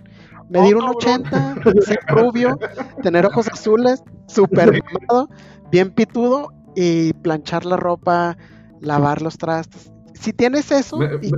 Medir 0.49 0.75
Oh, 0.75 0.79
un 0.79 0.85
cabrón. 0.85 0.95
80, 0.97 1.55
ser 1.85 1.99
rubio, 2.07 2.59
tener 3.01 3.25
ojos 3.25 3.47
azules, 3.47 4.03
súper 4.27 4.81
mamado, 4.83 5.29
bien 5.71 5.91
pitudo 5.91 6.51
y 6.75 7.13
planchar 7.13 7.65
la 7.65 7.77
ropa, 7.77 8.37
lavar 8.79 9.21
los 9.21 9.37
trastes. 9.37 9.91
Si 10.19 10.33
tienes 10.33 10.71
eso, 10.71 10.97
Me- 10.97 11.09
y- 11.21 11.31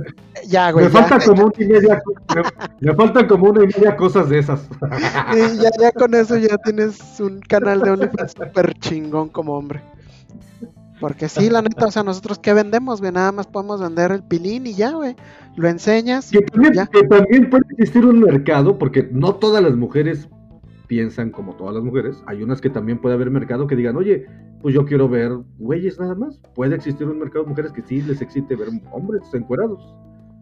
ya, 0.46 0.70
güey. 0.70 0.86
me 0.86 0.92
ya, 0.92 1.18
como 1.26 1.44
una 1.46 1.52
y 1.58 1.66
media, 1.66 2.02
me, 2.34 2.42
me 2.80 2.94
faltan 2.94 3.26
como 3.26 3.50
una 3.50 3.64
y 3.64 3.66
media 3.66 3.96
cosas 3.96 4.28
de 4.28 4.38
esas. 4.38 4.68
y 5.34 5.56
ya, 5.58 5.70
ya 5.78 5.92
con 5.92 6.14
eso 6.14 6.36
ya 6.36 6.56
tienes 6.58 6.98
un 7.20 7.40
canal 7.40 7.80
de 7.80 7.90
OnlyFans 7.90 8.32
súper 8.32 8.74
chingón 8.78 9.28
como 9.28 9.54
hombre. 9.54 9.82
Porque 11.00 11.28
sí, 11.28 11.48
la 11.48 11.62
neta, 11.62 11.86
o 11.86 11.90
sea, 11.90 12.02
nosotros 12.02 12.38
qué 12.38 12.52
vendemos, 12.54 13.00
güey, 13.00 13.12
nada 13.12 13.30
más 13.30 13.46
podemos 13.46 13.80
vender 13.80 14.10
el 14.10 14.22
pilín 14.22 14.66
y 14.66 14.74
ya, 14.74 14.92
güey. 14.92 15.14
Lo 15.56 15.68
enseñas 15.68 16.30
Que 16.30 16.40
también, 16.40 16.86
que 16.92 17.02
también 17.04 17.50
puede 17.50 17.64
existir 17.70 18.04
un 18.04 18.20
mercado, 18.20 18.78
porque 18.78 19.08
no 19.12 19.34
todas 19.34 19.62
las 19.62 19.74
mujeres 19.76 20.28
piensan 20.88 21.30
como 21.30 21.54
todas 21.54 21.74
las 21.74 21.84
mujeres. 21.84 22.22
Hay 22.26 22.42
unas 22.42 22.60
que 22.60 22.70
también 22.70 22.98
puede 22.98 23.14
haber 23.14 23.30
mercado 23.30 23.66
que 23.68 23.76
digan, 23.76 23.96
oye, 23.96 24.26
pues 24.60 24.74
yo 24.74 24.84
quiero 24.84 25.08
ver 25.08 25.30
güeyes 25.58 26.00
nada 26.00 26.14
más. 26.16 26.40
Puede 26.54 26.74
existir 26.74 27.06
un 27.06 27.18
mercado 27.20 27.44
de 27.44 27.50
mujeres 27.50 27.72
que 27.72 27.82
sí 27.82 28.02
les 28.02 28.20
excite 28.20 28.56
ver 28.56 28.68
hombres 28.90 29.22
encuerados, 29.32 29.80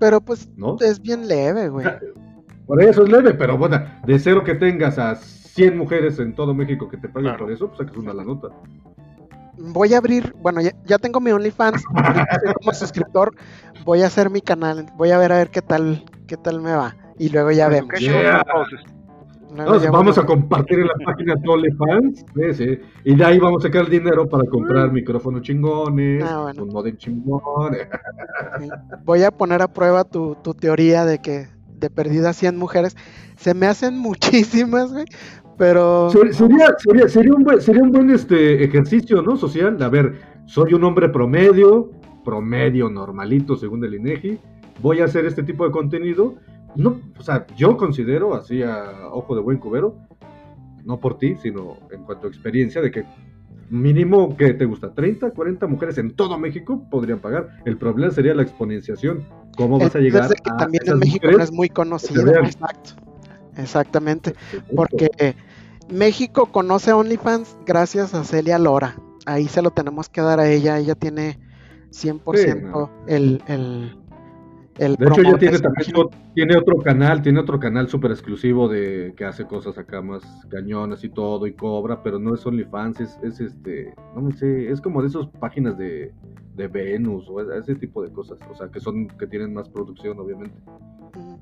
Pero 0.01 0.21
pues 0.21 0.49
¿no? 0.57 0.77
es 0.81 1.01
bien 1.03 1.29
leve, 1.29 1.69
güey. 1.69 1.87
Por 2.67 2.83
eso 2.83 3.05
es 3.05 3.11
leve, 3.11 3.33
pero 3.35 3.57
bueno, 3.57 3.79
de 4.07 4.19
cero 4.19 4.43
que 4.43 4.55
tengas 4.57 4.99
a 4.99 5.15
100 5.15 5.79
mujeres 5.79 6.19
en 6.19 6.35
todo 6.35 6.53
México 6.53 6.89
que 6.89 6.97
te 6.97 7.09
paguen 7.09 7.31
Claro. 7.31 7.45
por 7.45 7.53
eso, 7.53 7.69
pues 7.69 7.79
sacas 7.79 7.97
una 7.97 8.13
la 8.13 8.25
nota. 8.25 8.49
Voy 9.57 9.95
a 9.95 9.99
abrir, 9.99 10.35
bueno, 10.43 10.61
ya, 10.61 10.73
ya 10.85 10.99
tengo 10.99 11.21
mi 11.21 11.31
OnlyFans, 11.31 11.85
como 12.61 12.73
suscriptor, 12.75 13.35
voy 13.85 14.03
a 14.03 14.09
hacer 14.09 14.31
mi 14.31 14.41
canal, 14.41 14.87
voy 14.97 15.13
a 15.13 15.19
ver 15.19 15.31
a 15.33 15.37
ver 15.37 15.51
qué 15.51 15.63
tal, 15.63 16.05
qué 16.27 16.37
tal 16.37 16.61
me 16.61 16.73
va. 16.73 16.97
Y 17.19 17.29
luego 17.29 17.53
ya 17.53 17.69
vemos. 17.69 17.89
¿Qué 17.97 18.05
Yeah. 18.05 18.43
No 19.57 19.93
Vamos, 19.93 20.19
a 20.19 20.27
compartir 20.27 20.81
en 20.81 20.87
la 20.87 20.95
página 21.05 21.35
de 21.35 21.49
OnlyFans, 21.49 22.25
sí, 22.57 22.79
y 23.05 23.15
de 23.15 23.25
ahí 23.25 23.39
vamos 23.39 23.65
a 23.65 23.69
sacar 23.69 23.85
el 23.87 23.91
dinero 23.91 24.29
para 24.29 24.45
comprar 24.49 24.93
micrófonos 24.93 25.43
chingones, 25.43 26.23
Ah, 26.25 26.43
bueno. 26.43 26.65
un 26.65 26.69
modem 26.71 26.97
chingón. 26.97 27.75
Sí. 28.61 28.69
Voy 29.05 29.23
a 29.23 29.31
poner 29.31 29.63
a 29.63 29.69
prueba 29.69 30.05
tu, 30.05 30.37
tu 30.43 30.55
teoría 30.55 31.05
de 31.05 31.19
que 31.21 31.49
de 31.79 31.91
perdidas 31.91 32.37
100 32.37 32.57
mujeres. 32.57 32.97
Se 33.37 33.55
me 33.55 33.67
hacen 33.67 33.99
muchísimas, 33.99 34.93
güey. 34.93 35.05
Pero 35.59 36.11
Ser- 36.11 36.35
Sería, 36.35 36.67
sería, 36.79 37.09
sería 37.09 37.33
un 37.35 37.43
buen, 37.43 37.61
sería 37.63 37.83
un 37.83 37.91
buen 37.91 38.11
este, 38.11 38.63
ejercicio, 38.63 39.23
¿no? 39.23 39.37
Social. 39.37 39.83
A 39.83 39.89
ver, 39.89 40.21
soy 40.47 40.75
un 40.75 40.85
hombre 40.85 41.09
promedio, 41.09 41.91
promedio 42.25 42.91
normalito 42.91 43.57
según 43.57 43.83
el 43.85 43.95
INEGI. 43.95 44.39
Voy 44.83 45.01
a 45.01 45.05
hacer 45.07 45.25
este 45.25 45.43
tipo 45.43 45.65
de 45.65 45.71
contenido. 45.71 46.35
No, 46.77 47.01
o 47.19 47.23
sea, 47.23 47.47
yo 47.57 47.77
considero, 47.77 48.35
así 48.35 48.63
a 48.63 49.09
ojo 49.11 49.35
de 49.35 49.41
buen 49.41 49.59
cubero, 49.59 49.97
no 50.85 51.01
por 51.01 51.19
ti, 51.19 51.37
sino 51.37 51.77
en 51.91 52.05
cuanto 52.05 52.27
a 52.27 52.31
experiencia, 52.31 52.81
de 52.81 52.91
que 52.91 53.05
mínimo 53.71 54.37
que 54.37 54.55
te 54.55 54.65
gusta 54.65 54.93
30, 54.93 55.31
40 55.31 55.67
mujeres 55.67 55.99
en 55.99 56.15
todo 56.15 56.39
México 56.39 56.85
podrían 56.91 57.19
pagar. 57.19 57.49
El 57.65 57.77
problema 57.77 58.13
sería 58.13 58.35
la 58.35 58.43
exponenciación. 58.43 59.25
¿Cómo 59.57 59.79
vas 59.79 59.95
a 59.97 59.99
llegar 59.99 60.29
que 60.29 60.51
a 60.51 60.57
también 60.57 60.83
en 60.85 60.89
esas 60.89 60.99
México 61.01 61.31
no 61.31 61.43
es 61.43 61.53
muy 61.53 61.69
conocido. 61.69 62.35
Exacto. 62.37 62.91
Exactamente. 63.57 64.35
Porque 64.75 65.09
México 65.91 66.47
conoce 66.47 66.93
OnlyFans 66.93 67.57
gracias 67.67 68.15
a 68.15 68.23
Celia 68.25 68.59
Lora. 68.59 68.97
Ahí 69.25 69.49
se 69.49 69.63
lo 69.63 69.71
tenemos 69.71 70.09
que 70.09 70.21
dar 70.21 70.41
a 70.41 70.49
ella. 70.49 70.79
Ella 70.79 70.95
tiene 70.95 71.39
100% 71.91 72.37
Sí, 72.37 72.63
no. 72.63 72.91
el, 73.09 73.43
el, 73.49 73.97
el 74.79 74.97
De 74.97 75.07
hecho, 75.07 75.23
ya 75.23 75.39
tiene 75.39 75.59
también 75.59 75.93
tiene 76.35 76.57
otro 76.57 76.77
canal, 76.83 77.23
tiene 77.23 77.41
otro 77.41 77.59
canal 77.59 77.89
súper 77.89 78.11
exclusivo 78.11 78.69
de 78.69 79.15
que 79.17 79.25
hace 79.25 79.47
cosas 79.47 79.79
acá 79.79 80.03
más 80.03 80.23
cañonas 80.51 81.03
y 81.05 81.09
todo 81.09 81.47
y 81.47 81.55
cobra, 81.55 82.03
pero 82.03 82.19
no 82.19 82.35
es 82.35 82.45
OnlyFans, 82.45 83.01
es, 83.01 83.19
es 83.23 83.41
este, 83.41 83.95
no 84.15 84.23
me 84.23 84.33
sé, 84.33 84.71
es 84.71 84.81
como 84.81 85.01
de 85.01 85.09
esas 85.09 85.27
páginas 85.41 85.79
de, 85.79 86.13
de 86.55 86.69
Venus 86.69 87.27
o 87.29 87.41
ese 87.53 87.75
tipo 87.75 88.03
de 88.03 88.13
cosas, 88.13 88.39
o 88.51 88.55
sea, 88.55 88.69
que 88.69 88.81
son, 88.81 89.09
que 89.09 89.27
tienen 89.27 89.55
más 89.55 89.69
producción, 89.69 90.19
obviamente. 90.19 90.55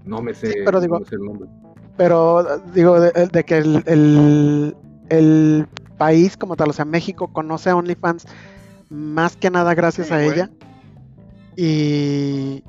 No 0.04 0.20
me 0.22 0.32
sé, 0.34 0.48
Sí, 0.48 0.58
pero 0.64 0.80
digo- 0.80 1.04
sé 1.04 1.16
el 1.16 1.22
nombre. 1.22 1.48
Pero 1.96 2.44
digo, 2.74 3.00
de, 3.00 3.10
de 3.32 3.44
que 3.44 3.58
el, 3.58 3.82
el, 3.86 4.76
el 5.08 5.66
país 5.96 6.36
como 6.36 6.56
tal, 6.56 6.70
o 6.70 6.72
sea, 6.72 6.84
México 6.84 7.28
conoce 7.32 7.70
a 7.70 7.76
OnlyFans 7.76 8.26
más 8.90 9.36
que 9.36 9.50
nada 9.50 9.74
gracias 9.74 10.08
Sí, 10.08 10.14
a 10.14 10.24
ella. 10.24 10.50
Y... 11.56 12.62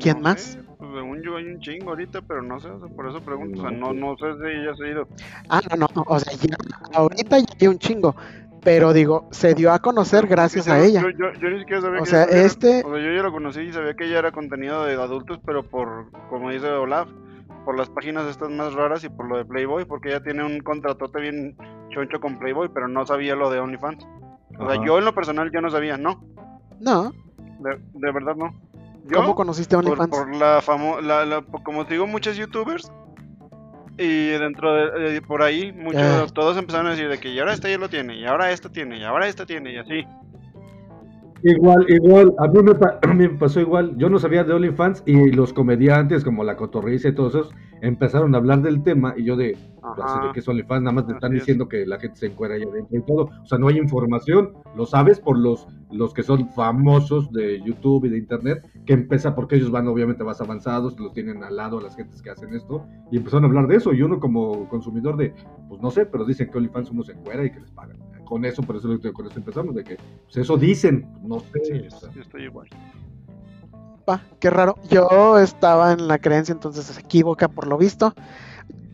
¿Quién 0.00 0.16
No 0.18 0.22
más? 0.22 0.40
sé, 0.40 0.60
pues 0.78 0.90
según 0.94 1.22
yo 1.22 1.36
hay 1.36 1.44
un 1.46 1.60
chingo 1.60 1.90
ahorita, 1.90 2.20
pero 2.22 2.42
no 2.42 2.58
sé, 2.60 2.68
o 2.68 2.78
sea, 2.78 2.88
por 2.94 3.08
eso 3.08 3.20
pregunto, 3.20 3.58
o 3.58 3.62
sea, 3.62 3.70
No, 3.70 3.92
no, 3.92 4.16
pues. 4.16 4.34
sé 4.36 4.40
si 4.42 4.50
ella 4.60 4.74
se 4.76 4.84
ha 4.84 4.88
ido. 4.90 5.08
Ah, 5.48 5.60
no, 5.76 5.86
no, 5.94 6.04
o 6.06 6.18
sea, 6.20 6.32
ya, 6.34 6.56
ahorita 6.94 7.38
ya 7.38 7.44
hay 7.60 7.66
un 7.68 7.78
chingo. 7.78 8.14
Pero 8.64 8.92
digo, 8.92 9.28
se 9.30 9.54
dio 9.54 9.72
a 9.72 9.78
conocer 9.78 10.26
gracias 10.26 10.68
a 10.68 10.80
ella. 10.84 11.00
Yo, 11.00 11.10
yo, 11.10 11.32
yo 11.40 11.48
ni 11.50 11.60
siquiera 11.60 11.80
sabía 11.80 12.00
O 12.00 12.04
que 12.04 12.10
sea, 12.10 12.24
ella 12.24 12.32
era- 12.38 12.46
este- 12.46 12.82
O 12.84 12.92
sea, 12.92 13.02
yo 13.04 13.12
ya 13.14 13.22
lo 13.22 13.32
conocí 13.32 13.60
y 13.60 13.72
sabía 13.72 13.94
que 13.94 14.04
ella 14.06 14.18
era 14.18 14.32
contenido 14.32 14.84
de 14.84 14.94
adultos, 14.94 15.38
pero 15.46 15.62
por, 15.62 16.10
como 16.28 16.50
dice 16.50 16.66
Olaf, 16.68 17.08
por 17.64 17.78
las 17.78 17.88
páginas 17.88 18.26
estas 18.26 18.50
más 18.50 18.74
raras 18.74 19.04
y 19.04 19.08
por 19.08 19.28
lo 19.28 19.36
de 19.38 19.44
Playboy, 19.44 19.84
porque 19.84 20.08
ella 20.08 20.22
tiene 20.22 20.44
un 20.44 20.58
contratote 20.60 21.20
bien 21.20 21.56
choncho 21.90 22.18
con 22.20 22.38
Playboy, 22.38 22.68
pero 22.74 22.88
no 22.88 23.06
sabía 23.06 23.36
lo 23.36 23.48
de 23.50 23.60
OnlyFans. 23.60 24.04
O 24.58 24.68
sea, 24.70 24.84
yo 24.84 24.98
en 24.98 25.04
lo 25.04 25.14
personal 25.14 25.50
yo 25.52 25.60
no 25.60 25.70
sabía, 25.70 25.96
no, 25.96 26.20
No, 26.80 27.12
de, 27.60 27.78
de 27.94 28.12
verdad 28.12 28.34
no. 28.36 28.52
Yo, 29.08 29.16
¿cómo 29.18 29.34
conociste 29.34 29.74
por, 29.76 29.84
OnlyFans? 29.84 30.10
por 30.10 30.36
la 30.36 30.60
famo 30.60 31.00
la, 31.00 31.42
como 31.64 31.86
te 31.86 31.94
digo, 31.94 32.06
muchos 32.06 32.36
youtubers 32.36 32.92
y 33.98 34.28
dentro 34.28 34.74
de 34.74 35.16
eh, 35.16 35.22
por 35.22 35.42
ahí 35.42 35.72
muchos 35.72 36.32
todos 36.32 36.56
empezaron 36.56 36.86
a 36.86 36.90
decir 36.90 37.08
de 37.08 37.18
que 37.18 37.30
y 37.30 37.38
ahora 37.40 37.52
este 37.52 37.70
ya 37.70 37.78
lo 37.78 37.88
tiene 37.88 38.16
y 38.16 38.26
ahora 38.26 38.52
esta 38.52 38.70
tiene 38.70 38.98
y 38.98 39.04
ahora 39.04 39.26
esta 39.26 39.44
tiene 39.44 39.72
y 39.72 39.78
así. 39.78 40.06
Igual, 41.42 41.86
igual, 41.88 42.34
a 42.38 42.48
mí, 42.48 42.62
me 42.62 42.74
pa- 42.74 42.98
a 43.02 43.14
mí 43.14 43.28
me 43.28 43.38
pasó 43.38 43.60
igual, 43.60 43.96
yo 43.96 44.10
no 44.10 44.18
sabía 44.18 44.42
de 44.44 44.52
OnlyFans 44.54 45.04
y 45.06 45.30
los 45.30 45.52
comediantes 45.52 46.24
como 46.24 46.42
La 46.42 46.56
Cotorriza 46.56 47.08
y 47.08 47.14
todos 47.14 47.34
esos 47.34 47.50
empezaron 47.80 48.34
a 48.34 48.38
hablar 48.38 48.60
del 48.62 48.82
tema 48.82 49.14
y 49.16 49.22
yo 49.24 49.36
de, 49.36 49.56
Ajá. 49.82 50.26
de 50.26 50.32
que 50.32 50.40
es 50.40 50.48
OnlyFans, 50.48 50.82
nada 50.82 50.94
más 50.94 51.06
te 51.06 51.12
están 51.12 51.32
es. 51.34 51.40
diciendo 51.40 51.68
que 51.68 51.86
la 51.86 52.00
gente 52.00 52.16
se 52.16 52.26
encuera 52.26 52.56
ahí 52.56 52.62
adentro 52.64 52.98
y 52.98 53.02
todo, 53.02 53.30
o 53.42 53.46
sea, 53.46 53.56
no 53.56 53.68
hay 53.68 53.78
información, 53.78 54.52
lo 54.76 54.84
sabes 54.84 55.20
por 55.20 55.38
los, 55.38 55.68
los 55.92 56.12
que 56.12 56.24
son 56.24 56.48
famosos 56.50 57.30
de 57.32 57.60
YouTube 57.64 58.06
y 58.06 58.08
de 58.08 58.18
Internet, 58.18 58.66
que 58.84 58.94
empieza 58.94 59.36
porque 59.36 59.54
ellos 59.56 59.70
van 59.70 59.86
obviamente 59.86 60.24
más 60.24 60.40
avanzados, 60.40 60.98
los 60.98 61.12
tienen 61.12 61.44
al 61.44 61.54
lado 61.54 61.80
las 61.80 61.94
gentes 61.94 62.20
que 62.20 62.30
hacen 62.30 62.52
esto, 62.52 62.84
y 63.12 63.16
empezaron 63.16 63.44
a 63.44 63.46
hablar 63.46 63.68
de 63.68 63.76
eso, 63.76 63.92
y 63.92 64.02
uno 64.02 64.18
como 64.18 64.68
consumidor 64.68 65.16
de, 65.16 65.32
pues 65.68 65.80
no 65.80 65.90
sé, 65.92 66.04
pero 66.06 66.24
dicen 66.24 66.50
que 66.50 66.58
OnlyFans 66.58 66.90
uno 66.90 67.04
se 67.04 67.12
encuera 67.12 67.44
y 67.44 67.50
que 67.52 67.60
les 67.60 67.70
pagan. 67.70 67.96
Con 68.28 68.44
eso, 68.44 68.62
por 68.62 68.76
eso, 68.76 68.88
con 69.14 69.26
eso 69.26 69.38
empezamos, 69.38 69.74
de 69.74 69.84
que, 69.84 69.96
pues 69.96 70.36
eso 70.36 70.58
dicen, 70.58 71.06
no 71.22 71.40
sé. 71.40 71.46
Sí, 71.64 71.86
o 71.86 71.98
sea. 71.98 72.10
yo 72.12 72.20
estoy 72.20 72.42
igual. 72.44 72.68
Pa, 74.04 74.22
qué 74.38 74.50
raro. 74.50 74.74
Yo 74.90 75.38
estaba 75.38 75.92
en 75.92 76.08
la 76.08 76.18
creencia, 76.18 76.52
entonces 76.52 76.84
se 76.84 77.00
equivoca 77.00 77.48
por 77.48 77.66
lo 77.66 77.78
visto. 77.78 78.12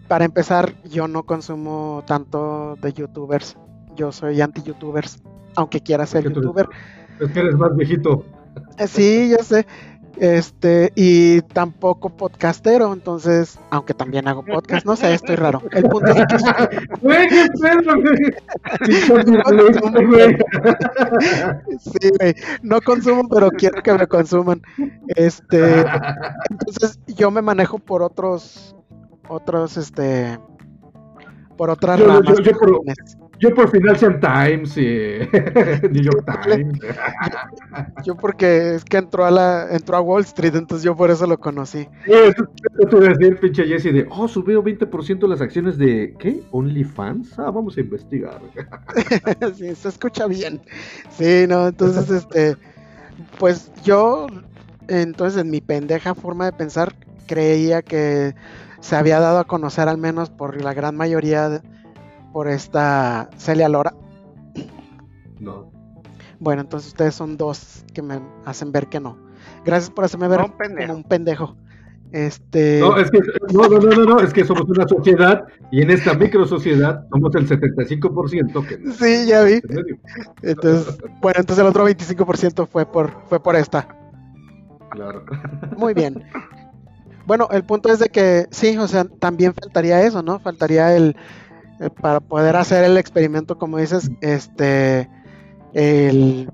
Para 0.08 0.24
empezar, 0.24 0.72
yo 0.84 1.08
no 1.08 1.24
consumo 1.24 2.04
tanto 2.06 2.76
de 2.80 2.92
youtubers. 2.92 3.56
Yo 3.96 4.12
soy 4.12 4.40
anti-youtubers, 4.40 5.22
aunque 5.56 5.80
quiera 5.80 6.06
ser 6.06 6.26
Es 6.26 6.32
que 6.32 6.34
tú 6.34 6.40
eres- 6.40 6.46
youtuber. 6.46 6.68
Es 7.20 7.30
que 7.32 7.40
eres 7.40 7.54
más 7.56 7.76
viejito. 7.76 8.24
Eh, 8.78 8.86
Sí, 8.86 9.30
yo 9.36 9.42
sé. 9.44 9.66
Este, 10.16 10.92
y 10.94 11.40
tampoco 11.42 12.08
podcastero, 12.10 12.92
entonces, 12.92 13.58
aunque 13.70 13.94
también 13.94 14.28
hago 14.28 14.44
podcast, 14.44 14.86
no 14.86 14.94
sé, 14.96 15.12
estoy 15.12 15.36
raro. 15.36 15.60
El 15.72 15.84
punto 15.84 16.10
es 16.12 16.24
que 16.26 16.96
Güey, 17.00 17.28
qué 17.28 17.46
sí, 21.80 22.10
güey, 22.18 22.34
no 22.62 22.80
consumo, 22.80 23.28
pero 23.28 23.50
quiero 23.50 23.82
que 23.82 23.92
me 23.92 24.06
consuman. 24.06 24.62
Este, 25.08 25.84
entonces 26.50 26.98
yo 27.06 27.30
me 27.30 27.42
manejo 27.42 27.78
por 27.78 28.02
otros 28.02 28.74
otros, 29.28 29.76
este, 29.76 30.38
por 31.56 31.70
otras 31.70 31.98
Yo- 31.98 32.06
yo- 32.06 32.12
ramas. 32.20 32.38
yo 32.44 32.52
por- 32.52 32.68
afines. 32.88 33.18
Yo 33.44 33.54
por 33.54 33.70
Financial 33.70 34.18
Times 34.18 34.74
y 34.78 35.18
New 35.90 36.02
York 36.02 36.24
Times. 36.44 36.78
Yo 38.02 38.16
porque 38.16 38.76
es 38.76 38.84
que 38.86 38.96
entró 38.96 39.26
a 39.26 39.30
la, 39.30 39.68
entró 39.70 39.96
a 39.96 40.00
Wall 40.00 40.22
Street, 40.22 40.54
entonces 40.54 40.82
yo 40.82 40.96
por 40.96 41.10
eso 41.10 41.26
lo 41.26 41.38
conocí. 41.38 41.86
Sí, 42.06 42.12
eso- 42.12 42.48
te 42.88 43.00
decir, 43.00 43.38
pinche 43.38 43.66
Jesse, 43.66 43.92
de, 43.92 44.06
oh, 44.10 44.26
subió 44.28 44.62
20% 44.62 45.26
las 45.28 45.42
acciones 45.42 45.76
de, 45.76 46.16
¿qué? 46.18 46.40
¿OnlyFans? 46.52 47.38
Ah, 47.38 47.50
vamos 47.50 47.76
a 47.76 47.80
investigar. 47.80 48.40
sí, 49.56 49.74
se 49.74 49.88
escucha 49.88 50.26
bien. 50.26 50.62
Sí, 51.10 51.44
no, 51.46 51.68
entonces, 51.68 52.08
este, 52.10 52.56
pues 53.38 53.70
yo, 53.84 54.26
entonces 54.88 55.38
en 55.42 55.50
mi 55.50 55.60
pendeja 55.60 56.14
forma 56.14 56.46
de 56.46 56.52
pensar, 56.52 56.94
creía 57.26 57.82
que 57.82 58.34
se 58.80 58.96
había 58.96 59.20
dado 59.20 59.38
a 59.38 59.44
conocer 59.44 59.86
al 59.88 59.98
menos 59.98 60.30
por 60.30 60.62
la 60.62 60.72
gran 60.72 60.96
mayoría, 60.96 61.48
de- 61.50 61.73
por 62.34 62.48
esta 62.48 63.30
Celia 63.38 63.68
Lora. 63.68 63.94
No. 65.38 65.70
Bueno, 66.40 66.62
entonces 66.62 66.88
ustedes 66.88 67.14
son 67.14 67.36
dos 67.36 67.84
que 67.94 68.02
me 68.02 68.20
hacen 68.44 68.72
ver 68.72 68.88
que 68.88 68.98
no. 68.98 69.16
Gracias 69.64 69.88
por 69.88 70.04
hacerme 70.04 70.26
ver 70.26 70.40
No, 70.40 70.46
un 70.46 70.52
pendejo. 70.56 70.86
como 70.88 70.98
un 70.98 71.04
pendejo. 71.04 71.56
Este, 72.10 72.80
No, 72.80 72.96
es 72.98 73.08
que, 73.12 73.20
no, 73.52 73.68
no, 73.68 73.78
no, 73.78 73.90
no, 73.90 74.04
no, 74.04 74.20
es 74.20 74.32
que 74.32 74.44
somos 74.44 74.64
una 74.68 74.86
sociedad 74.88 75.44
y 75.70 75.82
en 75.82 75.90
esta 75.90 76.14
micro 76.14 76.44
sociedad 76.44 77.06
somos 77.12 77.32
el 77.36 77.48
75% 77.48 78.66
que 78.66 78.78
no. 78.78 78.92
sí, 78.94 79.26
ya 79.28 79.42
vi. 79.44 79.60
Entonces, 80.42 80.98
bueno, 81.22 81.38
entonces 81.38 81.62
el 81.62 81.68
otro 81.68 81.88
25% 81.88 82.66
fue 82.66 82.84
por, 82.84 83.12
fue 83.28 83.40
por 83.40 83.54
esta. 83.54 83.86
Claro. 84.90 85.24
Muy 85.76 85.94
bien. 85.94 86.24
Bueno, 87.26 87.48
el 87.52 87.64
punto 87.64 87.88
es 87.90 88.00
de 88.00 88.10
que 88.10 88.48
sí, 88.50 88.76
o 88.76 88.86
sea, 88.86 89.04
también 89.04 89.54
faltaría 89.54 90.02
eso, 90.02 90.22
¿no? 90.22 90.40
Faltaría 90.40 90.94
el, 90.94 91.16
el- 91.80 91.90
para 91.90 92.20
poder 92.20 92.56
hacer 92.56 92.84
el 92.84 92.96
experimento, 92.96 93.58
como 93.58 93.78
dices, 93.78 94.10
este, 94.20 95.08
el, 95.72 96.48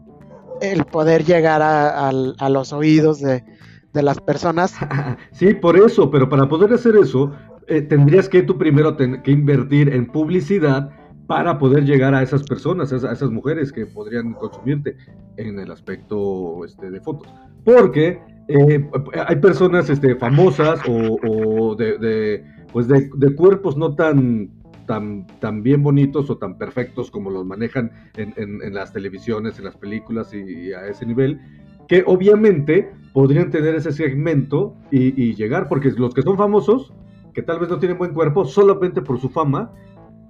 poder 0.90 1.24
llegar 1.24 1.60
a, 1.62 2.12
los 2.48 2.72
oídos 2.72 3.20
de, 3.20 3.44
de 3.92 4.02
las 4.02 4.20
personas. 4.20 4.74
Sí, 5.32 5.54
por 5.54 5.76
eso, 5.76 6.10
pero 6.10 6.28
para 6.28 6.48
poder 6.48 6.72
hacer 6.72 6.96
eso, 6.96 7.32
eh, 7.66 7.82
tendrías 7.82 8.28
que 8.28 8.42
tú 8.42 8.58
primero 8.58 8.96
que 8.96 9.30
invertir 9.30 9.92
en 9.94 10.06
publicidad 10.06 10.90
para 11.26 11.58
poder 11.58 11.84
llegar 11.84 12.12
a 12.14 12.22
esas 12.22 12.42
personas, 12.42 12.92
a 12.92 12.96
esas, 12.96 13.30
mujeres 13.30 13.70
que 13.70 13.86
podrían 13.86 14.32
consumirte 14.32 14.96
en 15.36 15.60
el 15.60 15.70
aspecto 15.70 16.64
este, 16.64 16.90
de 16.90 17.00
fotos. 17.00 17.32
Porque 17.64 18.20
eh, 18.48 18.90
hay 19.28 19.36
personas 19.36 19.88
este, 19.88 20.16
famosas 20.16 20.80
o, 20.88 21.76
de, 21.76 22.44
pues 22.72 22.88
de 22.88 23.34
cuerpos 23.36 23.76
no 23.76 23.94
tan, 23.94 24.50
tan, 24.90 25.24
tan 25.38 25.62
bien 25.62 25.84
bonitos 25.84 26.28
o 26.30 26.36
tan 26.36 26.58
perfectos 26.58 27.12
como 27.12 27.30
los 27.30 27.46
manejan 27.46 27.92
en, 28.16 28.34
en- 28.36 28.74
las 28.74 28.92
televisiones, 28.92 29.56
en 29.60 29.66
las 29.66 29.76
películas 29.76 30.34
y, 30.34 30.72
a 30.72 30.88
ese 30.88 31.06
nivel, 31.06 31.38
que 31.86 32.02
obviamente 32.04 32.90
podrían 33.12 33.50
tener 33.52 33.76
ese 33.76 33.92
segmento 33.92 34.74
y, 34.90 35.32
llegar, 35.36 35.68
porque 35.68 35.92
los 35.92 36.12
que 36.12 36.22
son 36.22 36.36
famosos, 36.36 36.92
que 37.34 37.40
tal 37.42 37.60
vez 37.60 37.68
no 37.68 37.78
tienen 37.78 37.98
buen 37.98 38.12
cuerpo, 38.12 38.44
solamente 38.44 39.00
por 39.00 39.20
su 39.20 39.28
fama, 39.28 39.70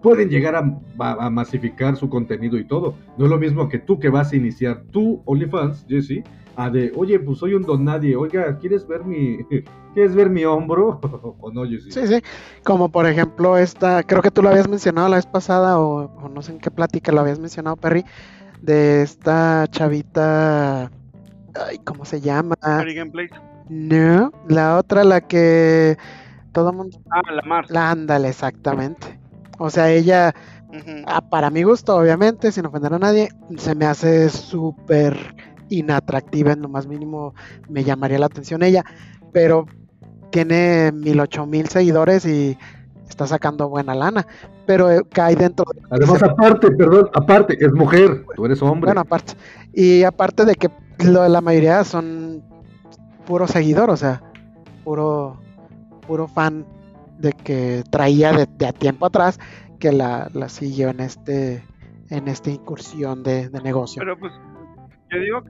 pueden 0.02 0.28
llegar 0.28 0.54
a, 0.54 0.78
a- 0.98 1.26
a 1.26 1.30
masificar 1.30 1.96
su 1.96 2.11
contenido 2.11 2.58
y 2.58 2.64
todo. 2.66 2.96
No 3.16 3.24
es 3.24 3.30
lo 3.30 3.38
mismo 3.38 3.66
que 3.70 3.78
tú 3.78 3.98
que 3.98 4.11
vas 4.11 4.30
a 4.32 4.36
iniciar 4.36 4.82
tu 4.90 5.22
OnlyFans, 5.24 5.86
Jesse, 5.88 6.22
a 6.64 6.70
de, 6.70 6.92
oye, 6.96 7.18
pues 7.18 7.38
soy 7.38 7.54
un 7.54 7.62
don 7.62 7.84
nadie, 7.84 8.16
oiga, 8.16 8.56
¿quieres 8.58 8.86
ver 8.86 9.04
mi, 9.04 9.38
¿quieres 9.94 10.14
ver 10.14 10.30
mi 10.30 10.44
hombro? 10.44 11.00
o 11.40 11.50
no, 11.52 11.64
Jesse. 11.64 11.92
Sí, 11.92 12.06
sí. 12.06 12.22
Como 12.64 12.88
por 12.90 13.06
ejemplo 13.06 13.56
esta, 13.56 14.02
creo 14.02 14.22
que 14.22 14.30
tú 14.30 14.42
lo 14.42 14.50
habías 14.50 14.68
mencionado 14.68 15.08
la 15.08 15.16
vez 15.16 15.26
pasada, 15.26 15.78
o, 15.78 16.04
o 16.22 16.28
no 16.28 16.42
sé 16.42 16.52
en 16.52 16.58
qué 16.58 16.70
plática 16.70 17.12
lo 17.12 17.20
habías 17.20 17.38
mencionado, 17.38 17.76
Perry, 17.76 18.04
de 18.62 19.02
esta 19.02 19.66
chavita, 19.70 20.90
ay, 21.66 21.78
¿cómo 21.84 22.04
se 22.04 22.20
llama? 22.20 22.56
No, 23.68 24.32
la 24.48 24.76
otra, 24.78 25.04
la 25.04 25.20
que 25.20 25.96
todo 26.52 26.72
mundo, 26.72 26.98
Ah, 27.11 27.22
la 27.32 27.42
Mars. 27.42 27.70
la 27.70 27.90
ándale, 27.90 28.28
exactamente. 28.28 29.18
O 29.58 29.70
sea, 29.70 29.90
ella, 29.92 30.34
ah, 31.06 31.20
para 31.20 31.50
mi 31.50 31.62
gusto, 31.62 31.96
obviamente, 31.96 32.50
sin 32.50 32.66
ofender 32.66 32.94
a 32.94 32.98
nadie, 32.98 33.28
se 33.56 33.74
me 33.74 33.86
hace 33.86 34.28
súper 34.30 35.36
inatractiva, 35.71 36.53
en 36.53 36.62
lo 36.62 36.68
más 36.68 36.87
mínimo 36.87 37.35
me 37.68 37.83
llamaría 37.83 38.18
la 38.18 38.27
atención 38.27 38.62
ella, 38.62 38.85
pero 39.33 39.66
tiene 40.31 40.93
mil 40.93 41.18
ocho 41.18 41.47
mil 41.47 41.68
seguidores 41.68 42.27
y 42.27 42.59
está 43.09 43.27
sacando 43.27 43.68
buena 43.68 43.95
lana, 43.95 44.27
pero 44.66 44.91
eh, 44.91 45.03
cae 45.11 45.35
dentro 45.35 45.64
de... 45.75 45.81
Además, 45.91 46.23
aparte, 46.23 46.71
perdón, 46.71 47.09
aparte, 47.14 47.57
es 47.59 47.73
mujer, 47.73 48.25
tú 48.37 48.45
eres 48.45 48.62
hombre. 48.62 48.89
Bueno, 48.89 49.01
aparte, 49.01 49.33
y 49.73 50.05
aparte 50.05 50.45
de 50.45 50.55
que 50.55 50.71
lo, 51.05 51.27
la 51.29 51.41
mayoría 51.41 51.83
son 51.85 52.45
puro 53.27 53.47
seguidor, 53.49 53.91
o 53.91 53.97
sea, 53.97 54.23
puro, 54.85 55.41
puro 56.07 56.29
fan 56.29 56.64
de 57.18 57.33
que 57.33 57.83
traía 57.91 58.33
de, 58.33 58.47
de 58.59 58.66
a 58.66 58.73
tiempo 58.73 59.07
atrás 59.07 59.39
que 59.79 59.93
la, 59.93 60.31
la 60.33 60.49
siguió 60.49 60.89
en 60.91 61.01
este 61.01 61.64
en 62.11 62.27
esta 62.29 62.51
incursión 62.51 63.23
de, 63.23 63.49
de 63.49 63.61
negocio. 63.61 64.01
Pero 64.01 64.18
pues, 64.18 64.33
yo 65.11 65.18
digo, 65.20 65.42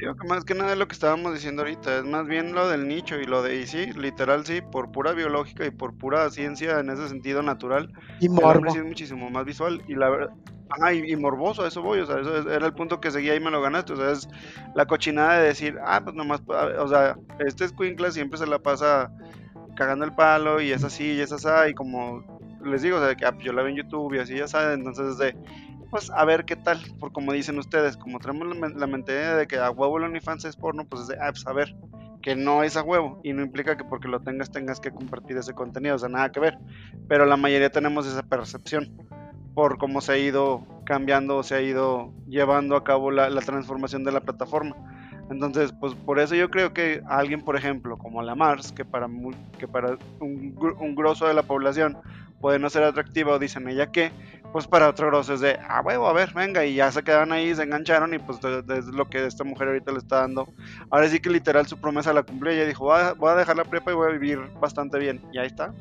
digo 0.00 0.14
que 0.16 0.28
más 0.28 0.44
que 0.44 0.54
nada 0.54 0.72
es 0.72 0.78
lo 0.78 0.86
que 0.88 0.94
estábamos 0.94 1.34
diciendo 1.34 1.62
ahorita, 1.62 1.98
es 1.98 2.04
más 2.04 2.26
bien 2.26 2.54
lo 2.54 2.68
del 2.68 2.86
nicho 2.88 3.16
y 3.20 3.26
lo 3.26 3.42
de, 3.42 3.56
y 3.60 3.66
sí, 3.66 3.92
literal 3.92 4.44
sí, 4.46 4.60
por 4.62 4.90
pura 4.92 5.12
biológica 5.12 5.66
y 5.66 5.70
por 5.70 5.96
pura 5.96 6.30
ciencia 6.30 6.78
en 6.80 6.90
ese 6.90 7.08
sentido 7.08 7.42
natural, 7.42 7.90
y 8.20 8.28
morbo. 8.28 8.70
sí 8.70 8.78
es 8.78 8.84
muchísimo 8.84 9.30
más 9.30 9.44
visual 9.44 9.82
y 9.86 9.94
la 9.94 10.08
verdad, 10.10 10.28
ajá, 10.70 10.92
y, 10.94 11.10
y 11.12 11.16
morboso, 11.16 11.64
a 11.64 11.68
eso 11.68 11.82
voy, 11.82 12.00
o 12.00 12.06
sea, 12.06 12.20
eso 12.20 12.36
es- 12.38 12.46
era 12.46 12.66
el 12.66 12.74
punto 12.74 13.00
que 13.00 13.10
seguía 13.10 13.34
y 13.34 13.40
me 13.40 13.50
lo 13.50 13.62
ganaste, 13.62 13.92
o 13.94 13.96
sea, 13.96 14.10
es 14.12 14.28
la 14.74 14.86
cochinada 14.86 15.38
de 15.38 15.48
decir, 15.48 15.76
ah, 15.84 16.00
pues 16.04 16.14
nomás, 16.14 16.42
ah, 16.50 16.68
o 16.80 16.88
sea, 16.88 17.16
este 17.38 17.64
escuincla 17.64 18.10
siempre 18.12 18.38
se 18.38 18.46
la 18.46 18.58
pasa 18.60 19.10
cagando 19.76 20.04
el 20.04 20.14
palo 20.14 20.60
y 20.60 20.72
es 20.72 20.84
así 20.84 21.12
y 21.14 21.20
es 21.20 21.32
así, 21.32 21.48
y 21.70 21.74
como 21.74 22.22
les 22.64 22.82
digo, 22.82 22.98
o 22.98 23.00
sea, 23.04 23.14
que 23.14 23.24
ah, 23.26 23.32
pues 23.32 23.44
yo 23.44 23.52
la 23.52 23.62
veo 23.62 23.70
en 23.70 23.76
YouTube 23.76 24.14
y 24.14 24.18
así 24.18 24.36
ya 24.36 24.48
saben, 24.48 24.80
entonces 24.80 25.08
es 25.12 25.18
de, 25.18 25.36
pues 25.90 26.10
a 26.10 26.24
ver 26.24 26.44
qué 26.44 26.56
tal, 26.56 26.80
por 26.98 27.12
como 27.12 27.32
dicen 27.32 27.58
ustedes, 27.58 27.96
como 27.96 28.18
tenemos 28.18 28.48
la, 28.48 28.54
men- 28.54 28.78
la 28.78 28.86
mentalidad 28.86 29.38
de 29.38 29.46
que 29.46 29.56
a 29.56 29.70
huevo 29.70 29.98
el 29.98 30.04
OnlyFans 30.04 30.44
es 30.44 30.56
porno, 30.56 30.84
pues 30.84 31.02
es 31.02 31.08
de, 31.08 31.16
ah, 31.20 31.32
a 31.46 31.52
ver, 31.52 31.74
que 32.22 32.36
no 32.36 32.62
es 32.62 32.76
a 32.76 32.82
huevo, 32.82 33.20
y 33.22 33.32
no 33.32 33.42
implica 33.42 33.76
que 33.76 33.84
porque 33.84 34.08
lo 34.08 34.20
tengas 34.20 34.50
tengas 34.50 34.80
que 34.80 34.90
compartir 34.90 35.36
ese 35.36 35.54
contenido, 35.54 35.96
o 35.96 35.98
sea, 35.98 36.08
nada 36.08 36.30
que 36.30 36.40
ver, 36.40 36.58
pero 37.08 37.26
la 37.26 37.36
mayoría 37.36 37.70
tenemos 37.70 38.06
esa 38.06 38.22
percepción 38.22 38.88
por 39.54 39.78
cómo 39.78 40.00
se 40.00 40.12
ha 40.12 40.18
ido 40.18 40.64
cambiando, 40.84 41.42
se 41.42 41.56
ha 41.56 41.60
ido 41.60 42.12
llevando 42.28 42.76
a 42.76 42.84
cabo 42.84 43.10
la, 43.10 43.28
transformación 43.40 44.04
de 44.04 44.12
la 44.12 44.20
plataforma. 44.20 44.76
Entonces, 45.30 45.72
pues 45.80 45.94
por 45.94 46.20
eso 46.20 46.34
yo 46.34 46.48
creo 46.48 46.72
que 46.72 47.02
alguien, 47.08 47.42
por 47.42 47.56
ejemplo, 47.56 47.98
como 47.98 48.22
la 48.22 48.34
Mars, 48.34 48.72
que 48.72 48.84
para, 48.84 49.08
que 49.58 49.66
para 49.66 49.98
un, 50.20 50.56
un 50.78 50.94
grosso 50.94 51.26
de 51.26 51.34
la 51.34 51.42
población 51.42 51.98
puede 52.40 52.58
no 52.58 52.70
ser 52.70 52.84
atractiva, 52.84 53.32
o 53.32 53.38
dicen 53.38 53.68
ella 53.68 53.90
que, 53.90 54.12
pues 54.52 54.66
para 54.66 54.88
otro 54.88 55.08
grosso 55.08 55.34
es 55.34 55.40
de, 55.40 55.58
ah, 55.68 55.82
huevo, 55.84 56.06
a 56.06 56.12
ver, 56.12 56.32
venga, 56.34 56.64
y 56.64 56.74
ya 56.74 56.90
se 56.90 57.02
quedan 57.02 57.32
ahí, 57.32 57.54
se 57.54 57.62
engancharon, 57.62 58.14
y 58.14 58.18
pues 58.18 58.38
es 58.42 58.86
lo 58.86 59.08
que 59.08 59.26
esta 59.26 59.44
mujer 59.44 59.68
ahorita 59.68 59.92
le 59.92 59.98
está 59.98 60.20
dando. 60.20 60.48
Ahora 60.90 61.08
sí 61.08 61.20
que 61.20 61.30
literal 61.30 61.66
su 61.66 61.78
promesa 61.78 62.12
la 62.12 62.22
cumplió, 62.22 62.52
ella 62.52 62.66
dijo, 62.66 62.84
voy 62.84 63.30
a 63.30 63.34
dejar 63.34 63.56
la 63.56 63.64
prepa 63.64 63.92
y 63.92 63.94
voy 63.94 64.08
a 64.08 64.12
vivir 64.12 64.40
bastante 64.60 64.98
bien, 64.98 65.20
y 65.32 65.38
ahí 65.38 65.46
está. 65.46 65.72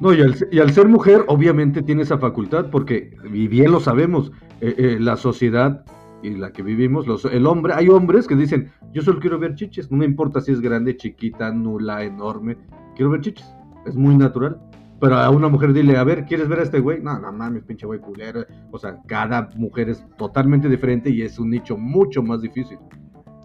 No, 0.00 0.12
y 0.12 0.20
al, 0.20 0.36
y 0.50 0.60
al 0.60 0.72
ser 0.72 0.88
mujer, 0.88 1.24
obviamente 1.28 1.82
tiene 1.82 2.02
esa 2.02 2.18
facultad, 2.18 2.70
porque, 2.70 3.16
y 3.32 3.48
bien 3.48 3.72
lo 3.72 3.80
sabemos, 3.80 4.30
eh, 4.60 4.74
eh, 4.76 4.96
la 5.00 5.16
sociedad 5.16 5.84
y 6.22 6.30
la 6.30 6.52
que 6.52 6.62
vivimos, 6.62 7.06
los, 7.06 7.24
el 7.26 7.46
hombre, 7.46 7.74
hay 7.74 7.88
hombres 7.88 8.26
que 8.26 8.34
dicen, 8.34 8.72
yo 8.92 9.02
solo 9.02 9.20
quiero 9.20 9.38
ver 9.38 9.54
chiches, 9.54 9.90
no 9.90 9.98
me 9.98 10.04
importa 10.04 10.40
si 10.40 10.52
es 10.52 10.60
grande, 10.60 10.96
chiquita, 10.96 11.50
nula, 11.50 12.02
enorme, 12.02 12.56
quiero 12.94 13.10
ver 13.10 13.20
chiches, 13.20 13.46
es 13.86 13.94
muy 13.94 14.16
natural. 14.16 14.58
Pero 15.00 15.16
a 15.16 15.28
una 15.30 15.48
mujer 15.48 15.72
dile, 15.72 15.96
a 15.96 16.04
ver, 16.04 16.24
¿quieres 16.24 16.48
ver 16.48 16.60
a 16.60 16.62
este 16.62 16.78
güey? 16.80 17.00
No, 17.02 17.18
no 17.18 17.32
mames, 17.32 17.64
pinche 17.64 17.84
güey 17.86 18.00
culero. 18.00 18.44
O 18.70 18.78
sea, 18.78 18.96
cada 19.06 19.48
mujer 19.56 19.88
es 19.90 20.04
totalmente 20.16 20.68
diferente 20.68 21.10
y 21.10 21.22
es 21.22 21.38
un 21.38 21.50
nicho 21.50 21.76
mucho 21.76 22.22
más 22.22 22.40
difícil. 22.40 22.78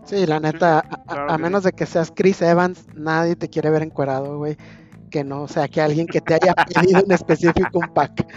Sí, 0.05 0.25
la 0.25 0.39
neta, 0.39 0.79
a- 0.79 1.03
claro 1.05 1.37
menos 1.39 1.63
de 1.63 1.71
que 1.71 1.85
seas 1.85 2.11
Chris 2.15 2.41
Evans, 2.41 2.87
nadie 2.95 3.35
te 3.35 3.49
quiere 3.49 3.69
ver 3.69 3.81
encuerado, 3.83 4.37
güey. 4.37 4.57
Que 5.09 5.23
no 5.23 5.47
sea 5.47 5.67
que 5.67 5.81
alguien 5.81 6.05
que 6.05 6.21
te 6.21 6.35
haya 6.35 6.53
pedido 6.53 7.01
en 7.03 7.11
específico 7.11 7.79
un 7.79 7.93
pack. 7.93 8.27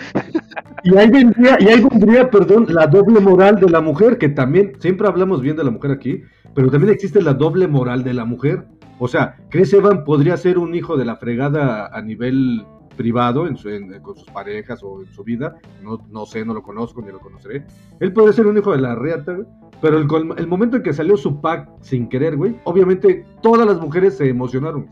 Y 0.85 0.97
ahí 0.97 1.11
vendría, 1.11 1.59
y 1.61 1.69
ahí 1.69 1.83
vendría, 1.83 2.31
perdón, 2.31 2.67
la 2.71 2.87
doble 2.87 3.21
moral 3.21 3.57
de 3.57 3.69
la 3.69 3.81
mujer, 3.83 4.17
que 4.19 4.31
también, 4.31 4.73
siempre 4.81 5.07
hablamos 5.07 5.43
bien 5.43 5.55
de 5.57 5.65
la 5.65 5.71
mujer 5.71 5.91
aquí, 5.93 6.23
pero 6.55 6.71
también 6.71 6.93
existe 6.93 7.21
la 7.23 7.35
doble 7.35 7.69
moral 7.69 8.03
de 8.05 8.15
la 8.15 8.25
mujer. 8.25 8.67
O 8.99 9.07
sea, 9.07 9.37
Chris 9.51 9.73
Evans 9.75 10.01
podría 10.05 10.37
ser 10.37 10.59
un 10.59 10.75
hijo 10.75 10.97
de 10.97 11.05
la 11.05 11.17
fregada 11.17 11.87
a 11.87 12.01
nivel 12.03 12.65
privado, 12.97 13.47
en 13.47 13.57
su- 13.57 13.69
en- 13.69 14.01
con 14.01 14.17
sus 14.17 14.29
parejas 14.31 14.81
o 14.83 15.01
en 15.03 15.13
su 15.13 15.25
vida, 15.25 15.57
no, 15.83 16.05
no 16.11 16.27
sé, 16.27 16.45
no 16.45 16.55
lo 16.55 16.63
conozco 16.63 17.01
ni 17.03 17.11
lo 17.11 17.21
conoceré. 17.21 17.65
Él 18.01 18.13
podría 18.13 18.33
ser 18.33 18.47
un 18.47 18.57
hijo 18.59 18.73
de 18.73 18.79
la 18.81 18.95
reata, 18.95 19.37
pero 19.81 19.99
el, 19.99 20.07
col- 20.07 20.35
el 20.39 20.47
momento 20.47 20.77
en 20.77 20.83
que 20.83 20.93
salió 20.93 21.17
su 21.17 21.41
pack 21.41 21.69
sin 21.81 22.09
querer, 22.09 22.37
güey, 22.37 22.57
obviamente 22.65 23.25
todas 23.43 23.67
las 23.67 23.81
mujeres 23.81 24.17
se 24.17 24.29
emocionaron. 24.29 24.89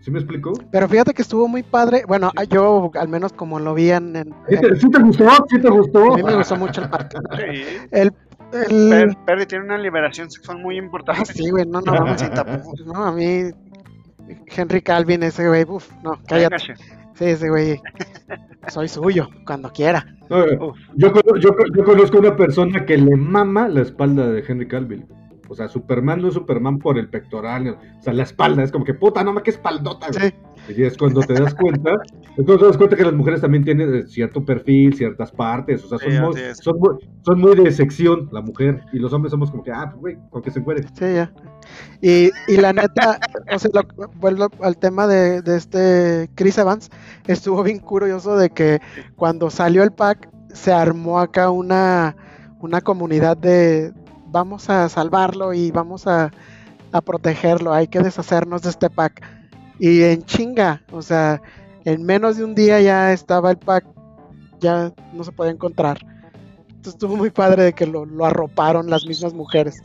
¿Sí 0.00 0.10
me 0.12 0.20
explico? 0.20 0.52
Pero 0.70 0.88
fíjate 0.88 1.12
que 1.12 1.22
estuvo 1.22 1.48
muy 1.48 1.64
padre. 1.64 2.04
Bueno, 2.06 2.30
yo 2.48 2.92
al 2.94 3.08
menos 3.08 3.32
como 3.32 3.58
lo 3.58 3.74
vi 3.74 3.90
en. 3.90 4.14
en- 4.14 4.34
¿Sí 4.48 4.56
te, 4.60 4.76
sí 4.76 4.88
te 4.90 5.02
gustó? 5.02 5.28
¿Sí 5.48 5.60
te 5.60 5.68
gustó? 5.68 6.12
a 6.14 6.16
mí 6.16 6.22
me 6.22 6.36
gustó 6.36 6.54
mucho 6.56 6.82
el 6.82 6.90
parque. 6.90 7.16
Sí. 7.36 7.62
El. 7.90 8.12
el- 8.70 8.88
Per- 8.90 9.16
Perry 9.26 9.46
tiene 9.46 9.64
una 9.64 9.78
liberación 9.78 10.30
sexual 10.30 10.58
muy 10.58 10.76
Ah, 10.76 10.82
importante. 10.84 11.32
sí, 11.32 11.50
güey, 11.50 11.66
no, 11.66 11.80
no, 11.80 11.92
no, 11.92 12.16
sin 12.16 12.30
tapujos, 12.30 12.86
no, 12.86 13.04
a 13.04 13.10
mí. 13.10 13.50
Henry 14.56 14.80
Calvin, 14.82 15.22
ese 15.24 15.48
güey, 15.48 15.64
uff, 15.68 15.90
no, 16.04 16.18
cállate. 16.28 16.74
Sí, 17.18 17.24
ese 17.24 17.48
güey. 17.48 17.80
Soy 18.68 18.88
suyo, 18.88 19.28
cuando 19.46 19.72
quiera. 19.72 20.06
No, 20.28 20.44
eh, 20.44 20.58
yo, 20.96 21.12
yo, 21.38 21.50
yo 21.74 21.84
conozco 21.84 22.18
una 22.18 22.36
persona 22.36 22.84
que 22.84 22.96
le 22.96 23.16
mama 23.16 23.68
la 23.68 23.82
espalda 23.82 24.28
de 24.28 24.44
Henry 24.46 24.68
Cavill. 24.68 25.06
O 25.48 25.54
sea, 25.54 25.68
Superman 25.68 26.22
no 26.22 26.28
es 26.28 26.34
Superman 26.34 26.78
por 26.78 26.98
el 26.98 27.08
pectoral, 27.08 27.68
o 27.68 28.02
sea, 28.02 28.12
la 28.12 28.24
espalda, 28.24 28.64
es 28.64 28.72
como 28.72 28.84
que 28.84 28.94
puta, 28.94 29.22
no, 29.22 29.34
qué 29.42 29.50
espaldota. 29.50 30.08
güey. 30.12 30.30
Sí, 30.30 30.36
Y 30.68 30.82
es 30.82 30.96
cuando 30.96 31.22
te 31.22 31.34
das 31.34 31.54
cuenta, 31.54 31.92
es 32.12 32.44
cuando 32.44 32.58
te 32.58 32.64
das 32.66 32.76
cuenta 32.76 32.96
que 32.96 33.04
las 33.04 33.14
mujeres 33.14 33.40
también 33.40 33.64
tienen 33.64 33.94
eh, 33.94 34.06
cierto 34.06 34.44
perfil, 34.44 34.94
ciertas 34.94 35.30
partes, 35.30 35.84
o 35.84 35.88
sea, 35.88 35.98
son, 35.98 36.10
Sí, 36.12 36.18
muy, 36.18 36.34
son, 36.60 36.78
muy, 36.78 36.90
son 37.24 37.40
muy 37.40 37.54
de 37.64 37.70
sección 37.72 38.28
la 38.32 38.40
mujer, 38.40 38.82
y 38.92 38.98
los 38.98 39.12
hombres 39.12 39.30
somos 39.30 39.50
como 39.50 39.62
que, 39.62 39.70
ah, 39.70 39.88
pues, 39.90 40.00
güey, 40.00 40.16
con 40.30 40.42
que 40.42 40.50
se 40.50 40.58
encuere. 40.58 40.82
sí, 40.94 41.04
ya. 41.14 41.32
Y, 42.00 42.30
y 42.48 42.56
la 42.58 42.72
neta, 42.72 43.18
o 43.52 43.58
sea, 43.58 43.70
lo- 43.72 44.08
vuelvo 44.20 44.48
al 44.60 44.76
tema 44.76 45.06
de, 45.06 45.42
de 45.42 45.56
este 45.56 46.30
Chris 46.34 46.58
Evans, 46.58 46.90
estuvo 47.26 47.62
bien 47.62 47.78
curioso 47.78 48.36
de 48.36 48.50
que 48.50 48.80
cuando 49.16 49.50
salió 49.50 49.82
el 49.82 49.92
pack 49.92 50.28
se 50.52 50.72
armó 50.72 51.18
acá 51.20 51.50
una, 51.50 52.16
una 52.60 52.80
comunidad 52.80 53.36
de 53.36 53.92
vamos 54.28 54.68
a 54.70 54.88
salvarlo 54.88 55.54
y 55.54 55.70
vamos 55.70 56.06
a, 56.06 56.30
a 56.92 57.00
protegerlo, 57.00 57.72
hay 57.72 57.88
que 57.88 58.00
deshacernos 58.00 58.62
de 58.62 58.70
este 58.70 58.90
pack. 58.90 59.22
Y 59.78 60.02
en 60.02 60.22
chinga, 60.24 60.82
o 60.90 61.02
sea, 61.02 61.40
en 61.84 62.04
menos 62.04 62.36
de 62.36 62.44
un 62.44 62.54
día 62.54 62.80
ya 62.80 63.12
estaba 63.12 63.50
el 63.50 63.58
pack, 63.58 63.84
ya 64.60 64.92
no 65.12 65.22
se 65.24 65.32
puede 65.32 65.50
encontrar. 65.50 65.98
Entonces 66.68 66.94
estuvo 66.94 67.16
muy 67.16 67.30
padre 67.30 67.64
de 67.64 67.72
que 67.72 67.86
lo, 67.86 68.06
lo 68.06 68.24
arroparon 68.24 68.88
las 68.88 69.06
mismas 69.06 69.34
mujeres. 69.34 69.82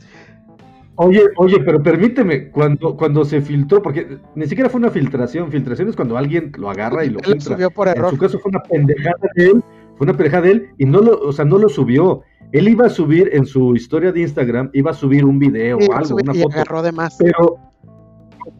Oye, 0.96 1.22
oye, 1.36 1.58
pero 1.60 1.82
permíteme, 1.82 2.50
cuando, 2.50 2.96
cuando 2.96 3.24
se 3.24 3.40
filtró, 3.40 3.80
porque 3.82 4.18
ni 4.34 4.46
siquiera 4.46 4.68
fue 4.68 4.78
una 4.78 4.90
filtración, 4.90 5.50
filtración 5.50 5.88
es 5.88 5.96
cuando 5.96 6.16
alguien 6.18 6.52
lo 6.56 6.70
agarra 6.70 7.04
y 7.04 7.10
lo 7.10 7.18
Él 7.20 7.24
filtra. 7.24 7.54
subió 7.54 7.70
por 7.70 7.88
En 7.88 7.96
error. 7.96 8.10
su 8.10 8.18
caso 8.18 8.38
fue 8.38 8.50
una 8.50 8.62
pendejada 8.62 9.16
de 9.34 9.44
él, 9.46 9.64
fue 9.96 10.04
una 10.04 10.16
pendejada 10.16 10.42
de 10.44 10.50
él 10.52 10.68
y 10.78 10.84
no 10.84 11.00
lo, 11.00 11.18
o 11.20 11.32
sea, 11.32 11.44
no 11.46 11.56
lo 11.58 11.68
subió. 11.70 12.22
Él 12.52 12.68
iba 12.68 12.86
a 12.86 12.90
subir 12.90 13.30
en 13.32 13.46
su 13.46 13.74
historia 13.74 14.12
de 14.12 14.20
Instagram, 14.20 14.68
iba 14.74 14.90
a 14.90 14.94
subir 14.94 15.24
un 15.24 15.38
video 15.38 15.78
o 15.78 15.92
algo, 15.94 16.16
una 16.16 16.36
y 16.36 16.42
foto, 16.42 16.54
agarró 16.56 16.82
de 16.82 16.92
más. 16.92 17.16
pero 17.18 17.56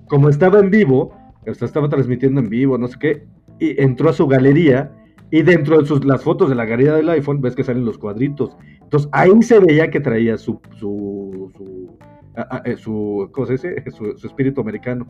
como 0.08 0.30
estaba 0.30 0.58
en 0.60 0.70
vivo, 0.70 1.14
estaba 1.46 1.88
transmitiendo 1.88 2.40
en 2.40 2.48
vivo, 2.48 2.78
no 2.78 2.88
sé 2.88 2.96
qué, 2.98 3.26
y 3.58 3.80
entró 3.80 4.10
a 4.10 4.12
su 4.12 4.26
galería 4.26 4.92
y 5.30 5.42
dentro 5.42 5.80
de 5.80 5.86
sus, 5.86 6.04
las 6.04 6.22
fotos 6.22 6.50
de 6.50 6.54
la 6.54 6.66
galería 6.66 6.94
del 6.94 7.08
iPhone 7.08 7.40
ves 7.40 7.56
que 7.56 7.64
salen 7.64 7.86
los 7.86 7.96
cuadritos. 7.96 8.56
Entonces 8.82 9.08
ahí 9.12 9.42
se 9.42 9.58
veía 9.58 9.90
que 9.90 9.98
traía 9.98 10.36
su, 10.36 10.60
su, 10.78 11.50
su, 11.56 11.96
ah, 12.36 12.46
ah, 12.50 12.62
eh, 12.66 12.76
su 12.76 13.30
¿cómo 13.32 13.46
se 13.46 13.54
dice? 13.54 13.82
Su, 13.92 14.26
espíritu 14.26 14.60
americano. 14.60 15.06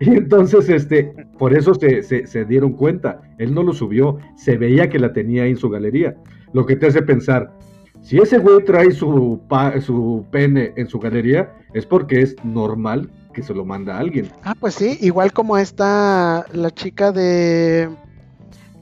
Y 0.00 0.10
entonces, 0.10 0.68
este, 0.68 1.14
por 1.38 1.52
eso 1.56 1.74
se, 1.74 2.02
se, 2.02 2.44
dieron 2.44 2.72
cuenta. 2.72 3.22
Él 3.38 3.54
no 3.54 3.62
lo 3.62 3.72
subió, 3.72 4.18
se 4.36 4.56
veía 4.56 4.88
que 4.88 4.98
la 4.98 5.12
tenía 5.12 5.44
ahí 5.44 5.50
en 5.50 5.56
su 5.56 5.70
galería. 5.70 6.16
Lo 6.52 6.66
que 6.66 6.74
te 6.74 6.86
hace 6.86 7.00
pensar, 7.02 7.56
si 8.00 8.18
ese 8.18 8.38
güey 8.38 8.64
trae 8.64 8.90
su, 8.90 9.40
su 9.80 10.26
pene 10.30 10.72
en 10.76 10.88
su 10.88 10.98
galería, 10.98 11.54
es 11.74 11.86
porque 11.86 12.22
es 12.22 12.36
normal 12.44 13.08
que 13.34 13.42
se 13.42 13.52
lo 13.52 13.64
manda 13.66 13.96
a 13.96 13.98
alguien. 13.98 14.30
Ah, 14.44 14.54
pues 14.58 14.74
sí, 14.76 14.96
igual 15.02 15.32
como 15.34 15.58
esta, 15.58 16.46
la 16.52 16.70
chica 16.70 17.12
de 17.12 17.90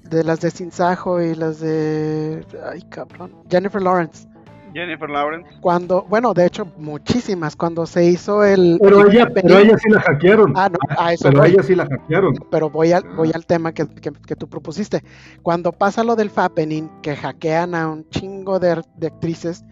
de 0.05 0.23
las 0.25 0.41
de 0.41 0.51
Sinsajo 0.51 1.21
y 1.23 1.35
las 1.35 1.59
de 1.61 2.45
ay 2.71 2.83
cabrón, 2.91 3.33
Jennifer 3.51 3.81
Lawrence. 3.83 4.29
Jennifer 4.75 5.09
Lawrence. 5.11 5.51
Cuando, 5.61 6.03
bueno, 6.09 6.33
de 6.33 6.47
hecho 6.47 6.65
muchísimas 6.79 7.57
cuando 7.57 7.85
se 7.85 8.07
hizo 8.07 8.43
el 8.43 8.79
Pero 8.81 9.03
el 9.07 9.15
ella, 9.15 9.29
pero 9.35 9.59
ella 9.59 9.77
sí 9.77 9.91
la 9.91 10.01
hackearon. 10.01 10.53
Ah, 10.57 10.71
no, 10.71 10.79
a 10.99 11.13
eso 11.13 11.25
pero 11.29 11.41
voy. 11.41 11.51
ella 11.51 11.63
sí 11.63 11.75
la 11.75 11.85
hackearon. 11.87 12.35
pero 12.51 12.71
voy 12.71 12.93
al, 12.93 13.03
voy 13.15 13.29
Ah. 13.29 13.37
al 13.37 13.45
tema 13.47 13.73
que, 13.73 13.87
que- 13.87 14.13
que 14.13 14.35
tú 14.37 14.49
propusiste. 14.49 15.03
Cuando 15.43 15.73
pasa 15.73 16.03
lo 16.05 16.17
del 16.17 16.31
Fappening, 16.31 16.89
que 17.03 17.17
hackean 17.17 17.75
a 17.75 17.87
un 17.91 18.09
chingo 18.09 18.59
de, 18.59 18.83
de 18.97 19.07
actrices, 19.09 19.63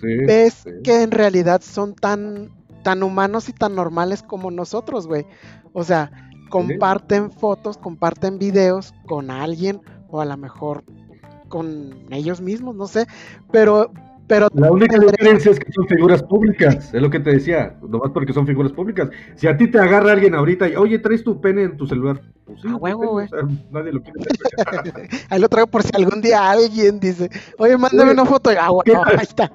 Sí, 0.00 0.16
ves 0.26 0.54
sí. 0.64 0.70
que 0.84 1.02
en 1.02 1.10
realidad 1.12 1.60
son 1.62 1.94
tan, 1.94 2.50
tan 2.82 3.02
humanos 3.02 3.48
y 3.48 3.52
tan 3.52 3.74
normales 3.74 4.22
como 4.22 4.50
nosotros, 4.50 5.06
güey. 5.06 5.26
O 5.72 5.84
sea, 5.84 6.10
comparten 6.48 7.30
fotos, 7.30 7.78
comparten 7.78 8.38
videos 8.38 8.92
con 9.06 9.30
alguien 9.30 9.80
o 10.08 10.20
a 10.20 10.24
lo 10.24 10.36
mejor 10.36 10.84
con 11.48 11.94
ellos 12.10 12.40
mismos, 12.40 12.74
no 12.76 12.86
sé, 12.86 13.06
pero 13.52 13.92
pero 14.26 14.46
La 14.54 14.70
única 14.70 14.94
tendré- 14.96 15.10
diferencia 15.10 15.50
es 15.50 15.58
que 15.58 15.72
son 15.72 15.88
figuras 15.88 16.22
públicas, 16.22 16.90
es 16.94 17.02
lo 17.02 17.10
que 17.10 17.18
te 17.18 17.30
decía, 17.30 17.76
nomás 17.82 18.12
porque 18.12 18.32
son 18.32 18.46
figuras 18.46 18.70
públicas. 18.70 19.10
Si 19.34 19.48
a 19.48 19.56
ti 19.56 19.68
te 19.68 19.80
agarra 19.80 20.12
alguien 20.12 20.36
ahorita 20.36 20.68
y, 20.68 20.76
oye, 20.76 21.00
traes 21.00 21.24
tu 21.24 21.40
pene 21.40 21.64
en 21.64 21.76
tu 21.76 21.84
celular, 21.88 22.20
pues 22.46 22.60
sí, 22.62 22.68
A 22.68 22.70
tu 22.70 22.76
huevo, 22.78 23.08
güey. 23.10 23.26
o 23.26 23.28
sea, 23.28 23.40
nadie 23.72 23.90
lo 23.92 24.00
quiere. 24.00 24.20
ahí 25.30 25.40
lo 25.40 25.48
traigo 25.48 25.66
por 25.66 25.82
si 25.82 25.90
algún 25.96 26.20
día 26.20 26.48
alguien 26.48 27.00
dice, 27.00 27.28
oye, 27.58 27.76
mándame 27.76 28.12
una 28.12 28.24
foto, 28.24 28.50
ah, 28.56 28.68
güey, 28.68 28.84
¿qué 28.84 28.92
no, 28.94 29.02
tal? 29.02 29.18
ahí 29.18 29.24
está. 29.24 29.52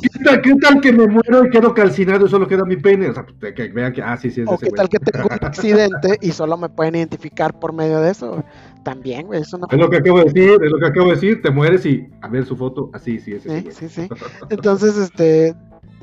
¿Qué 0.00 0.24
tal, 0.24 0.42
qué 0.42 0.54
tal 0.56 0.80
que 0.80 0.92
me 0.92 1.06
muero 1.06 1.46
y 1.46 1.50
quedo 1.50 1.74
calcinado 1.74 2.26
y 2.26 2.28
solo 2.28 2.46
queda 2.46 2.64
mi 2.64 2.76
pene? 2.76 3.08
O 3.08 3.14
sea, 3.14 3.26
pues, 3.26 3.54
que 3.54 3.68
vean 3.68 3.92
que, 3.92 4.02
ah, 4.02 4.16
sí, 4.16 4.30
sí, 4.30 4.42
es 4.42 4.48
O 4.48 4.58
qué 4.58 4.70
tal 4.70 4.88
que 4.88 4.98
tengo 4.98 5.26
un 5.26 5.46
accidente 5.46 6.18
y 6.20 6.30
solo 6.32 6.56
me 6.56 6.68
pueden 6.68 6.96
identificar 6.96 7.58
por 7.58 7.72
medio 7.72 8.00
de 8.00 8.10
eso. 8.10 8.44
También, 8.82 9.26
güey, 9.26 9.40
es 9.40 9.52
una... 9.52 9.66
Es 9.70 9.78
lo 9.78 9.88
que 9.88 9.96
acabo 9.96 10.18
de 10.18 10.24
decir, 10.24 10.62
es 10.62 10.70
lo 10.70 10.78
que 10.78 10.86
acabo 10.86 11.06
de 11.06 11.14
decir, 11.14 11.42
te 11.42 11.50
mueres 11.50 11.86
y 11.86 12.06
a 12.20 12.28
ver 12.28 12.44
su 12.44 12.56
foto, 12.56 12.90
así, 12.92 13.18
sí, 13.18 13.32
es 13.32 13.46
ese 13.46 13.56
Sí, 13.56 13.62
güey. 13.62 13.74
sí, 13.74 13.88
sí. 13.88 14.08
Entonces, 14.50 14.96
este, 14.96 15.54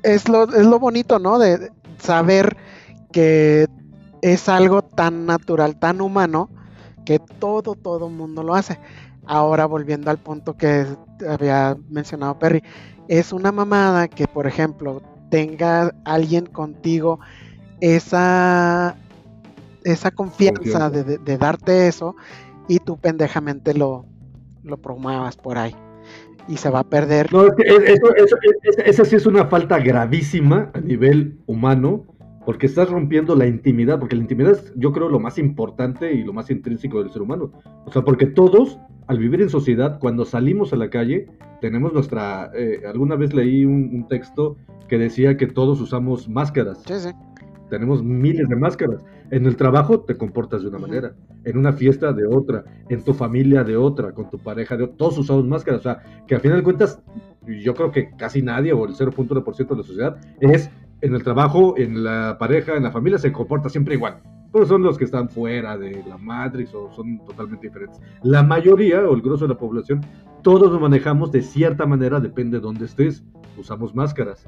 es 0.03 0.27
lo, 0.27 0.43
es 0.43 0.65
lo 0.65 0.79
bonito, 0.79 1.19
¿no? 1.19 1.37
De 1.37 1.71
saber 1.99 2.57
que 3.11 3.67
es 4.21 4.49
algo 4.49 4.81
tan 4.81 5.25
natural, 5.25 5.77
tan 5.77 6.01
humano, 6.01 6.49
que 7.05 7.19
todo, 7.19 7.75
todo 7.75 8.09
mundo 8.09 8.43
lo 8.43 8.55
hace. 8.55 8.79
Ahora, 9.25 9.65
volviendo 9.65 10.09
al 10.09 10.17
punto 10.17 10.57
que 10.57 10.85
había 11.27 11.77
mencionado 11.89 12.37
Perry, 12.39 12.63
es 13.07 13.33
una 13.33 13.51
mamada 13.51 14.07
que, 14.07 14.27
por 14.27 14.47
ejemplo, 14.47 15.01
tenga 15.29 15.93
alguien 16.05 16.45
contigo 16.45 17.19
esa, 17.79 18.95
esa 19.83 20.11
confianza. 20.11 20.89
De, 20.89 21.03
de- 21.03 21.17
de 21.17 21.37
darte 21.37 21.87
eso 21.87 22.15
y 22.67 22.79
tú 22.79 22.97
pendejamente 22.97 23.73
lo, 23.73 24.05
lo 24.63 24.77
promuevas 24.77 25.35
por 25.35 25.57
ahí. 25.57 25.75
Y 26.47 26.57
se 26.57 26.69
va 26.69 26.79
a 26.79 26.83
perder. 26.83 27.31
No, 27.31 27.47
es 27.47 27.53
que 27.55 27.63
es- 27.63 27.83
eso, 27.99 28.15
eso- 28.15 28.37
es- 28.63 28.77
esa 28.85 29.05
sí 29.05 29.15
es 29.15 29.25
una 29.25 29.45
falta 29.45 29.79
gravísima 29.79 30.71
a 30.73 30.79
nivel 30.79 31.39
humano, 31.47 32.05
porque 32.45 32.65
estás 32.65 32.89
rompiendo 32.89 33.35
la 33.35 33.45
intimidad, 33.45 33.99
porque 33.99 34.15
la 34.15 34.23
intimidad 34.23 34.53
es, 34.53 34.73
yo 34.75 34.91
creo, 34.91 35.09
lo 35.09 35.19
más 35.19 35.37
importante 35.37 36.11
y 36.13 36.23
lo 36.23 36.33
más 36.33 36.49
intrínseco 36.49 36.99
del 37.03 37.11
ser 37.11 37.21
humano. 37.21 37.51
O 37.85 37.91
sea, 37.91 38.01
porque 38.03 38.25
todos, 38.25 38.79
al 39.11 39.19
vivir 39.19 39.41
en 39.41 39.49
sociedad, 39.49 39.99
cuando 39.99 40.23
salimos 40.23 40.71
a 40.71 40.77
la 40.77 40.89
calle, 40.89 41.27
tenemos 41.59 41.91
nuestra... 41.91 42.49
eh, 42.55 42.81
alguna 42.87 43.17
vez 43.17 43.33
leí 43.33 43.65
un, 43.65 43.89
un 43.93 44.07
texto 44.07 44.55
que 44.87 44.97
decía 44.97 45.35
que 45.35 45.47
todos 45.47 45.81
usamos 45.81 46.29
máscaras. 46.29 46.81
Sí, 46.87 46.93
sí. 46.97 47.09
Tenemos 47.69 48.01
miles 48.03 48.47
de 48.47 48.55
máscaras. 48.55 49.03
En 49.29 49.45
el 49.45 49.57
trabajo 49.57 49.99
te 49.99 50.15
comportas 50.15 50.61
de 50.61 50.69
una 50.69 50.79
manera, 50.79 51.13
en 51.43 51.57
una 51.57 51.73
fiesta 51.73 52.13
de 52.13 52.25
otra, 52.25 52.63
en 52.87 53.03
tu 53.03 53.13
familia 53.13 53.65
de 53.65 53.75
otra, 53.75 54.13
con 54.13 54.29
tu 54.29 54.39
pareja 54.39 54.77
de 54.77 54.85
otra. 54.85 54.95
Todos 54.95 55.17
usamos 55.17 55.45
máscaras. 55.45 55.81
O 55.81 55.83
sea, 55.83 56.03
que 56.25 56.35
al 56.35 56.41
final 56.41 56.59
de 56.59 56.63
cuentas, 56.63 57.01
yo 57.45 57.73
creo 57.73 57.91
que 57.91 58.11
casi 58.17 58.41
nadie 58.41 58.71
o 58.71 58.85
el 58.85 58.93
0.1% 58.93 59.67
de 59.67 59.75
la 59.75 59.83
sociedad 59.83 60.17
es 60.39 60.69
en 61.01 61.15
el 61.15 61.23
trabajo, 61.23 61.77
en 61.77 62.01
la 62.05 62.37
pareja, 62.39 62.77
en 62.77 62.83
la 62.83 62.91
familia, 62.91 63.17
se 63.17 63.33
comporta 63.33 63.67
siempre 63.67 63.95
igual. 63.95 64.21
Pero 64.51 64.65
son 64.65 64.83
los 64.83 64.97
que 64.97 65.05
están 65.05 65.29
fuera 65.29 65.77
de 65.77 66.03
la 66.07 66.17
Matrix 66.17 66.73
o 66.73 66.91
son 66.93 67.19
totalmente 67.25 67.67
diferentes. 67.67 67.99
La 68.23 68.43
mayoría 68.43 68.99
o 69.07 69.13
el 69.13 69.21
grosso 69.21 69.45
de 69.45 69.53
la 69.53 69.57
población, 69.59 70.01
todos 70.41 70.71
nos 70.71 70.81
manejamos 70.81 71.31
de 71.31 71.41
cierta 71.41 71.85
manera, 71.85 72.19
depende 72.19 72.57
de 72.57 72.61
dónde 72.61 72.85
estés. 72.85 73.23
Usamos 73.57 73.95
máscaras. 73.95 74.45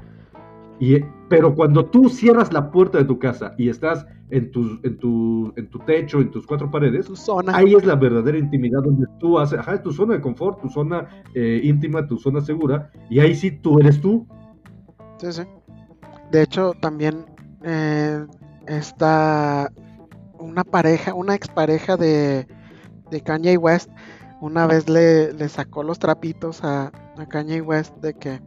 Y, 0.80 0.96
pero 1.28 1.54
cuando 1.54 1.86
tú 1.86 2.08
cierras 2.08 2.52
la 2.52 2.70
puerta 2.70 2.98
de 2.98 3.04
tu 3.04 3.18
casa 3.18 3.54
y 3.56 3.68
estás 3.68 4.06
en 4.30 4.50
tu, 4.50 4.80
en 4.82 4.98
tu, 4.98 5.52
en 5.56 5.68
tu 5.68 5.78
techo, 5.80 6.20
en 6.20 6.30
tus 6.30 6.46
cuatro 6.46 6.70
paredes, 6.70 7.06
Tu 7.06 7.14
zona. 7.14 7.56
ahí 7.56 7.74
es 7.74 7.84
la 7.84 7.94
verdadera 7.94 8.36
intimidad 8.38 8.82
donde 8.82 9.06
tú 9.20 9.38
haces, 9.38 9.58
ajá, 9.60 9.80
tu 9.80 9.92
zona 9.92 10.14
de 10.14 10.20
confort, 10.20 10.60
tu 10.60 10.68
zona 10.68 11.06
eh, 11.34 11.60
íntima, 11.62 12.06
tu 12.06 12.18
zona 12.18 12.40
segura, 12.40 12.90
y 13.08 13.20
ahí 13.20 13.34
sí 13.34 13.52
tú 13.52 13.78
eres 13.78 14.00
tú. 14.00 14.26
Sí, 15.18 15.32
sí. 15.32 15.42
De 16.32 16.42
hecho, 16.42 16.72
también 16.80 17.24
eh, 17.62 18.26
está 18.66 19.70
una 20.44 20.64
pareja, 20.64 21.14
una 21.14 21.34
expareja 21.34 21.96
de, 21.96 22.46
de 23.10 23.20
Kanye 23.20 23.56
West, 23.56 23.90
una 24.40 24.66
vez 24.66 24.88
le, 24.88 25.32
le 25.32 25.48
sacó 25.48 25.82
los 25.82 25.98
trapitos 25.98 26.62
a, 26.62 26.92
a 27.16 27.26
Kanye 27.26 27.60
West 27.60 27.96
de 27.96 28.14
que 28.14 28.40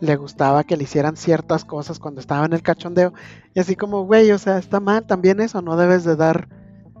le 0.00 0.16
gustaba 0.16 0.64
que 0.64 0.76
le 0.76 0.84
hicieran 0.84 1.16
ciertas 1.16 1.64
cosas 1.64 1.98
cuando 1.98 2.20
estaba 2.20 2.46
en 2.46 2.52
el 2.52 2.62
cachondeo. 2.62 3.12
Y 3.54 3.60
así 3.60 3.76
como, 3.76 4.04
güey, 4.04 4.30
o 4.30 4.38
sea, 4.38 4.58
está 4.58 4.80
mal 4.80 5.06
también 5.06 5.40
eso, 5.40 5.60
no 5.60 5.76
debes 5.76 6.04
de 6.04 6.16
dar 6.16 6.48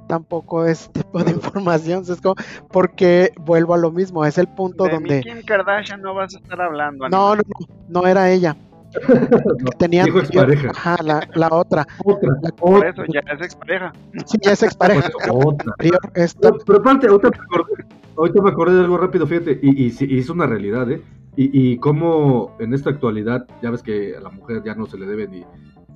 tampoco 0.08 0.66
ese 0.66 0.90
tipo 0.90 1.22
de 1.22 1.30
información. 1.32 2.04
Es 2.08 2.20
como, 2.20 2.34
porque 2.70 3.32
vuelvo 3.38 3.74
a 3.74 3.78
lo 3.78 3.90
mismo, 3.92 4.24
es 4.24 4.36
el 4.38 4.48
punto 4.48 4.84
De 4.84 4.90
donde... 4.90 5.20
Kim 5.20 5.42
Kardashian 5.42 6.02
no 6.02 6.14
vas 6.14 6.34
a 6.34 6.38
estar 6.38 6.60
hablando. 6.60 7.08
No, 7.08 7.36
no, 7.36 7.42
no, 7.42 7.66
no 7.88 8.06
era 8.06 8.30
ella. 8.30 8.56
Tenía 9.78 10.04
Dijo 10.04 10.20
expareja. 10.20 10.70
Ajá, 10.70 10.96
la, 11.02 11.28
la 11.34 11.48
otra. 11.50 11.86
Otra, 12.04 12.30
Por 12.56 12.76
otra, 12.76 12.90
eso 12.90 13.02
ya 13.12 13.20
es 13.32 13.40
expareja. 13.40 13.92
Sí, 14.26 14.38
ya 14.42 14.52
es 14.52 14.62
expareja. 14.62 15.08
otra. 15.32 15.72
anterior, 15.72 16.00
esta- 16.14 16.50
Pero, 16.50 16.64
pero 16.66 16.78
aparte, 16.80 17.06
ahorita 17.08 17.28
me, 17.30 17.36
acordé, 17.36 17.84
ahorita 18.16 18.42
me 18.42 18.50
acordé 18.50 18.74
de 18.76 18.80
algo 18.82 18.98
rápido, 18.98 19.26
fíjate, 19.26 19.58
y, 19.62 19.86
y, 19.86 19.94
y 20.00 20.18
es 20.18 20.30
una 20.30 20.46
realidad, 20.46 20.90
¿eh? 20.90 21.02
Y, 21.36 21.72
y 21.72 21.78
cómo 21.78 22.56
en 22.58 22.74
esta 22.74 22.90
actualidad, 22.90 23.46
ya 23.62 23.70
ves 23.70 23.82
que 23.82 24.16
a 24.16 24.20
la 24.20 24.30
mujer 24.30 24.62
ya 24.64 24.74
no 24.74 24.86
se 24.86 24.98
le 24.98 25.06
debe 25.06 25.28
ni, 25.28 25.44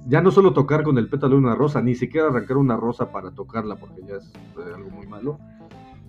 ya 0.07 0.21
no 0.21 0.31
solo 0.31 0.53
tocar 0.53 0.83
con 0.85 0.99
el 0.99 1.09
pétalo 1.09 1.35
de 1.35 1.41
una 1.41 1.55
rosa, 1.55 1.81
ni 1.83 1.95
siquiera 1.95 2.29
arrancar 2.29 2.57
una 2.59 2.77
rosa 2.77 3.11
para 3.11 3.31
tocarla, 3.33 3.77
porque 3.77 4.03
ya 4.07 4.17
es 4.17 4.25
eh, 4.59 4.73
algo 4.75 4.91
muy 4.91 5.07
malo. 5.07 5.39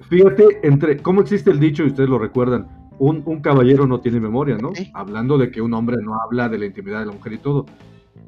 Fíjate, 0.09 0.59
entre, 0.63 0.97
cómo 0.97 1.21
existe 1.21 1.49
el 1.49 1.59
dicho, 1.59 1.83
y 1.83 1.87
ustedes 1.87 2.09
lo 2.09 2.19
recuerdan, 2.19 2.67
un, 2.99 3.21
un 3.25 3.41
caballero 3.41 3.85
no 3.87 3.99
tiene 3.99 4.19
memoria, 4.19 4.57
¿no? 4.57 4.71
Hablando 4.93 5.37
de 5.37 5.51
que 5.51 5.61
un 5.61 5.73
hombre 5.73 5.97
no 6.01 6.19
habla 6.21 6.49
de 6.49 6.57
la 6.59 6.65
intimidad 6.65 6.99
de 6.99 7.07
la 7.07 7.11
mujer 7.11 7.33
y 7.33 7.37
todo. 7.39 7.65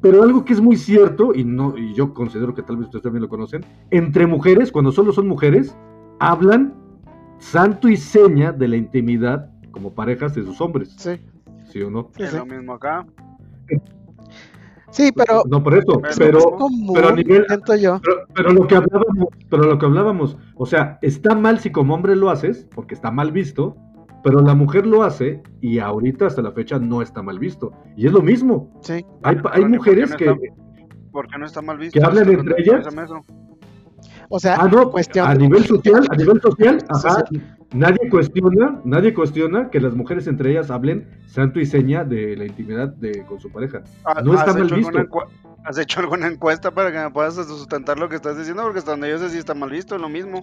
Pero 0.00 0.22
algo 0.22 0.44
que 0.44 0.52
es 0.52 0.60
muy 0.60 0.76
cierto, 0.76 1.32
y, 1.34 1.44
no, 1.44 1.76
y 1.78 1.94
yo 1.94 2.12
considero 2.12 2.54
que 2.54 2.62
tal 2.62 2.76
vez 2.76 2.86
ustedes 2.86 3.02
también 3.04 3.22
lo 3.22 3.28
conocen, 3.28 3.64
entre 3.90 4.26
mujeres, 4.26 4.70
cuando 4.72 4.92
solo 4.92 5.12
son 5.12 5.28
mujeres, 5.28 5.76
hablan 6.18 6.74
santo 7.38 7.88
y 7.88 7.96
seña 7.96 8.52
de 8.52 8.68
la 8.68 8.76
intimidad 8.76 9.50
como 9.70 9.94
parejas 9.94 10.34
de 10.34 10.42
sus 10.42 10.60
hombres, 10.60 10.94
Sí, 10.98 11.12
¿sí 11.70 11.82
o 11.82 11.90
no? 11.90 12.10
sí, 12.16 12.22
Es 12.24 12.30
sí. 12.30 12.36
lo 12.36 12.46
mismo 12.46 12.72
acá. 12.74 13.06
Sí, 14.90 15.10
pero 15.14 15.42
No 15.48 15.62
por 15.62 15.74
eso, 15.76 16.00
Pero- 16.16 16.40
común, 16.56 16.92
pero 16.94 17.08
a 17.08 17.12
nivel- 17.12 17.44
yo. 17.80 18.00
pero, 18.02 18.16
pero 18.34 18.52
lo 18.52 18.66
que 18.66 18.76
hablábamos, 18.76 19.28
pero 19.50 19.64
lo 19.64 19.78
que 19.78 19.84
hablábamos, 19.86 20.38
o 20.54 20.64
sea, 20.64 20.98
está 21.02 21.34
mal 21.34 21.58
si 21.58 21.70
como 21.70 21.94
hombre 21.94 22.16
lo 22.16 22.30
haces, 22.30 22.66
porque 22.74 22.94
está 22.94 23.10
mal 23.10 23.30
visto, 23.32 23.76
pero 24.26 24.40
la 24.40 24.56
mujer 24.56 24.88
lo 24.88 25.04
hace 25.04 25.40
y 25.60 25.78
ahorita 25.78 26.26
hasta 26.26 26.42
la 26.42 26.50
fecha 26.50 26.80
no 26.80 27.00
está 27.00 27.22
mal 27.22 27.38
visto. 27.38 27.70
Y 27.96 28.08
es 28.08 28.12
lo 28.12 28.22
mismo. 28.22 28.76
Sí. 28.82 29.04
Hay, 29.22 29.36
hay 29.36 29.36
ni 29.36 29.38
por 29.42 29.52
qué 29.52 29.68
mujeres 29.76 30.10
no 30.10 30.16
que... 30.16 30.24
está- 30.24 30.40
¿Por 31.12 31.28
qué 31.28 31.38
no 31.38 31.46
está 31.46 31.62
mal 31.62 31.78
visto? 31.78 31.96
¿Que 31.96 32.04
hablan 32.04 32.28
entre 32.32 32.54
ellas? 32.58 32.88
O 34.28 34.40
sea, 34.40 34.56
Ah, 34.58 34.66
no, 34.66 34.90
cuestión 34.90 35.28
a 35.28 35.34
nivel 35.36 35.64
social, 35.64 36.04
a 36.10 36.16
nivel 36.16 36.40
social, 36.40 36.78
ajá, 36.88 37.24
Sí, 37.30 37.40
nadie 37.72 38.10
cuestiona, 38.10 38.80
nadie 38.84 39.14
cuestiona 39.14 39.70
que 39.70 39.78
las 39.80 39.94
mujeres 39.94 40.26
entre 40.26 40.50
ellas 40.50 40.72
hablen 40.72 41.08
santo 41.28 41.60
y 41.60 41.66
seña 41.66 42.02
de 42.02 42.36
la 42.36 42.46
intimidad 42.46 42.88
de 42.88 43.24
con 43.26 43.38
su 43.38 43.48
pareja. 43.52 43.84
¿Ha- 44.04 44.22
No 44.22 44.34
está 44.34 44.50
¿Has 44.50 44.56
mal 44.56 44.66
hecho 44.66 44.74
visto. 44.74 44.98
¿Has 45.64 45.78
hecho 45.78 46.00
alguna 46.00 46.26
encuesta 46.26 46.72
para 46.72 46.90
que 46.90 46.98
me 46.98 47.10
puedas 47.12 47.34
sustentar 47.36 47.96
lo 48.00 48.08
que 48.08 48.16
estás 48.16 48.36
diciendo? 48.36 48.62
Porque 48.64 48.80
hasta 48.80 48.90
donde 48.90 49.08
yo 49.08 49.18
sé 49.18 49.30
sí 49.30 49.38
está 49.38 49.54
mal 49.54 49.70
visto, 49.70 49.94
es 49.94 50.00
lo 50.00 50.08
mismo. 50.08 50.40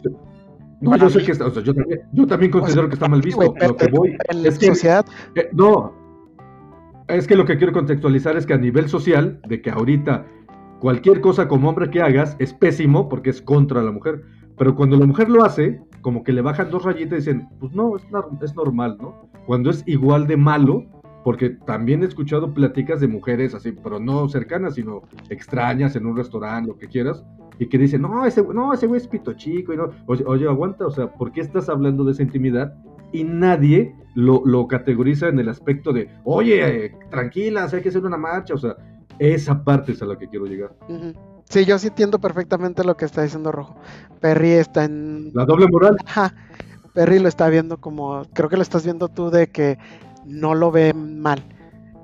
No, 0.84 0.98
yo 0.98 1.10
sé 1.10 1.20
mí- 1.20 1.26
que 1.26 1.32
está, 1.32 1.46
o 1.48 1.52
sea, 1.52 1.64
yo 1.64 1.74
también, 1.74 2.02
yo 2.12 2.28
también 2.28 2.52
O 2.52 2.54
sea, 2.54 2.62
considero 2.62 2.88
que 2.90 2.94
está 2.96 3.08
mal 3.08 3.22
visto. 3.22 3.54
pero 3.54 3.70
lo 3.70 3.76
que 3.78 3.88
voy 3.88 4.16
en 4.30 4.44
la 4.44 4.50
es 4.50 4.60
que 4.60 4.68
Eh, 5.36 5.50
no, 5.54 5.94
es 7.08 7.28
que 7.28 7.36
lo 7.36 7.46
que 7.46 7.58
quiero 7.58 7.74
contextualizar 7.74 8.38
es 8.38 8.46
que 8.46 8.54
a 8.54 8.58
nivel 8.58 8.88
social, 8.90 9.40
de 9.48 9.62
que 9.62 9.70
ahorita 9.72 10.26
cualquier 10.80 11.22
cosa 11.22 11.48
como 11.48 11.70
hombre 11.70 11.90
que 11.90 12.02
hagas 12.02 12.36
es 12.40 12.54
pésimo 12.54 13.08
porque 13.10 13.30
es 13.30 13.42
contra 13.42 13.82
la 13.82 13.92
mujer. 13.92 14.22
Pero 14.58 14.76
cuando 14.76 14.98
la 14.98 15.06
mujer 15.06 15.30
lo 15.30 15.44
hace, 15.44 15.82
como 16.02 16.24
que 16.24 16.32
le 16.32 16.42
bajan 16.42 16.70
dos 16.70 16.84
rayitas 16.84 17.14
y 17.14 17.16
dicen, 17.22 17.48
pues 17.60 17.74
no, 17.74 17.96
es, 17.96 18.04
es 18.42 18.56
normal, 18.56 18.98
¿no? 19.02 19.28
Cuando 19.48 19.70
es 19.72 19.84
igual 19.88 20.28
de 20.28 20.38
malo, 20.38 20.86
porque 21.24 21.50
también 21.52 22.04
he 22.04 22.06
escuchado 22.06 22.54
pláticas 22.54 23.00
de 23.00 23.08
mujeres 23.08 23.56
así, 23.56 23.72
pero 23.72 24.00
no 24.00 24.28
cercanas, 24.30 24.76
sino 24.76 25.02
extrañas 25.30 25.96
en 25.96 26.06
un 26.06 26.18
restaurante, 26.18 26.68
lo 26.70 26.78
que 26.78 26.88
quieras, 26.88 27.24
y 27.60 27.68
que 27.68 27.78
dicen, 27.78 28.02
no, 28.02 28.26
ese, 28.26 28.44
no, 28.44 28.74
ese 28.74 28.88
güey 28.88 29.00
es 29.02 29.08
pito 29.08 29.34
chico, 29.34 29.74
y 29.74 29.78
no, 29.78 29.90
oye, 30.08 30.24
oye, 30.26 30.48
aguanta, 30.48 30.86
o 30.86 30.92
sea, 30.92 31.12
¿por 31.14 31.32
qué 31.32 31.42
estás 31.42 31.70
hablando 31.70 32.04
de 32.04 32.12
esa 32.14 32.24
intimidad? 32.24 32.74
Y 33.12 33.24
nadie 33.24 33.96
lo, 34.16 34.42
lo 34.46 34.68
categoriza 34.68 35.28
en 35.28 35.40
el 35.40 35.50
aspecto 35.50 35.94
de, 35.94 36.10
oye, 36.24 36.86
eh, 36.86 36.92
tranquila, 37.10 37.70
hay 37.72 37.82
que 37.82 37.90
hacer 37.90 38.04
una 38.04 38.18
marcha, 38.18 38.54
o 38.56 38.58
sea, 38.58 38.76
esa 39.20 39.64
parte 39.64 39.92
es 39.92 40.02
a 40.02 40.06
la 40.06 40.18
que 40.18 40.28
quiero 40.28 40.46
llegar. 40.46 40.76
ujú. 40.90 41.14
sí, 41.48 41.66
yo 41.66 41.78
sí 41.78 41.88
entiendo 41.88 42.20
perfectamente 42.20 42.84
lo 42.84 42.98
que 42.98 43.06
está 43.06 43.22
diciendo 43.22 43.52
Rojo. 43.52 43.76
Perry 44.20 44.54
está 44.54 44.86
en... 44.86 45.32
La 45.34 45.46
doble 45.46 45.68
moral, 45.68 45.98
Ajá. 46.06 46.34
Perry 46.94 47.20
lo 47.20 47.28
está 47.28 47.50
viendo 47.50 47.78
como, 47.78 48.24
creo 48.34 48.50
que 48.50 48.56
lo 48.56 48.62
estás 48.62 48.84
viendo 48.84 49.08
tú 49.08 49.30
de 49.30 49.48
que 49.48 49.78
no 50.26 50.56
lo 50.56 50.72
ve 50.72 50.94
mal 50.94 51.44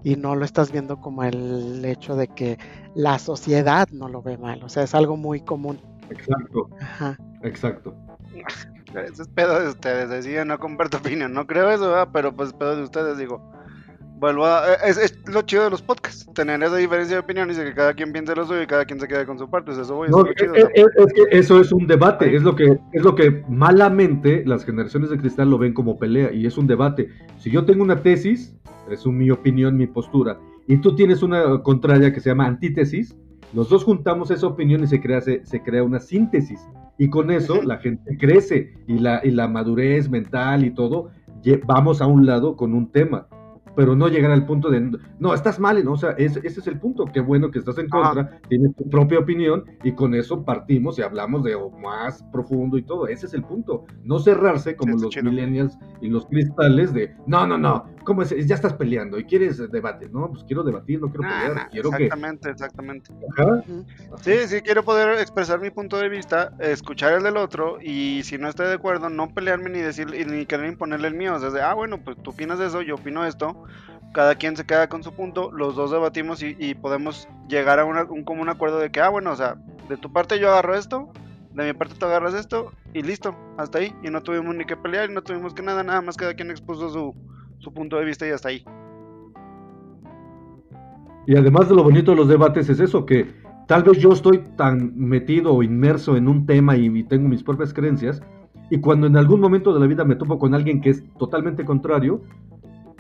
y 0.04 0.16
no 0.16 0.36
lo 0.36 0.46
estás 0.46 0.72
viendo 0.72 1.00
como 1.00 1.24
el 1.24 1.84
hecho 1.86 2.16
de 2.16 2.28
que 2.28 2.58
la 2.96 3.20
sociedad 3.20 3.88
no 3.92 4.08
lo 4.10 4.22
ve 4.22 4.38
mal, 4.38 4.64
o 4.64 4.70
sea, 4.70 4.84
es 4.84 4.96
algo 4.96 5.18
muy 5.18 5.42
común. 5.42 5.80
exacto, 6.10 6.70
Ajá. 6.80 7.18
exacto. 7.44 7.96
Ese 8.96 9.22
es 9.22 9.28
pedo 9.28 9.60
de 9.60 9.70
ustedes, 9.70 10.10
decía, 10.10 10.46
no 10.46 10.58
comparto 10.58 10.98
opinión. 10.98 11.32
No 11.34 11.46
creo 11.46 11.70
eso, 11.70 11.90
¿verdad? 11.90 12.10
pero 12.12 12.36
pues 12.36 12.54
pedo 12.54 12.76
de 12.76 12.84
ustedes, 12.84 13.18
digo. 13.18 13.52
Vuelvo 14.20 14.46
a. 14.46 14.74
Es, 14.86 14.98
es 14.98 15.18
lo 15.34 15.42
chido 15.44 15.64
de 15.64 15.70
los 15.70 15.82
podcasts, 15.82 16.30
tener 16.34 16.62
esa 16.62 16.76
diferencia 16.76 17.16
de 17.16 17.22
opiniones 17.22 17.58
y 17.58 17.62
que 17.62 17.74
cada 17.74 17.94
quien 17.94 18.12
piense 18.12 18.36
lo 18.36 18.46
suyo 18.46 18.62
y 18.62 18.68
cada 18.68 18.84
quien 18.86 19.00
se 19.00 19.08
quede 19.08 19.26
con 19.26 19.40
su 19.40 19.50
parte. 19.50 19.72
Eso 19.72 19.96
voy, 19.96 20.10
No, 20.10 20.26
es 20.26 20.36
chido. 20.36 20.54
es, 20.56 20.66
que 21.14 21.24
eso 21.38 21.62
es 21.62 21.72
un 21.72 21.88
debate, 21.88 22.36
es 22.36 22.44
lo 22.44 22.56
que 22.56 22.78
es 22.92 23.02
lo 23.04 23.16
que 23.16 23.44
malamente 23.48 24.44
las 24.46 24.66
generaciones 24.66 25.10
de 25.10 25.18
cristal 25.18 25.50
lo 25.50 25.58
ven 25.58 25.74
como 25.74 25.98
pelea 25.98 26.32
y 26.34 26.46
es 26.46 26.58
un 26.58 26.68
debate. 26.68 27.10
Si 27.38 27.50
yo 27.50 27.64
tengo 27.66 27.82
una 27.84 28.02
tesis, 28.02 28.56
es 28.92 29.06
un- 29.06 29.18
mi 29.18 29.32
opinión, 29.32 29.78
mi 29.78 29.88
postura, 29.88 30.38
y 30.68 30.78
tú 30.78 30.96
tienes 30.96 31.24
una 31.24 31.62
contraria 31.64 32.12
que 32.14 32.20
se 32.20 32.30
llama 32.30 32.46
antítesis, 32.46 33.16
los 33.54 33.70
dos 33.70 33.84
juntamos 33.84 34.32
esa 34.32 34.48
opinión 34.48 34.84
y 34.84 34.88
se 34.88 35.00
crea 35.02 35.22
se, 35.22 35.46
se 35.46 35.64
crea 35.64 35.82
una 35.84 36.00
síntesis 36.00 36.60
y 36.98 37.10
con 37.10 37.32
eso 37.32 37.62
la 37.64 37.78
gente 37.78 38.18
crece 38.18 38.74
y 38.86 39.00
la 39.00 39.22
y 39.24 39.32
la 39.32 39.48
madurez 39.48 40.10
mental 40.10 40.66
y 40.66 40.72
todo 40.72 41.10
vamos 41.66 42.02
a 42.02 42.06
un 42.06 42.26
lado 42.26 42.56
con 42.58 42.74
un 42.74 42.92
tema. 42.92 43.28
Pero 43.80 43.96
no 43.96 44.10
llegar 44.10 44.32
al 44.32 44.46
punto 44.46 44.70
de, 44.70 44.92
no, 45.20 45.34
estás 45.34 45.58
mal, 45.58 45.82
¿no? 45.86 45.94
O 45.94 45.98
sea, 45.98 46.12
ese, 46.18 46.40
ese 46.44 46.60
es 46.60 46.68
el 46.68 46.78
punto. 46.78 47.06
Qué 47.06 47.22
bueno 47.22 47.50
que 47.50 47.60
estás 47.60 47.78
en 47.78 47.88
Ajá. 47.90 48.14
contra, 48.14 48.42
tienes 48.50 48.76
tu 48.76 48.90
propia 48.90 49.20
opinión 49.20 49.64
y 49.84 49.94
con 49.94 50.14
eso 50.16 50.44
partimos 50.44 51.00
y 51.00 51.02
hablamos 51.02 51.46
de 51.46 51.56
más 51.82 52.22
profundo 52.24 52.78
y 52.78 52.82
todo. 52.84 53.08
Ese 53.08 53.28
es 53.28 53.34
el 53.34 53.44
punto. 53.46 53.86
No 54.04 54.20
cerrarse 54.20 54.76
como 54.76 54.98
Sí, 54.98 55.04
los 55.06 55.14
chido. 55.14 55.32
millennials 55.32 55.78
y 56.02 56.10
los 56.10 56.26
cristales 56.26 56.94
de, 56.94 57.16
no, 57.26 57.48
no, 57.48 57.58
no, 57.58 57.86
¿cómo 58.04 58.22
es? 58.22 58.36
Ya 58.48 58.56
estás 58.56 58.74
peleando 58.74 59.18
y 59.18 59.24
quieres 59.24 59.72
debate. 59.72 60.10
No, 60.10 60.30
pues 60.30 60.44
quiero 60.44 60.64
debatir, 60.64 61.00
no 61.00 61.08
quiero 61.08 61.24
Nah, 61.24 61.40
pelear. 61.40 61.56
nah, 61.56 61.70
quiero 61.70 61.90
que... 61.92 62.04
exactamente, 62.04 62.50
exactamente. 62.50 63.12
Sí, 64.22 64.34
sí, 64.48 64.60
quiero 64.62 64.84
poder 64.84 65.20
expresar 65.20 65.62
mi 65.62 65.70
punto 65.70 65.98
de 65.98 66.10
vista, 66.10 66.52
escuchar 66.60 67.14
el 67.14 67.24
del 67.24 67.38
otro 67.38 67.78
y 67.82 68.24
si 68.24 68.38
no 68.38 68.50
estoy 68.50 68.68
de 68.68 68.74
acuerdo, 68.74 69.10
no 69.10 69.30
pelearme 69.34 69.70
ni 69.70 69.80
decir 69.80 70.08
ni 70.28 70.46
querer 70.46 70.68
imponerle 70.68 71.08
el 71.08 71.14
mío. 71.16 71.36
O 71.36 71.40
sea, 71.40 71.50
de, 71.50 71.62
ah, 71.62 71.74
bueno, 71.74 72.04
pues 72.04 72.18
tú 72.22 72.32
opinas 72.32 72.60
eso, 72.60 72.82
yo 72.82 72.96
opino 72.96 73.26
esto. 73.26 73.64
Cada 74.14 74.36
quien 74.36 74.58
se 74.58 74.66
queda 74.66 74.90
con 74.90 75.04
su 75.04 75.14
punto, 75.14 75.52
los 75.52 75.76
dos 75.76 75.92
debatimos 75.92 76.42
y, 76.42 76.74
podemos 76.76 77.28
llegar 77.48 77.80
a 77.80 77.86
una- 77.86 78.04
un 78.06 78.24
común 78.24 78.50
acuerdo 78.50 78.80
de 78.80 78.92
que, 78.92 79.02
ah, 79.02 79.10
bueno, 79.10 79.32
o 79.32 79.36
sea, 79.36 79.56
de 79.88 79.98
tu 79.98 80.12
parte 80.12 80.40
yo 80.40 80.50
agarro 80.50 80.76
esto, 80.76 81.10
de 81.54 81.66
mi 81.66 81.74
parte 81.74 81.96
tú 82.00 82.06
agarras 82.06 82.34
esto 82.34 82.72
y 82.94 83.02
listo, 83.04 83.36
hasta 83.58 83.80
ahí. 83.80 83.94
Y 84.04 84.10
no 84.10 84.22
tuvimos 84.22 84.56
ni 84.56 84.66
que 84.66 84.76
pelear 84.78 85.10
y 85.10 85.14
no 85.14 85.22
tuvimos 85.22 85.54
que 85.54 85.62
nada, 85.62 85.84
nada 85.84 86.02
más 86.02 86.18
cada 86.18 86.34
quien 86.34 86.50
expuso 86.52 86.90
su, 86.90 87.16
su 87.60 87.74
punto 87.74 87.98
de 87.98 88.06
vista 88.06 88.28
y 88.28 88.32
hasta 88.32 88.50
ahí. 88.50 88.64
Y 91.28 91.36
además 91.36 91.70
de 91.70 91.76
lo 91.76 91.84
bonito 91.84 92.12
de 92.12 92.18
los 92.18 92.28
debates 92.28 92.70
es 92.70 92.80
eso, 92.80 93.06
que 93.06 93.36
tal 93.68 93.84
vez 93.84 94.00
yo 94.00 94.12
estoy 94.12 94.40
tan 94.58 94.94
metido 94.98 95.54
o 95.54 95.62
inmerso 95.62 96.18
en 96.18 96.28
un 96.28 96.46
tema 96.48 96.76
y, 96.76 96.88
y 96.88 97.04
tengo 97.04 97.28
mis 97.30 97.44
propias 97.44 97.74
creencias, 97.74 98.22
y 98.72 98.80
cuando 98.80 99.08
en 99.08 99.18
algún 99.18 99.40
momento 99.40 99.74
de 99.74 99.80
la 99.80 99.88
vida 99.88 100.04
me 100.06 100.16
topo 100.16 100.40
con 100.40 100.54
alguien 100.56 100.82
que 100.82 100.92
es 100.92 101.04
totalmente 101.18 101.66
contrario, 101.66 102.24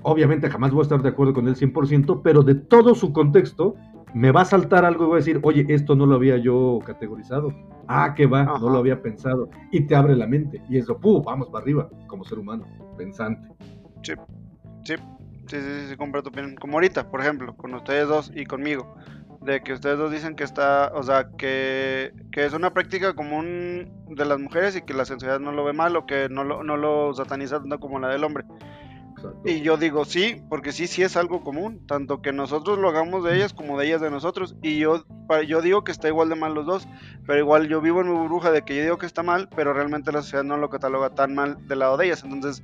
obviamente 0.03 0.49
jamás 0.49 0.71
voy 0.71 0.81
a 0.81 0.83
estar 0.83 1.01
de 1.01 1.09
acuerdo 1.09 1.33
con 1.33 1.47
él 1.47 1.55
100%, 1.55 2.21
pero 2.23 2.43
de 2.43 2.55
todo 2.55 2.95
su 2.95 3.13
contexto 3.13 3.75
me 4.13 4.31
va 4.31 4.41
a 4.41 4.45
saltar 4.45 4.85
algo 4.85 5.03
y 5.03 5.07
voy 5.07 5.15
a 5.15 5.19
decir, 5.19 5.39
oye, 5.43 5.65
esto 5.69 5.95
no 5.95 6.05
lo 6.05 6.15
había 6.15 6.37
yo 6.37 6.79
categorizado. 6.85 7.53
Ah, 7.87 8.13
que 8.15 8.27
va, 8.27 8.41
Ajá. 8.41 8.59
no 8.59 8.69
lo 8.69 8.77
había 8.77 9.01
pensado. 9.01 9.49
Y 9.71 9.81
te 9.81 9.95
abre 9.95 10.15
la 10.15 10.27
mente. 10.27 10.61
Y 10.69 10.77
eso, 10.77 10.99
¡pum! 10.99 11.23
Vamos 11.23 11.49
para 11.49 11.63
arriba, 11.63 11.89
como 12.07 12.23
ser 12.23 12.39
humano, 12.39 12.65
pensante. 12.97 13.47
Sí, 14.03 14.13
sí, 14.83 14.95
sí, 15.47 15.57
sí, 15.57 15.87
sí, 15.89 15.95
compro 15.97 16.21
tu 16.21 16.29
opinión. 16.29 16.55
Como 16.55 16.73
ahorita, 16.73 17.09
por 17.09 17.21
ejemplo, 17.21 17.55
con 17.55 17.73
ustedes 17.73 18.07
dos 18.07 18.31
y 18.35 18.45
conmigo. 18.45 18.95
De 19.41 19.61
que 19.61 19.73
ustedes 19.73 19.97
dos 19.97 20.11
dicen 20.11 20.35
que 20.35 20.43
está, 20.43 20.91
o 20.93 21.01
sea, 21.01 21.29
que, 21.37 22.11
que 22.31 22.45
es 22.45 22.53
una 22.53 22.73
práctica 22.73 23.13
común 23.13 23.89
de 24.09 24.25
las 24.25 24.39
mujeres 24.39 24.75
y 24.75 24.81
que 24.81 24.93
la 24.93 25.05
sociedad 25.05 25.39
no 25.39 25.51
lo 25.51 25.63
ve 25.63 25.73
mal 25.73 25.95
o 25.95 26.05
que 26.05 26.27
no 26.29 26.43
lo, 26.43 26.63
no 26.63 26.77
lo 26.77 27.13
sataniza 27.13 27.59
tanto 27.59 27.79
como 27.79 27.99
la 27.99 28.09
del 28.09 28.23
hombre. 28.23 28.43
Exacto. 29.19 29.49
Y 29.49 29.61
yo 29.61 29.77
digo 29.77 30.05
sí, 30.05 30.41
porque 30.49 30.71
sí, 30.71 30.87
sí 30.87 31.01
es 31.03 31.15
algo 31.17 31.43
común, 31.43 31.85
tanto 31.87 32.21
que 32.21 32.31
nosotros 32.33 32.77
lo 32.79 32.89
hagamos 32.89 33.23
de 33.23 33.35
ellas 33.35 33.53
como 33.53 33.77
de 33.79 33.87
ellas 33.87 34.01
de 34.01 34.09
nosotros. 34.09 34.55
Y 34.61 34.79
yo, 34.79 35.03
yo 35.47 35.61
digo 35.61 35.83
que 35.83 35.91
está 35.91 36.07
igual 36.07 36.29
de 36.29 36.35
mal 36.35 36.53
los 36.53 36.65
dos, 36.65 36.87
pero 37.25 37.39
igual 37.39 37.67
yo 37.67 37.81
vivo 37.81 38.01
en 38.01 38.09
mi 38.11 38.17
burbuja 38.17 38.51
de 38.51 38.63
que 38.63 38.75
yo 38.75 38.83
digo 38.83 38.97
que 38.97 39.05
está 39.05 39.23
mal, 39.23 39.49
pero 39.55 39.73
realmente 39.73 40.11
la 40.11 40.21
sociedad 40.21 40.43
no 40.43 40.57
lo 40.57 40.69
cataloga 40.69 41.09
tan 41.11 41.35
mal 41.35 41.57
del 41.67 41.79
lado 41.79 41.97
de 41.97 42.05
ellas. 42.07 42.23
Entonces, 42.23 42.63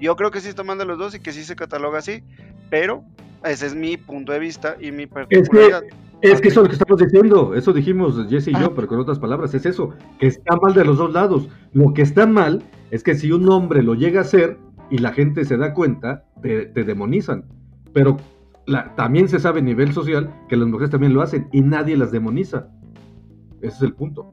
yo 0.00 0.16
creo 0.16 0.30
que 0.30 0.40
sí 0.40 0.48
está 0.48 0.62
mal 0.62 0.78
de 0.78 0.84
los 0.84 0.98
dos 0.98 1.14
y 1.14 1.20
que 1.20 1.32
sí 1.32 1.44
se 1.44 1.56
cataloga 1.56 1.98
así, 1.98 2.22
pero 2.70 3.04
ese 3.44 3.66
es 3.66 3.74
mi 3.74 3.96
punto 3.96 4.32
de 4.32 4.38
vista 4.38 4.76
y 4.80 4.90
mi 4.92 5.04
Es 5.04 5.08
que, 5.08 5.14
particularidad. 5.14 5.82
es 6.22 6.40
que 6.40 6.48
eso 6.48 6.60
es 6.60 6.64
lo 6.64 6.68
que 6.68 6.76
estamos 6.76 6.98
diciendo, 7.00 7.54
eso 7.54 7.72
dijimos 7.72 8.16
Jesse 8.28 8.48
y 8.48 8.52
Ah. 8.54 8.60
yo, 8.62 8.74
pero 8.74 8.88
con 8.88 8.98
otras 8.98 9.18
palabras, 9.18 9.54
es 9.54 9.66
eso, 9.66 9.90
que 10.18 10.26
está 10.26 10.56
mal 10.56 10.74
de 10.74 10.84
los 10.84 10.98
dos 10.98 11.12
lados. 11.12 11.48
Lo 11.72 11.92
que 11.94 12.02
está 12.02 12.26
mal 12.26 12.62
es 12.90 13.02
que 13.02 13.14
si 13.14 13.32
un 13.32 13.48
hombre 13.50 13.82
lo 13.82 13.94
llega 13.94 14.20
a 14.20 14.22
hacer 14.24 14.56
y 14.94 14.98
la 14.98 15.12
gente 15.12 15.44
se 15.44 15.56
da 15.56 15.74
cuenta, 15.74 16.22
te, 16.40 16.66
te 16.66 16.84
demonizan. 16.84 17.46
Pero 17.92 18.16
la- 18.66 18.94
también 18.94 19.28
se 19.28 19.40
sabe 19.40 19.58
a 19.58 19.62
nivel 19.64 19.92
social 19.92 20.32
que 20.48 20.56
las 20.56 20.68
mujeres 20.68 20.90
también 20.90 21.12
lo 21.14 21.20
hacen 21.20 21.48
y 21.50 21.62
nadie 21.62 21.96
las 21.96 22.12
demoniza. 22.12 22.68
Ese 23.60 23.74
es 23.76 23.82
el 23.82 23.94
punto. 23.94 24.30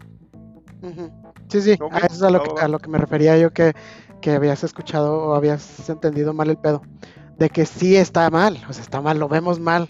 Sí, 1.48 1.62
sí, 1.62 1.78
a 1.92 1.98
eso 1.98 2.16
es 2.16 2.22
a 2.22 2.30
lo, 2.30 2.44
que, 2.44 2.62
a 2.62 2.68
lo 2.68 2.78
que 2.78 2.90
me 2.90 3.00
refería 3.00 3.38
yo 3.40 3.52
que, 3.52 3.74
que 4.22 4.32
habías 4.32 4.64
escuchado 4.64 5.30
o 5.30 5.34
habías 5.34 5.90
entendido 5.90 6.32
mal 6.32 6.52
el 6.52 6.58
pedo. 6.58 6.84
De 7.40 7.50
que 7.50 7.66
sí 7.66 7.96
está 7.96 8.30
mal, 8.30 8.58
o 8.70 8.74
sea, 8.74 8.84
está 8.84 9.02
mal, 9.02 9.18
lo 9.18 9.28
vemos 9.28 9.60
mal. 9.60 9.90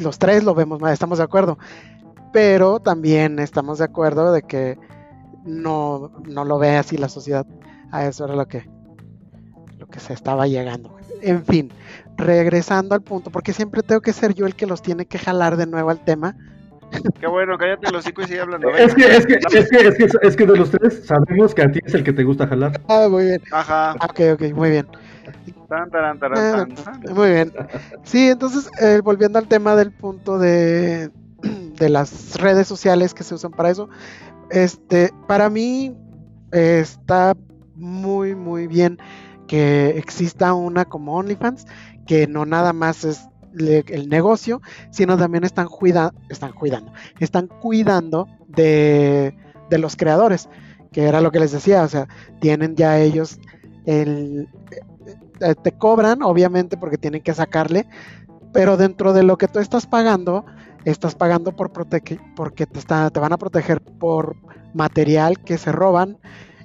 Los 0.00 0.20
tres 0.20 0.44
lo 0.44 0.54
vemos 0.54 0.80
mal, 0.80 0.92
estamos 0.92 1.18
de 1.18 1.24
acuerdo. 1.24 1.58
Pero 2.32 2.78
también 2.78 3.40
estamos 3.40 3.78
de 3.78 3.84
acuerdo 3.86 4.32
de 4.32 4.42
que 4.42 4.78
no, 5.44 6.12
no 6.28 6.44
lo 6.44 6.58
ve 6.60 6.76
así 6.76 6.96
la 6.96 7.08
sociedad. 7.08 7.46
A 7.90 8.06
eso 8.06 8.24
era 8.24 8.36
lo 8.36 8.46
que, 8.46 8.70
que 9.92 10.00
se 10.00 10.12
estaba 10.12 10.48
llegando. 10.48 10.96
En 11.20 11.44
fin, 11.44 11.70
regresando 12.16 12.96
al 12.96 13.02
punto, 13.02 13.30
porque 13.30 13.52
siempre 13.52 13.82
tengo 13.82 14.00
que 14.00 14.12
ser 14.12 14.34
yo 14.34 14.46
el 14.46 14.56
que 14.56 14.66
los 14.66 14.82
tiene 14.82 15.06
que 15.06 15.18
jalar 15.18 15.56
de 15.56 15.66
nuevo 15.66 15.90
al 15.90 16.04
tema. 16.04 16.34
Qué 17.20 17.26
bueno, 17.26 17.56
cállate 17.56 17.88
el 17.88 17.94
hocico 17.94 18.22
y 18.22 18.26
sigue 18.26 18.40
hablando. 18.40 18.68
Es 18.70 18.94
que, 18.94 19.04
es 19.04 19.24
que, 19.26 19.34
es 19.34 19.50
que, 19.70 19.88
es 19.88 19.96
que, 19.96 20.08
es 20.22 20.36
que 20.36 20.46
de 20.46 20.56
los 20.56 20.70
tres 20.70 21.06
sabemos 21.06 21.54
que 21.54 21.62
a 21.62 21.70
ti 21.70 21.78
es 21.84 21.94
el 21.94 22.04
que 22.04 22.12
te 22.12 22.22
gusta 22.24 22.46
jalar. 22.46 22.80
Ah, 22.88 23.06
muy 23.08 23.24
bien. 23.26 23.42
Ajá. 23.50 23.94
Ok, 24.02 24.20
ok, 24.34 24.54
muy 24.54 24.70
bien. 24.70 24.86
Tan, 25.68 25.90
taran, 25.90 26.18
taran, 26.18 26.38
Ah, 26.38 26.66
tan, 26.74 27.00
tan. 27.02 27.14
Muy 27.14 27.30
bien. 27.30 27.52
Sí, 28.02 28.28
entonces, 28.28 28.70
eh, 28.80 29.00
volviendo 29.02 29.38
al 29.38 29.48
tema 29.48 29.74
del 29.74 29.90
punto 29.90 30.38
de, 30.38 31.10
de 31.78 31.88
las 31.88 32.38
redes 32.38 32.66
sociales 32.66 33.14
que 33.14 33.22
se 33.22 33.34
usan 33.34 33.52
para 33.52 33.70
eso, 33.70 33.88
este, 34.50 35.12
para 35.26 35.48
mí 35.48 35.96
eh, 36.52 36.80
está 36.82 37.34
muy, 37.74 38.34
muy 38.34 38.66
bien 38.66 38.98
que 39.52 39.98
exista 39.98 40.54
una 40.54 40.86
como 40.86 41.16
OnlyFans, 41.16 41.66
que 42.06 42.26
no 42.26 42.46
nada 42.46 42.72
más 42.72 43.04
es 43.04 43.28
el 43.54 44.08
negocio, 44.08 44.62
sino 44.90 45.18
también 45.18 45.44
están, 45.44 45.68
cuida 45.68 46.14
están 46.30 46.52
cuidando, 46.52 46.92
están 47.20 47.48
cuidando 47.48 48.26
de, 48.48 49.34
de 49.68 49.78
los 49.78 49.96
creadores, 49.96 50.48
que 50.90 51.04
era 51.04 51.20
lo 51.20 51.30
que 51.30 51.40
les 51.40 51.52
decía, 51.52 51.82
o 51.82 51.88
sea, 51.88 52.08
tienen 52.40 52.76
ya 52.76 52.98
ellos 52.98 53.38
el, 53.84 54.48
eh, 55.40 55.54
te 55.62 55.72
cobran, 55.72 56.22
obviamente, 56.22 56.76
porque 56.76 56.98
tienen 56.98 57.22
que 57.22 57.34
sacarle, 57.34 57.86
pero 58.52 58.76
dentro 58.76 59.12
de 59.12 59.22
lo 59.24 59.38
que 59.38 59.48
tú 59.48 59.60
estás 59.60 59.86
pagando, 59.86 60.44
estás 60.84 61.14
pagando 61.14 61.56
por 61.56 61.72
protege 61.72 62.20
porque 62.36 62.66
te, 62.66 62.78
está- 62.80 63.10
te 63.10 63.20
van 63.20 63.32
a 63.34 63.38
proteger 63.38 63.80
por 63.82 64.36
material 64.74 65.40
que 65.40 65.58
se 65.58 65.72
roban 65.72 66.18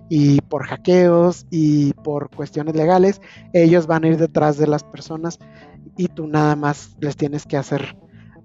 y 0.10 0.42
por 0.42 0.66
hackeos 0.66 1.46
y 1.50 1.94
por 1.94 2.30
cuestiones 2.30 2.76
legales. 2.76 3.22
Ellos 3.54 3.88
van 3.88 4.04
a 4.04 4.10
ir 4.10 4.18
detrás 4.18 4.58
de 4.58 4.68
las 4.68 4.84
personas 4.84 5.40
y 5.96 6.08
tú 6.08 6.28
nada 6.28 6.56
más 6.56 6.96
les 7.00 7.16
tienes 7.16 7.46
que 7.46 7.58
hacer 7.58 7.98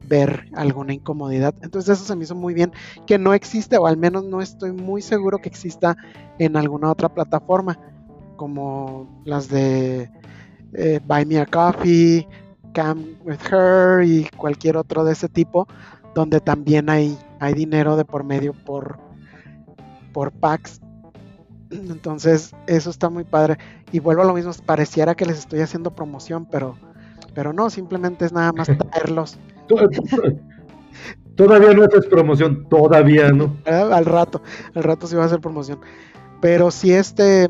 ver 0.09 0.47
alguna 0.55 0.93
incomodidad. 0.93 1.55
Entonces 1.63 1.99
eso 1.99 2.07
se 2.07 2.17
me 2.17 2.25
hizo 2.25 2.35
muy 2.35 2.55
bien 2.55 2.73
que 3.07 3.19
no 3.19 3.35
existe 3.35 3.79
o 3.79 3.87
al 3.87 3.97
menos 3.97 4.25
no 4.25 4.41
estoy 4.41 4.73
muy 4.73 5.01
seguro 5.01 5.39
que 5.39 5.49
exista 5.49 5.97
en 6.39 6.57
alguna 6.57 6.91
otra 6.91 7.09
plataforma 7.09 7.79
como 8.37 9.23
las 9.25 9.49
de 9.49 10.11
eh, 10.75 11.01
Buy 11.07 11.25
Me 11.27 11.39
a 11.39 11.47
Coffee, 11.47 12.27
Come 12.75 13.17
with 13.25 13.39
Her 13.51 14.03
y 14.05 14.29
cualquier 14.37 14.77
otro 14.77 15.05
de 15.05 15.13
ese 15.13 15.29
tipo, 15.29 15.67
donde 16.15 16.41
también 16.41 16.91
hay, 16.91 17.17
hay 17.41 17.55
dinero 17.55 17.97
de 17.97 18.05
por 18.05 18.25
medio 18.25 18.53
por, 18.53 18.99
por 20.13 20.33
packs. 20.33 20.82
Entonces, 21.73 22.55
eso 22.67 22.91
está 22.91 23.09
muy 23.09 23.25
padre. 23.25 23.59
Y 23.91 23.99
vuelvo 23.99 24.23
a 24.23 24.27
lo 24.27 24.35
mismo, 24.35 24.53
pareciera 24.65 25.15
que 25.15 25.27
les 25.27 25.39
estoy 25.39 25.61
haciendo 25.61 25.95
promoción, 25.95 26.47
pero, 26.47 26.77
pero 27.35 27.53
no, 27.53 27.71
simplemente 27.71 28.25
es 28.25 28.33
nada 28.33 28.53
más 28.53 28.69
traerlos 28.91 29.39
Todavía 31.37 31.73
no 31.73 31.85
haces 31.85 32.07
promoción, 32.07 32.69
todavía 32.69 33.31
no. 33.31 33.57
al 33.65 34.05
rato, 34.05 34.43
al 34.75 34.83
rato 34.83 35.07
sí 35.07 35.17
va 35.17 35.23
a 35.23 35.27
hacer 35.27 35.41
promoción. 35.41 35.81
Pero 36.41 36.71
sí, 36.71 36.93
este, 36.93 37.49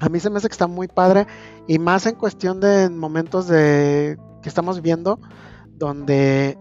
a 0.00 0.08
mí 0.08 0.18
se 0.18 0.30
me 0.30 0.38
hace 0.38 0.48
que 0.48 0.52
está 0.52 0.66
muy 0.66 0.88
padre 0.88 1.26
y 1.68 1.78
más 1.78 2.06
en 2.06 2.16
cuestión 2.16 2.60
de 2.60 2.90
momentos 2.90 3.46
de 3.46 4.18
que 4.42 4.48
estamos 4.48 4.76
viviendo 4.76 5.20
donde 5.68 6.58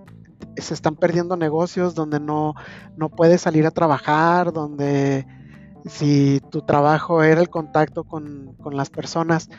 se 0.57 0.73
están 0.73 0.95
perdiendo 0.95 1.37
negocios, 1.37 1.95
donde 1.95 2.19
no, 2.19 2.53
no 2.95 3.09
puedes 3.09 3.41
salir 3.41 3.65
a 3.65 3.71
trabajar, 3.71 4.53
donde 4.53 5.25
si 5.87 6.41
tu 6.49 6.61
trabajo 6.61 7.23
era 7.23 7.41
el 7.41 7.49
contacto 7.49 8.03
con, 8.03 8.55
con 8.61 8.75
las 8.75 8.89
personas, 8.89 9.49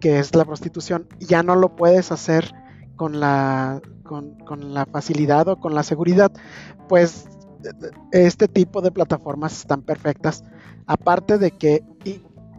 que 0.00 0.18
es 0.18 0.34
la 0.34 0.44
prostitución, 0.44 1.06
ya 1.20 1.42
no 1.42 1.54
lo 1.54 1.76
puedes 1.76 2.12
hacer 2.12 2.52
con 2.96 3.20
la, 3.20 3.80
con, 4.02 4.38
con 4.40 4.74
la 4.74 4.86
facilidad 4.86 5.48
o 5.48 5.60
con 5.60 5.74
la 5.74 5.82
seguridad, 5.82 6.32
pues 6.88 7.26
este 8.10 8.48
tipo 8.48 8.80
de 8.80 8.90
plataformas 8.90 9.56
están 9.58 9.82
perfectas. 9.82 10.44
Aparte 10.86 11.38
de 11.38 11.52
que 11.52 11.84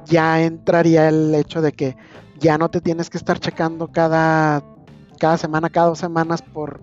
ya 0.05 0.41
entraría 0.41 1.09
el 1.09 1.33
hecho 1.35 1.61
de 1.61 1.71
que 1.71 1.97
ya 2.39 2.57
no 2.57 2.69
te 2.69 2.81
tienes 2.81 3.09
que 3.09 3.17
estar 3.17 3.39
checando 3.39 3.91
cada, 3.91 4.63
cada 5.19 5.37
semana, 5.37 5.69
cada 5.69 5.87
dos 5.87 5.99
semanas 5.99 6.41
por, 6.41 6.81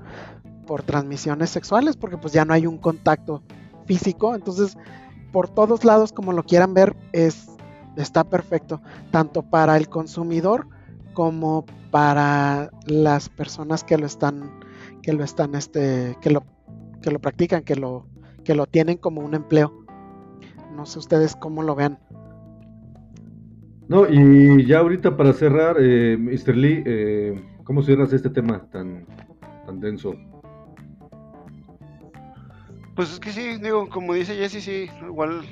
por 0.67 0.83
transmisiones 0.83 1.51
sexuales, 1.51 1.97
porque 1.97 2.19
pues 2.19 2.33
ya 2.33 2.45
no 2.45 2.55
hay 2.55 2.67
un 2.67 2.79
contacto 2.79 3.43
físico. 3.87 4.35
Entonces, 4.35 4.77
por 5.33 5.49
todos 5.49 5.85
lados, 5.85 6.13
como 6.13 6.33
lo 6.33 6.43
quieran 6.43 6.75
ver, 6.75 6.97
es, 7.13 7.49
está 7.97 8.25
perfecto, 8.25 8.81
tanto 9.11 9.43
para 9.43 9.77
el 9.77 9.89
consumidor 9.89 10.67
como 11.15 11.65
para 11.91 12.71
las 12.87 13.29
personas 13.29 13.85
que 13.85 13.99
lo 13.99 14.07
están, 14.07 14.51
que 15.03 15.13
lo 15.13 15.25
están, 15.25 15.55
este, 15.55 16.17
que 16.21 16.31
lo, 16.31 16.45
que 17.03 17.11
lo 17.11 17.19
practican, 17.19 17.63
que 17.63 17.77
lo, 17.77 18.07
que 18.45 18.55
lo 18.55 18.67
tienen 18.67 18.97
como 18.97 19.21
un 19.21 19.35
empleo. 19.35 19.85
No 20.75 20.87
sé 20.87 20.99
ustedes 20.99 21.37
cómo 21.37 21.63
lo 21.63 21.75
vean. 21.75 21.99
No, 23.89 24.09
y 24.09 24.65
ya 24.67 24.79
ahorita 24.79 25.17
para 25.17 25.33
cerrar, 25.33 25.77
eh, 25.81 26.17
Mr. 26.17 26.57
Lee, 26.57 26.83
eh, 26.87 27.43
¿cómo 27.65 27.83
cierras 27.83 28.13
este 28.13 28.31
tema 28.31 28.65
tan, 28.71 29.05
tan 29.67 29.81
denso? 29.81 30.15
Pues 32.95 33.13
es 33.13 33.21
que 33.21 33.31
sí, 33.31 33.57
digo, 33.59 33.89
como 33.89 34.15
dice 34.15 34.35
Jesse, 34.35 34.63
sí, 34.63 34.91
igual, 35.03 35.43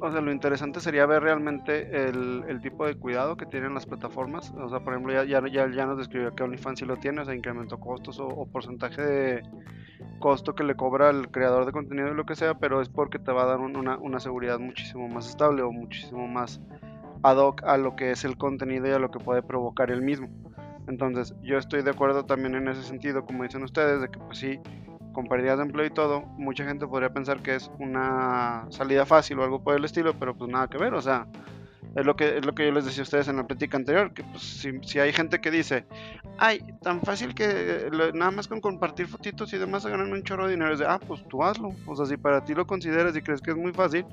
o 0.00 0.10
sea, 0.10 0.20
lo 0.20 0.30
interesante 0.32 0.80
sería 0.80 1.06
ver 1.06 1.22
realmente 1.22 2.08
el, 2.08 2.44
el 2.48 2.60
tipo 2.60 2.86
de 2.86 2.94
cuidado 2.94 3.36
que 3.36 3.46
tienen 3.46 3.74
las 3.74 3.86
plataformas. 3.86 4.52
O 4.52 4.68
sea, 4.68 4.80
por 4.80 4.94
ejemplo, 4.94 5.12
ya, 5.12 5.24
ya, 5.24 5.68
ya, 5.68 5.86
nos 5.86 5.98
describió 5.98 6.34
que 6.34 6.44
OnlyFans 6.44 6.78
sí 6.78 6.86
lo 6.86 6.96
tiene, 6.96 7.20
o 7.20 7.24
sea, 7.24 7.34
incrementó 7.34 7.78
costos 7.78 8.18
o, 8.20 8.46
porcentaje 8.46 9.02
de 9.02 9.42
costo 10.20 10.54
que 10.54 10.64
le 10.64 10.76
cobra 10.76 11.08
al 11.08 11.30
creador 11.30 11.66
de 11.66 11.72
contenido 11.72 12.08
y 12.08 12.14
lo 12.14 12.24
que 12.24 12.36
sea, 12.36 12.54
pero 12.54 12.80
es 12.80 12.88
porque 12.88 13.18
te 13.18 13.32
va 13.32 13.42
a 13.42 13.46
dar 13.46 13.58
un- 13.58 13.76
una, 13.76 13.98
una 13.98 14.20
seguridad 14.20 14.58
muchísimo 14.58 15.08
más 15.08 15.28
estable 15.28 15.62
o 15.62 15.70
muchísimo 15.72 16.26
más 16.28 16.60
ad 17.22 17.36
hoc 17.36 17.62
a 17.64 17.76
lo 17.76 17.96
que 17.96 18.12
es 18.12 18.24
el 18.24 18.36
contenido 18.36 18.86
y 18.86 18.92
a 18.92 18.98
lo 18.98 19.10
que 19.10 19.18
puede 19.18 19.42
provocar 19.42 19.90
el 19.90 20.02
mismo. 20.02 20.28
Entonces, 20.86 21.34
yo 21.42 21.58
estoy 21.58 21.82
de 21.82 21.90
acuerdo 21.90 22.24
también 22.24 22.54
en 22.54 22.68
ese 22.68 22.82
sentido, 22.82 23.24
como 23.24 23.42
dicen 23.42 23.62
ustedes, 23.62 24.00
de 24.00 24.08
que 24.08 24.18
pues 24.18 24.38
sí, 24.38 24.58
con 25.26 25.42
de 25.42 25.50
empleo 25.50 25.86
y 25.86 25.90
todo, 25.90 26.22
mucha 26.36 26.64
gente 26.64 26.86
podría 26.86 27.12
pensar 27.12 27.42
que 27.42 27.56
es 27.56 27.70
una 27.78 28.66
salida 28.70 29.04
fácil 29.04 29.38
o 29.40 29.44
algo 29.44 29.60
por 29.62 29.74
el 29.76 29.84
estilo, 29.84 30.14
pero 30.14 30.36
pues 30.36 30.50
nada 30.50 30.68
que 30.68 30.78
ver, 30.78 30.94
o 30.94 31.02
sea, 31.02 31.26
es 31.96 32.06
lo 32.06 32.14
que, 32.14 32.38
es 32.38 32.46
lo 32.46 32.54
que 32.54 32.66
yo 32.66 32.72
les 32.72 32.84
decía 32.84 33.02
a 33.02 33.04
ustedes 33.04 33.26
en 33.28 33.36
la 33.36 33.46
plática 33.46 33.76
anterior, 33.76 34.12
que 34.12 34.22
pues 34.22 34.42
si, 34.42 34.78
si 34.82 35.00
hay 35.00 35.12
gente 35.12 35.40
que 35.40 35.50
dice, 35.50 35.86
ay, 36.38 36.62
tan 36.82 37.00
fácil 37.02 37.34
que 37.34 37.88
lo- 37.90 38.12
nada 38.12 38.30
más 38.30 38.46
con 38.46 38.60
compartir 38.60 39.08
fotitos 39.08 39.52
y 39.52 39.58
demás 39.58 39.82
se 39.82 39.90
ganan 39.90 40.12
un 40.12 40.22
chorro 40.22 40.44
de 40.46 40.52
dinero, 40.52 40.72
es 40.72 40.78
de, 40.78 40.86
ah, 40.86 41.00
pues 41.04 41.26
tú 41.28 41.42
hazlo, 41.42 41.70
o 41.86 41.96
sea, 41.96 42.06
si 42.06 42.16
para 42.16 42.44
ti 42.44 42.54
lo 42.54 42.66
consideras 42.66 43.16
y 43.16 43.22
crees 43.22 43.40
que 43.40 43.50
es 43.50 43.56
muy 43.56 43.72
fácil, 43.72 44.04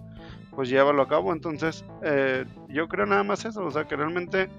pues 0.56 0.70
llévalo 0.70 1.04
a 1.04 1.08
cabo, 1.08 1.34
entonces 1.34 1.86
eh, 2.02 2.46
yo 2.70 2.88
creo 2.88 3.06
nada 3.06 3.24
más 3.24 3.46
eso, 3.46 3.64
o 3.64 3.70
sea, 3.72 3.84
que 3.86 3.96
realmente 3.96 4.50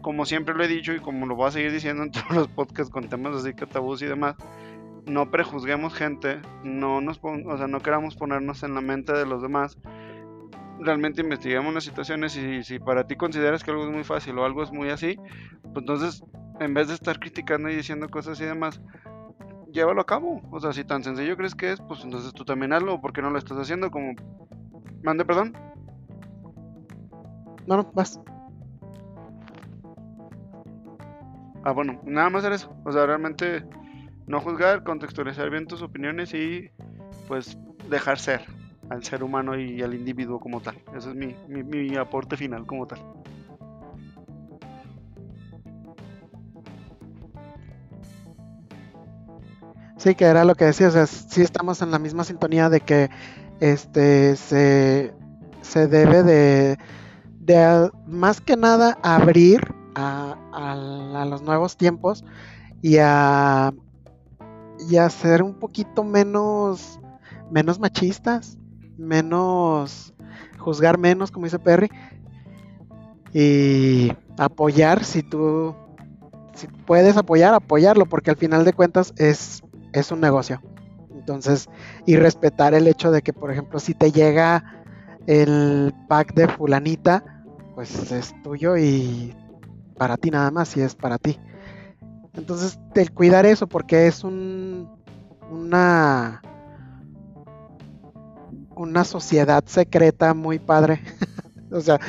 como 0.00 0.24
siempre 0.24 0.54
lo 0.54 0.64
he 0.64 0.68
dicho 0.68 0.94
y 0.94 1.00
como 1.00 1.26
lo 1.26 1.36
voy 1.36 1.48
a 1.48 1.50
seguir 1.50 1.72
diciendo 1.72 2.02
en 2.04 2.10
todos 2.12 2.30
los 2.30 2.48
podcasts 2.48 2.90
con 2.90 3.08
temas 3.10 3.36
así 3.36 3.52
que 3.52 3.66
tabús 3.66 4.00
y 4.00 4.06
demás, 4.06 4.34
no 5.06 5.30
prejuzguemos 5.30 5.94
gente, 5.94 6.40
no 6.64 7.00
nos 7.00 7.20
o 7.22 7.56
sea, 7.56 7.66
no 7.66 7.80
queramos 7.80 8.16
ponernos 8.16 8.62
en 8.62 8.74
la 8.74 8.80
mente 8.80 9.12
de 9.12 9.26
los 9.26 9.42
demás. 9.42 9.78
Realmente 10.78 11.20
investiguemos 11.20 11.74
las 11.74 11.84
situaciones 11.84 12.36
y 12.36 12.62
si 12.62 12.78
para 12.78 13.06
ti 13.06 13.16
consideras 13.16 13.62
que 13.62 13.70
algo 13.70 13.84
es 13.84 13.90
muy 13.90 14.04
fácil 14.04 14.38
o 14.38 14.44
algo 14.44 14.62
es 14.62 14.72
muy 14.72 14.88
así, 14.90 15.16
pues 15.62 15.76
entonces 15.76 16.24
en 16.58 16.74
vez 16.74 16.88
de 16.88 16.94
estar 16.94 17.18
criticando 17.18 17.68
y 17.68 17.76
diciendo 17.76 18.08
cosas 18.08 18.40
y 18.40 18.44
demás, 18.44 18.80
llévalo 19.72 20.00
a 20.00 20.06
cabo. 20.06 20.40
O 20.50 20.60
sea, 20.60 20.72
si 20.72 20.84
tan 20.84 21.02
sencillo 21.02 21.36
crees 21.36 21.54
que 21.54 21.72
es, 21.72 21.80
pues 21.80 22.04
entonces 22.04 22.32
tú 22.32 22.44
también 22.44 22.72
hazlo, 22.72 23.00
¿por 23.00 23.12
qué 23.12 23.22
no 23.22 23.30
lo 23.30 23.38
estás 23.38 23.58
haciendo? 23.58 23.90
Como, 23.90 24.14
mande 25.02 25.24
perdón. 25.24 25.54
No, 27.66 27.76
no, 27.76 27.90
vas. 27.94 28.20
Ah, 31.62 31.72
bueno, 31.72 32.00
nada 32.04 32.30
más 32.30 32.44
era 32.44 32.54
eso. 32.54 32.74
O 32.84 32.92
sea, 32.92 33.06
realmente 33.06 33.64
no 34.30 34.40
juzgar, 34.40 34.84
contextualizar 34.84 35.50
bien 35.50 35.66
tus 35.66 35.82
opiniones 35.82 36.32
y 36.34 36.70
pues 37.26 37.58
dejar 37.88 38.18
ser 38.18 38.42
al 38.88 39.02
ser 39.02 39.24
humano 39.24 39.58
y 39.58 39.82
al 39.82 39.92
individuo 39.92 40.38
como 40.38 40.60
tal. 40.60 40.76
Ese 40.96 41.10
es 41.10 41.16
mi, 41.16 41.34
mi, 41.48 41.96
aporte 41.96 42.36
final 42.36 42.64
como 42.64 42.86
tal. 42.86 43.00
Sí, 49.96 50.14
que 50.14 50.24
era 50.24 50.44
lo 50.44 50.54
que 50.54 50.64
decía, 50.66 50.88
o 50.88 50.90
sea, 50.92 51.06
sí 51.06 51.42
estamos 51.42 51.82
en 51.82 51.90
la 51.90 51.98
misma 51.98 52.22
sintonía 52.24 52.68
de 52.68 52.80
que 52.80 53.10
este 53.58 54.36
se, 54.36 55.12
se 55.60 55.88
debe 55.88 56.22
de, 56.22 56.78
de 57.40 57.90
más 58.06 58.40
que 58.40 58.56
nada 58.56 58.96
abrir 59.02 59.60
a, 59.96 60.36
a, 60.52 61.24
los 61.26 61.42
nuevos 61.42 61.76
tiempos 61.76 62.24
y 62.80 62.96
a, 62.98 63.72
y 64.88 64.96
a 64.96 65.08
ser 65.10 65.42
un 65.42 65.54
poquito 65.54 66.04
menos, 66.04 67.00
menos 67.50 67.78
machistas, 67.78 68.58
menos 68.96 70.14
juzgar 70.58 70.98
menos, 70.98 71.30
como 71.30 71.46
dice 71.46 71.58
Perry, 71.58 71.90
y 73.32 74.12
apoyar 74.38 75.04
si 75.04 75.22
tú 75.22 75.74
si 76.54 76.66
puedes 76.66 77.16
apoyar, 77.16 77.54
apoyarlo, 77.54 78.06
porque 78.06 78.30
al 78.30 78.36
final 78.36 78.64
de 78.64 78.72
cuentas 78.72 79.14
es 79.16 79.62
es 79.92 80.12
un 80.12 80.20
negocio. 80.20 80.60
Entonces, 81.14 81.68
y 82.06 82.16
respetar 82.16 82.74
el 82.74 82.86
hecho 82.86 83.10
de 83.10 83.22
que, 83.22 83.32
por 83.32 83.50
ejemplo, 83.50 83.78
si 83.78 83.94
te 83.94 84.12
llega 84.12 84.80
el 85.26 85.94
pack 86.08 86.34
de 86.34 86.48
fulanita, 86.48 87.44
pues 87.74 88.10
es 88.12 88.34
tuyo 88.42 88.76
y 88.76 89.34
para 89.96 90.16
ti 90.16 90.30
nada 90.30 90.50
más, 90.50 90.68
si 90.68 90.80
es 90.80 90.94
para 90.94 91.18
ti. 91.18 91.38
Entonces, 92.34 92.78
el 92.94 93.12
cuidar 93.12 93.46
eso, 93.46 93.66
porque 93.66 94.06
es 94.06 94.24
un, 94.24 94.88
una, 95.50 96.42
una 98.76 99.04
sociedad 99.04 99.64
secreta 99.66 100.34
muy 100.34 100.58
padre. 100.58 101.02
o 101.72 101.80
sea, 101.80 102.00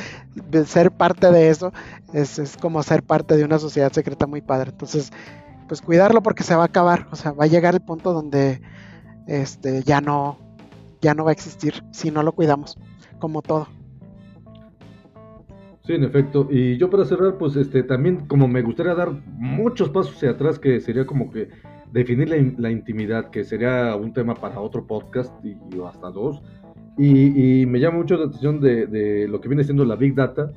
ser 0.66 0.90
parte 0.90 1.30
de 1.30 1.50
eso 1.50 1.72
es, 2.12 2.38
es 2.38 2.56
como 2.56 2.82
ser 2.82 3.02
parte 3.02 3.36
de 3.36 3.44
una 3.44 3.58
sociedad 3.58 3.92
secreta 3.92 4.26
muy 4.26 4.40
padre. 4.40 4.70
Entonces, 4.70 5.12
pues 5.68 5.80
cuidarlo 5.80 6.22
porque 6.22 6.44
se 6.44 6.54
va 6.54 6.62
a 6.62 6.66
acabar, 6.66 7.08
o 7.10 7.16
sea, 7.16 7.32
va 7.32 7.44
a 7.44 7.48
llegar 7.48 7.74
el 7.74 7.80
punto 7.80 8.12
donde 8.12 8.60
este 9.26 9.82
ya 9.82 10.00
no 10.00 10.38
ya 11.00 11.14
no 11.14 11.24
va 11.24 11.30
a 11.30 11.32
existir 11.32 11.84
si 11.92 12.10
no 12.10 12.22
lo 12.22 12.32
cuidamos, 12.32 12.78
como 13.18 13.42
todo. 13.42 13.68
Sí, 15.84 15.94
en 15.94 16.04
efecto. 16.04 16.46
Y 16.50 16.76
yo 16.78 16.88
para 16.90 17.04
cerrar, 17.04 17.38
pues 17.38 17.56
este 17.56 17.82
también 17.82 18.26
como 18.26 18.46
me 18.46 18.62
gustaría 18.62 18.94
dar 18.94 19.10
muchos 19.36 19.88
pasos 19.90 20.14
hacia 20.14 20.30
atrás, 20.30 20.58
que 20.58 20.80
sería 20.80 21.04
como 21.04 21.30
que 21.30 21.48
definir 21.90 22.28
la, 22.58 22.70
intimidad, 22.70 23.30
que 23.30 23.44
sería 23.44 23.96
un 23.96 24.12
tema 24.12 24.34
para 24.34 24.60
otro 24.60 24.86
podcast 24.86 25.32
y, 25.44 25.56
hasta 25.84 26.10
dos. 26.10 26.40
Y, 26.96 27.66
me 27.66 27.80
llama 27.80 27.98
mucho 27.98 28.16
la 28.16 28.26
atención 28.26 28.60
de, 28.60 28.86
de, 28.86 29.26
lo 29.26 29.40
que 29.40 29.48
viene 29.48 29.64
siendo 29.64 29.84
la 29.84 29.96
Big 29.96 30.14
Data, 30.14 30.52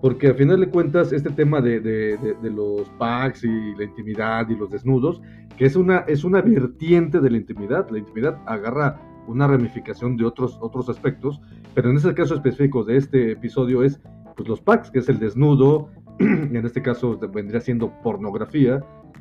porque 0.00 0.28
al 0.28 0.34
final 0.34 0.60
de 0.60 0.68
cuentas 0.68 1.12
este 1.12 1.30
tema 1.30 1.60
de, 1.60 1.80
de, 1.80 2.16
de, 2.16 2.50
los 2.50 2.88
packs 2.90 3.44
y 3.44 3.74
la 3.76 3.84
intimidad 3.84 4.48
y 4.48 4.54
los 4.54 4.70
desnudos, 4.70 5.20
que 5.56 5.66
es 5.66 5.74
una, 5.76 5.98
es 6.00 6.22
una 6.22 6.42
vertiente 6.42 7.20
de 7.20 7.30
la 7.30 7.38
intimidad, 7.38 7.90
la 7.90 7.98
intimidad 7.98 8.38
agarra 8.46 9.00
una 9.26 9.46
ramificación 9.46 10.16
de 10.16 10.24
otros, 10.24 10.58
otros 10.60 10.88
aspectos, 10.88 11.40
pero 11.74 11.90
en 11.90 11.96
este 11.96 12.14
caso 12.14 12.34
específico 12.34 12.84
de 12.84 12.96
este 12.96 13.32
episodio 13.32 13.82
es 13.82 14.00
pues, 14.40 14.48
los 14.48 14.60
packs, 14.62 14.90
que 14.90 15.00
es 15.00 15.08
el 15.10 15.18
desnudo, 15.18 15.88
en 16.18 16.64
este 16.64 16.80
caso 16.80 17.18
vendría 17.32 17.60
siendo 17.60 17.92
pornografía, 18.02 18.80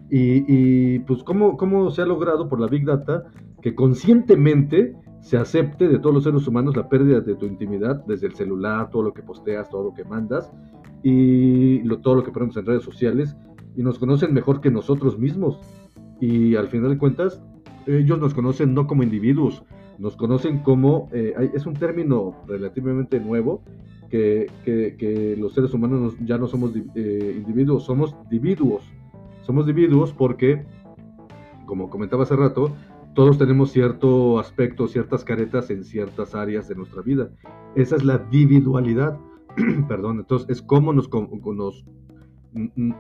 y, 0.09 0.45
y 0.47 0.99
pues 0.99 1.23
cómo, 1.23 1.57
cómo 1.57 1.91
se 1.91 2.01
ha 2.01 2.05
logrado 2.05 2.47
por 2.47 2.59
la 2.59 2.67
Big 2.67 2.85
Data 2.85 3.25
que 3.61 3.75
conscientemente 3.75 4.95
se 5.19 5.35
acepte 5.35 5.89
de 5.89 5.99
todos 5.99 6.15
los 6.15 6.23
seres 6.23 6.47
humanos 6.47 6.77
la 6.77 6.87
pérdida 6.87 7.19
de 7.19 7.35
tu 7.35 7.45
intimidad, 7.45 8.05
desde 8.05 8.27
el 8.27 8.35
celular, 8.35 8.89
todo 8.91 9.03
lo 9.03 9.13
que 9.13 9.21
posteas, 9.21 9.69
todo 9.69 9.83
lo 9.83 9.93
que 9.93 10.05
mandas 10.05 10.51
y 11.03 11.85
todo 11.97 12.15
lo 12.15 12.23
que 12.23 12.31
ponemos 12.31 12.55
en 12.55 12.65
redes 12.65 12.83
sociales 12.83 13.35
y 13.75 13.83
nos 13.83 13.99
conocen 13.99 14.33
mejor 14.33 14.61
que 14.61 14.71
nosotros 14.71 15.19
mismos. 15.19 15.59
Y 16.21 16.55
al 16.55 16.69
final 16.69 16.91
de 16.91 16.97
cuentas, 16.97 17.41
ellos 17.87 18.19
nos 18.19 18.33
conocen 18.33 18.73
no 18.73 18.87
como 18.87 19.03
individuos, 19.03 19.63
nos 19.97 20.15
conocen 20.15 20.59
como, 20.59 21.09
eh, 21.11 21.33
es 21.53 21.65
un 21.65 21.73
término 21.73 22.35
relativamente 22.47 23.19
nuevo, 23.19 23.61
que, 24.09 25.35
los 25.37 25.53
seres 25.53 25.73
humanos 25.73 26.15
ya 26.25 26.37
no 26.37 26.47
somos 26.47 26.71
eh, 26.95 27.35
individuos, 27.37 27.83
somos 27.83 28.15
individuos. 28.23 28.83
Somos 29.43 29.67
individuos 29.67 30.13
porque, 30.13 30.65
como 31.65 31.89
comentaba 31.89 32.23
hace 32.23 32.35
rato, 32.35 32.71
todos 33.15 33.37
tenemos 33.37 33.71
cierto 33.71 34.39
aspecto, 34.39 34.87
ciertas 34.87 35.23
caretas 35.23 35.69
en 35.69 35.83
ciertas 35.83 36.35
áreas 36.35 36.67
de 36.67 36.75
nuestra 36.75 37.01
vida. 37.01 37.29
Esa 37.75 37.95
es 37.95 38.03
la 38.03 38.25
individualidad. 38.31 39.17
Perdón, 39.87 40.19
entonces 40.19 40.49
es 40.49 40.61
como 40.61 40.93
nos, 40.93 41.09
nos 41.11 41.85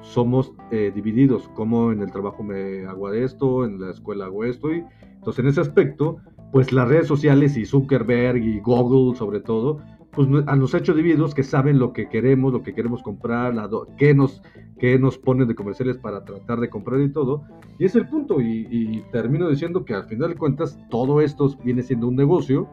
somos 0.01 0.53
eh, 0.71 0.91
divididos, 0.93 1.49
como 1.55 1.91
en 1.91 2.01
el 2.01 2.11
trabajo 2.11 2.43
me 2.43 2.85
hago 2.85 3.11
esto, 3.11 3.65
en 3.65 3.79
la 3.79 3.91
escuela 3.91 4.25
hago 4.25 4.43
esto. 4.43 4.73
Y, 4.73 4.83
entonces 5.15 5.43
en 5.43 5.49
ese 5.49 5.61
aspecto, 5.61 6.17
pues 6.51 6.71
las 6.71 6.87
redes 6.87 7.07
sociales 7.07 7.57
y 7.57 7.65
Zuckerberg 7.65 8.37
y 8.37 8.59
Google 8.59 9.17
sobre 9.17 9.39
todo, 9.39 9.79
pues 10.19 10.27
nos 10.27 10.75
ha 10.75 10.79
hecho 10.79 10.91
individuos 10.91 11.33
que 11.33 11.43
saben 11.43 11.79
lo 11.79 11.93
que 11.93 12.09
queremos, 12.09 12.51
lo 12.51 12.61
que 12.61 12.73
queremos 12.73 13.01
comprar, 13.01 13.53
qué, 13.97 14.13
nos, 14.13 14.41
qué 14.77 14.99
nos 14.99 15.17
ponen 15.17 15.47
de 15.47 15.55
comerciales 15.55 15.97
para 15.97 16.25
tratar 16.25 16.59
de 16.59 16.69
comprar 16.69 16.99
y 16.99 17.09
todo. 17.09 17.45
Y 17.77 17.85
es 17.85 17.95
el 17.95 18.05
punto. 18.05 18.41
Y, 18.41 19.01
termino 19.13 19.47
diciendo 19.47 19.85
que 19.85 19.93
al 19.93 20.09
final 20.09 20.31
de 20.31 20.35
cuentas 20.35 20.77
todo 20.89 21.21
esto 21.21 21.55
viene 21.63 21.83
siendo 21.83 22.09
un 22.09 22.17
negocio. 22.17 22.67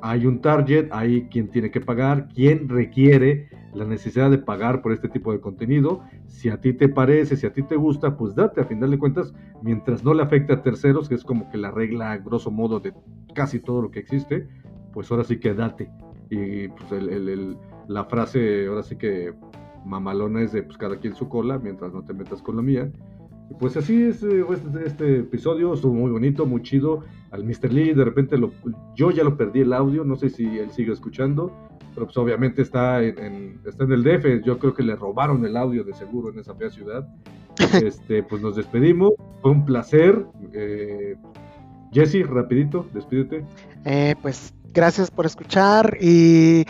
Hay 0.00 0.24
un 0.24 0.40
target, 0.40 0.88
hay 0.90 1.24
quien 1.24 1.50
tiene 1.50 1.70
que 1.70 1.82
pagar, 1.82 2.28
quien 2.28 2.70
requiere 2.70 3.50
la 3.74 3.84
necesidad 3.84 4.30
de 4.30 4.38
pagar 4.38 4.80
por 4.80 4.92
este 4.92 5.10
tipo 5.10 5.30
de 5.30 5.40
contenido. 5.40 6.00
Si 6.26 6.48
a 6.48 6.58
ti 6.58 6.72
te 6.72 6.88
parece, 6.88 7.36
si 7.36 7.46
a 7.46 7.52
ti 7.52 7.64
te 7.64 7.76
gusta, 7.76 8.16
pues 8.16 8.34
date. 8.34 8.62
A 8.62 8.64
final 8.64 8.92
de 8.92 8.98
cuentas, 8.98 9.34
mientras 9.60 10.02
no 10.02 10.14
le 10.14 10.22
afecte 10.22 10.54
a 10.54 10.62
terceros, 10.62 11.06
que 11.06 11.16
es 11.16 11.24
como 11.24 11.50
que 11.50 11.58
la 11.58 11.70
regla 11.70 12.16
grosso 12.16 12.50
modo 12.50 12.80
de 12.80 12.94
casi 13.34 13.60
todo 13.60 13.82
lo 13.82 13.90
que 13.90 13.98
existe, 13.98 14.48
pues 14.94 15.10
ahora 15.10 15.24
sí 15.24 15.38
que 15.38 15.52
date. 15.52 15.90
Y 16.30 16.68
pues 16.68 16.92
el, 16.92 17.56
la 17.88 18.04
frase, 18.04 18.66
ahora 18.66 18.82
sí 18.82 18.96
que 18.96 19.32
mamalona 19.84 20.42
es 20.42 20.52
de 20.52 20.62
pues 20.62 20.76
cada 20.76 20.98
quien 20.98 21.14
su 21.14 21.28
cola, 21.28 21.58
mientras 21.58 21.92
no 21.92 22.04
te 22.04 22.12
metas 22.12 22.42
con 22.42 22.56
la 22.56 22.62
mía. 22.62 22.90
Y 23.50 23.54
pues 23.54 23.76
así 23.76 24.02
es 24.02 24.22
eh, 24.22 24.44
este, 24.50 24.86
este, 24.86 25.18
episodio, 25.20 25.72
estuvo 25.72 25.94
muy 25.94 26.10
bonito, 26.10 26.44
muy 26.46 26.62
chido. 26.62 27.04
Al 27.30 27.44
Mr. 27.44 27.72
Lee 27.72 27.94
de 27.94 28.04
repente 28.04 28.36
lo, 28.36 28.52
yo 28.94 29.10
ya 29.10 29.24
lo 29.24 29.36
perdí 29.36 29.60
el 29.60 29.72
audio, 29.72 30.04
no 30.04 30.16
sé 30.16 30.28
si 30.28 30.58
él 30.58 30.70
sigue 30.70 30.92
escuchando, 30.92 31.52
pero 31.94 32.06
pues 32.06 32.16
obviamente 32.18 32.62
está 32.62 33.02
en, 33.02 33.60
está 33.66 33.84
en 33.84 33.92
el 33.92 34.02
DF, 34.02 34.44
yo 34.44 34.58
creo 34.58 34.74
que 34.74 34.82
le 34.82 34.96
robaron 34.96 35.44
el 35.44 35.56
audio 35.56 35.82
de 35.84 35.94
seguro 35.94 36.30
en 36.30 36.38
esa 36.38 36.54
fea 36.54 36.70
ciudad. 36.70 37.08
Este, 37.84 38.22
pues 38.22 38.40
nos 38.40 38.54
despedimos, 38.54 39.14
fue 39.42 39.50
un 39.50 39.64
placer. 39.64 40.24
Eh, 40.52 41.16
Jesse, 41.92 42.24
rapidito, 42.24 42.86
despídete. 42.94 43.44
Eh, 43.84 44.14
pues 44.22 44.54
gracias 44.72 45.10
por 45.10 45.26
escuchar 45.26 45.96
y 46.00 46.64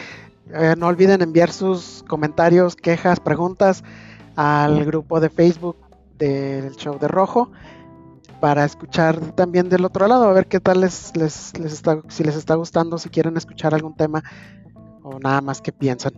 eh, 0.53 0.75
no 0.79 0.87
olviden 0.87 1.23
enviar 1.23 1.51
sus 1.51 2.05
comentarios, 2.09 2.77
quejas, 2.77 3.20
preguntas 3.20 3.85
al 4.37 4.85
grupo 4.85 5.20
de 5.20 5.31
Facebook 5.31 5.77
del 6.19 6.75
show 6.77 6.99
de 6.99 7.09
Rojo 7.09 7.51
para 8.41 8.65
escuchar 8.65 9.19
también 9.33 9.69
del 9.69 9.85
otro 9.85 10.07
lado, 10.07 10.25
a 10.25 10.33
ver 10.33 10.47
qué 10.47 10.61
tal 10.61 10.81
les, 10.81 11.16
les, 11.16 11.55
está, 11.55 12.03
si 12.09 12.23
les 12.23 12.37
está 12.37 12.55
gustando, 12.55 12.99
si 12.99 13.09
quieren 13.09 13.37
escuchar 13.37 13.75
algún 13.75 13.97
tema 13.97 14.23
o 15.03 15.19
nada 15.19 15.41
más 15.41 15.61
que 15.61 15.73
piensan. 15.73 16.12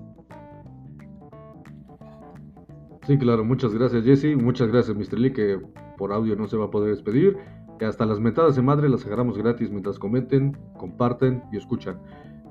Sí, 3.07 3.19
claro, 3.19 3.45
muchas 3.45 3.73
gracias 3.75 4.05
Jesse, 4.05 4.37
muchas 4.37 4.69
gracias 4.69 4.97
Mr. 4.97 5.19
Lee 5.19 5.33
que 5.33 5.59
por 5.97 6.13
audio 6.13 6.37
no 6.37 6.47
se 6.47 6.57
va 6.57 6.67
a 6.67 6.71
poder 6.71 6.91
despedir 6.91 7.37
que 7.81 7.87
hasta 7.87 8.05
las 8.05 8.21
metadas 8.21 8.57
de 8.57 8.61
madre 8.61 8.91
las 8.91 9.07
agarramos 9.07 9.39
gratis 9.39 9.71
mientras 9.71 9.99
comenten, 9.99 10.53
comparten 10.77 11.43
y 11.51 11.57
escuchan. 11.57 11.99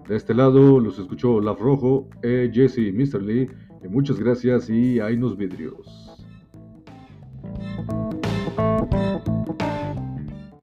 De 0.07 0.15
este 0.15 0.33
lado 0.33 0.79
los 0.79 0.97
escuchó 0.97 1.33
Olaf 1.33 1.59
Rojo, 1.59 2.09
eh, 2.23 2.49
Jesse 2.51 2.79
y 2.79 2.91
Mr. 2.91 3.21
Lee. 3.21 3.47
Y 3.83 3.87
muchas 3.87 4.19
gracias 4.19 4.71
y 4.71 4.99
hay 4.99 5.17
nos 5.17 5.37
vidrios. 5.37 6.09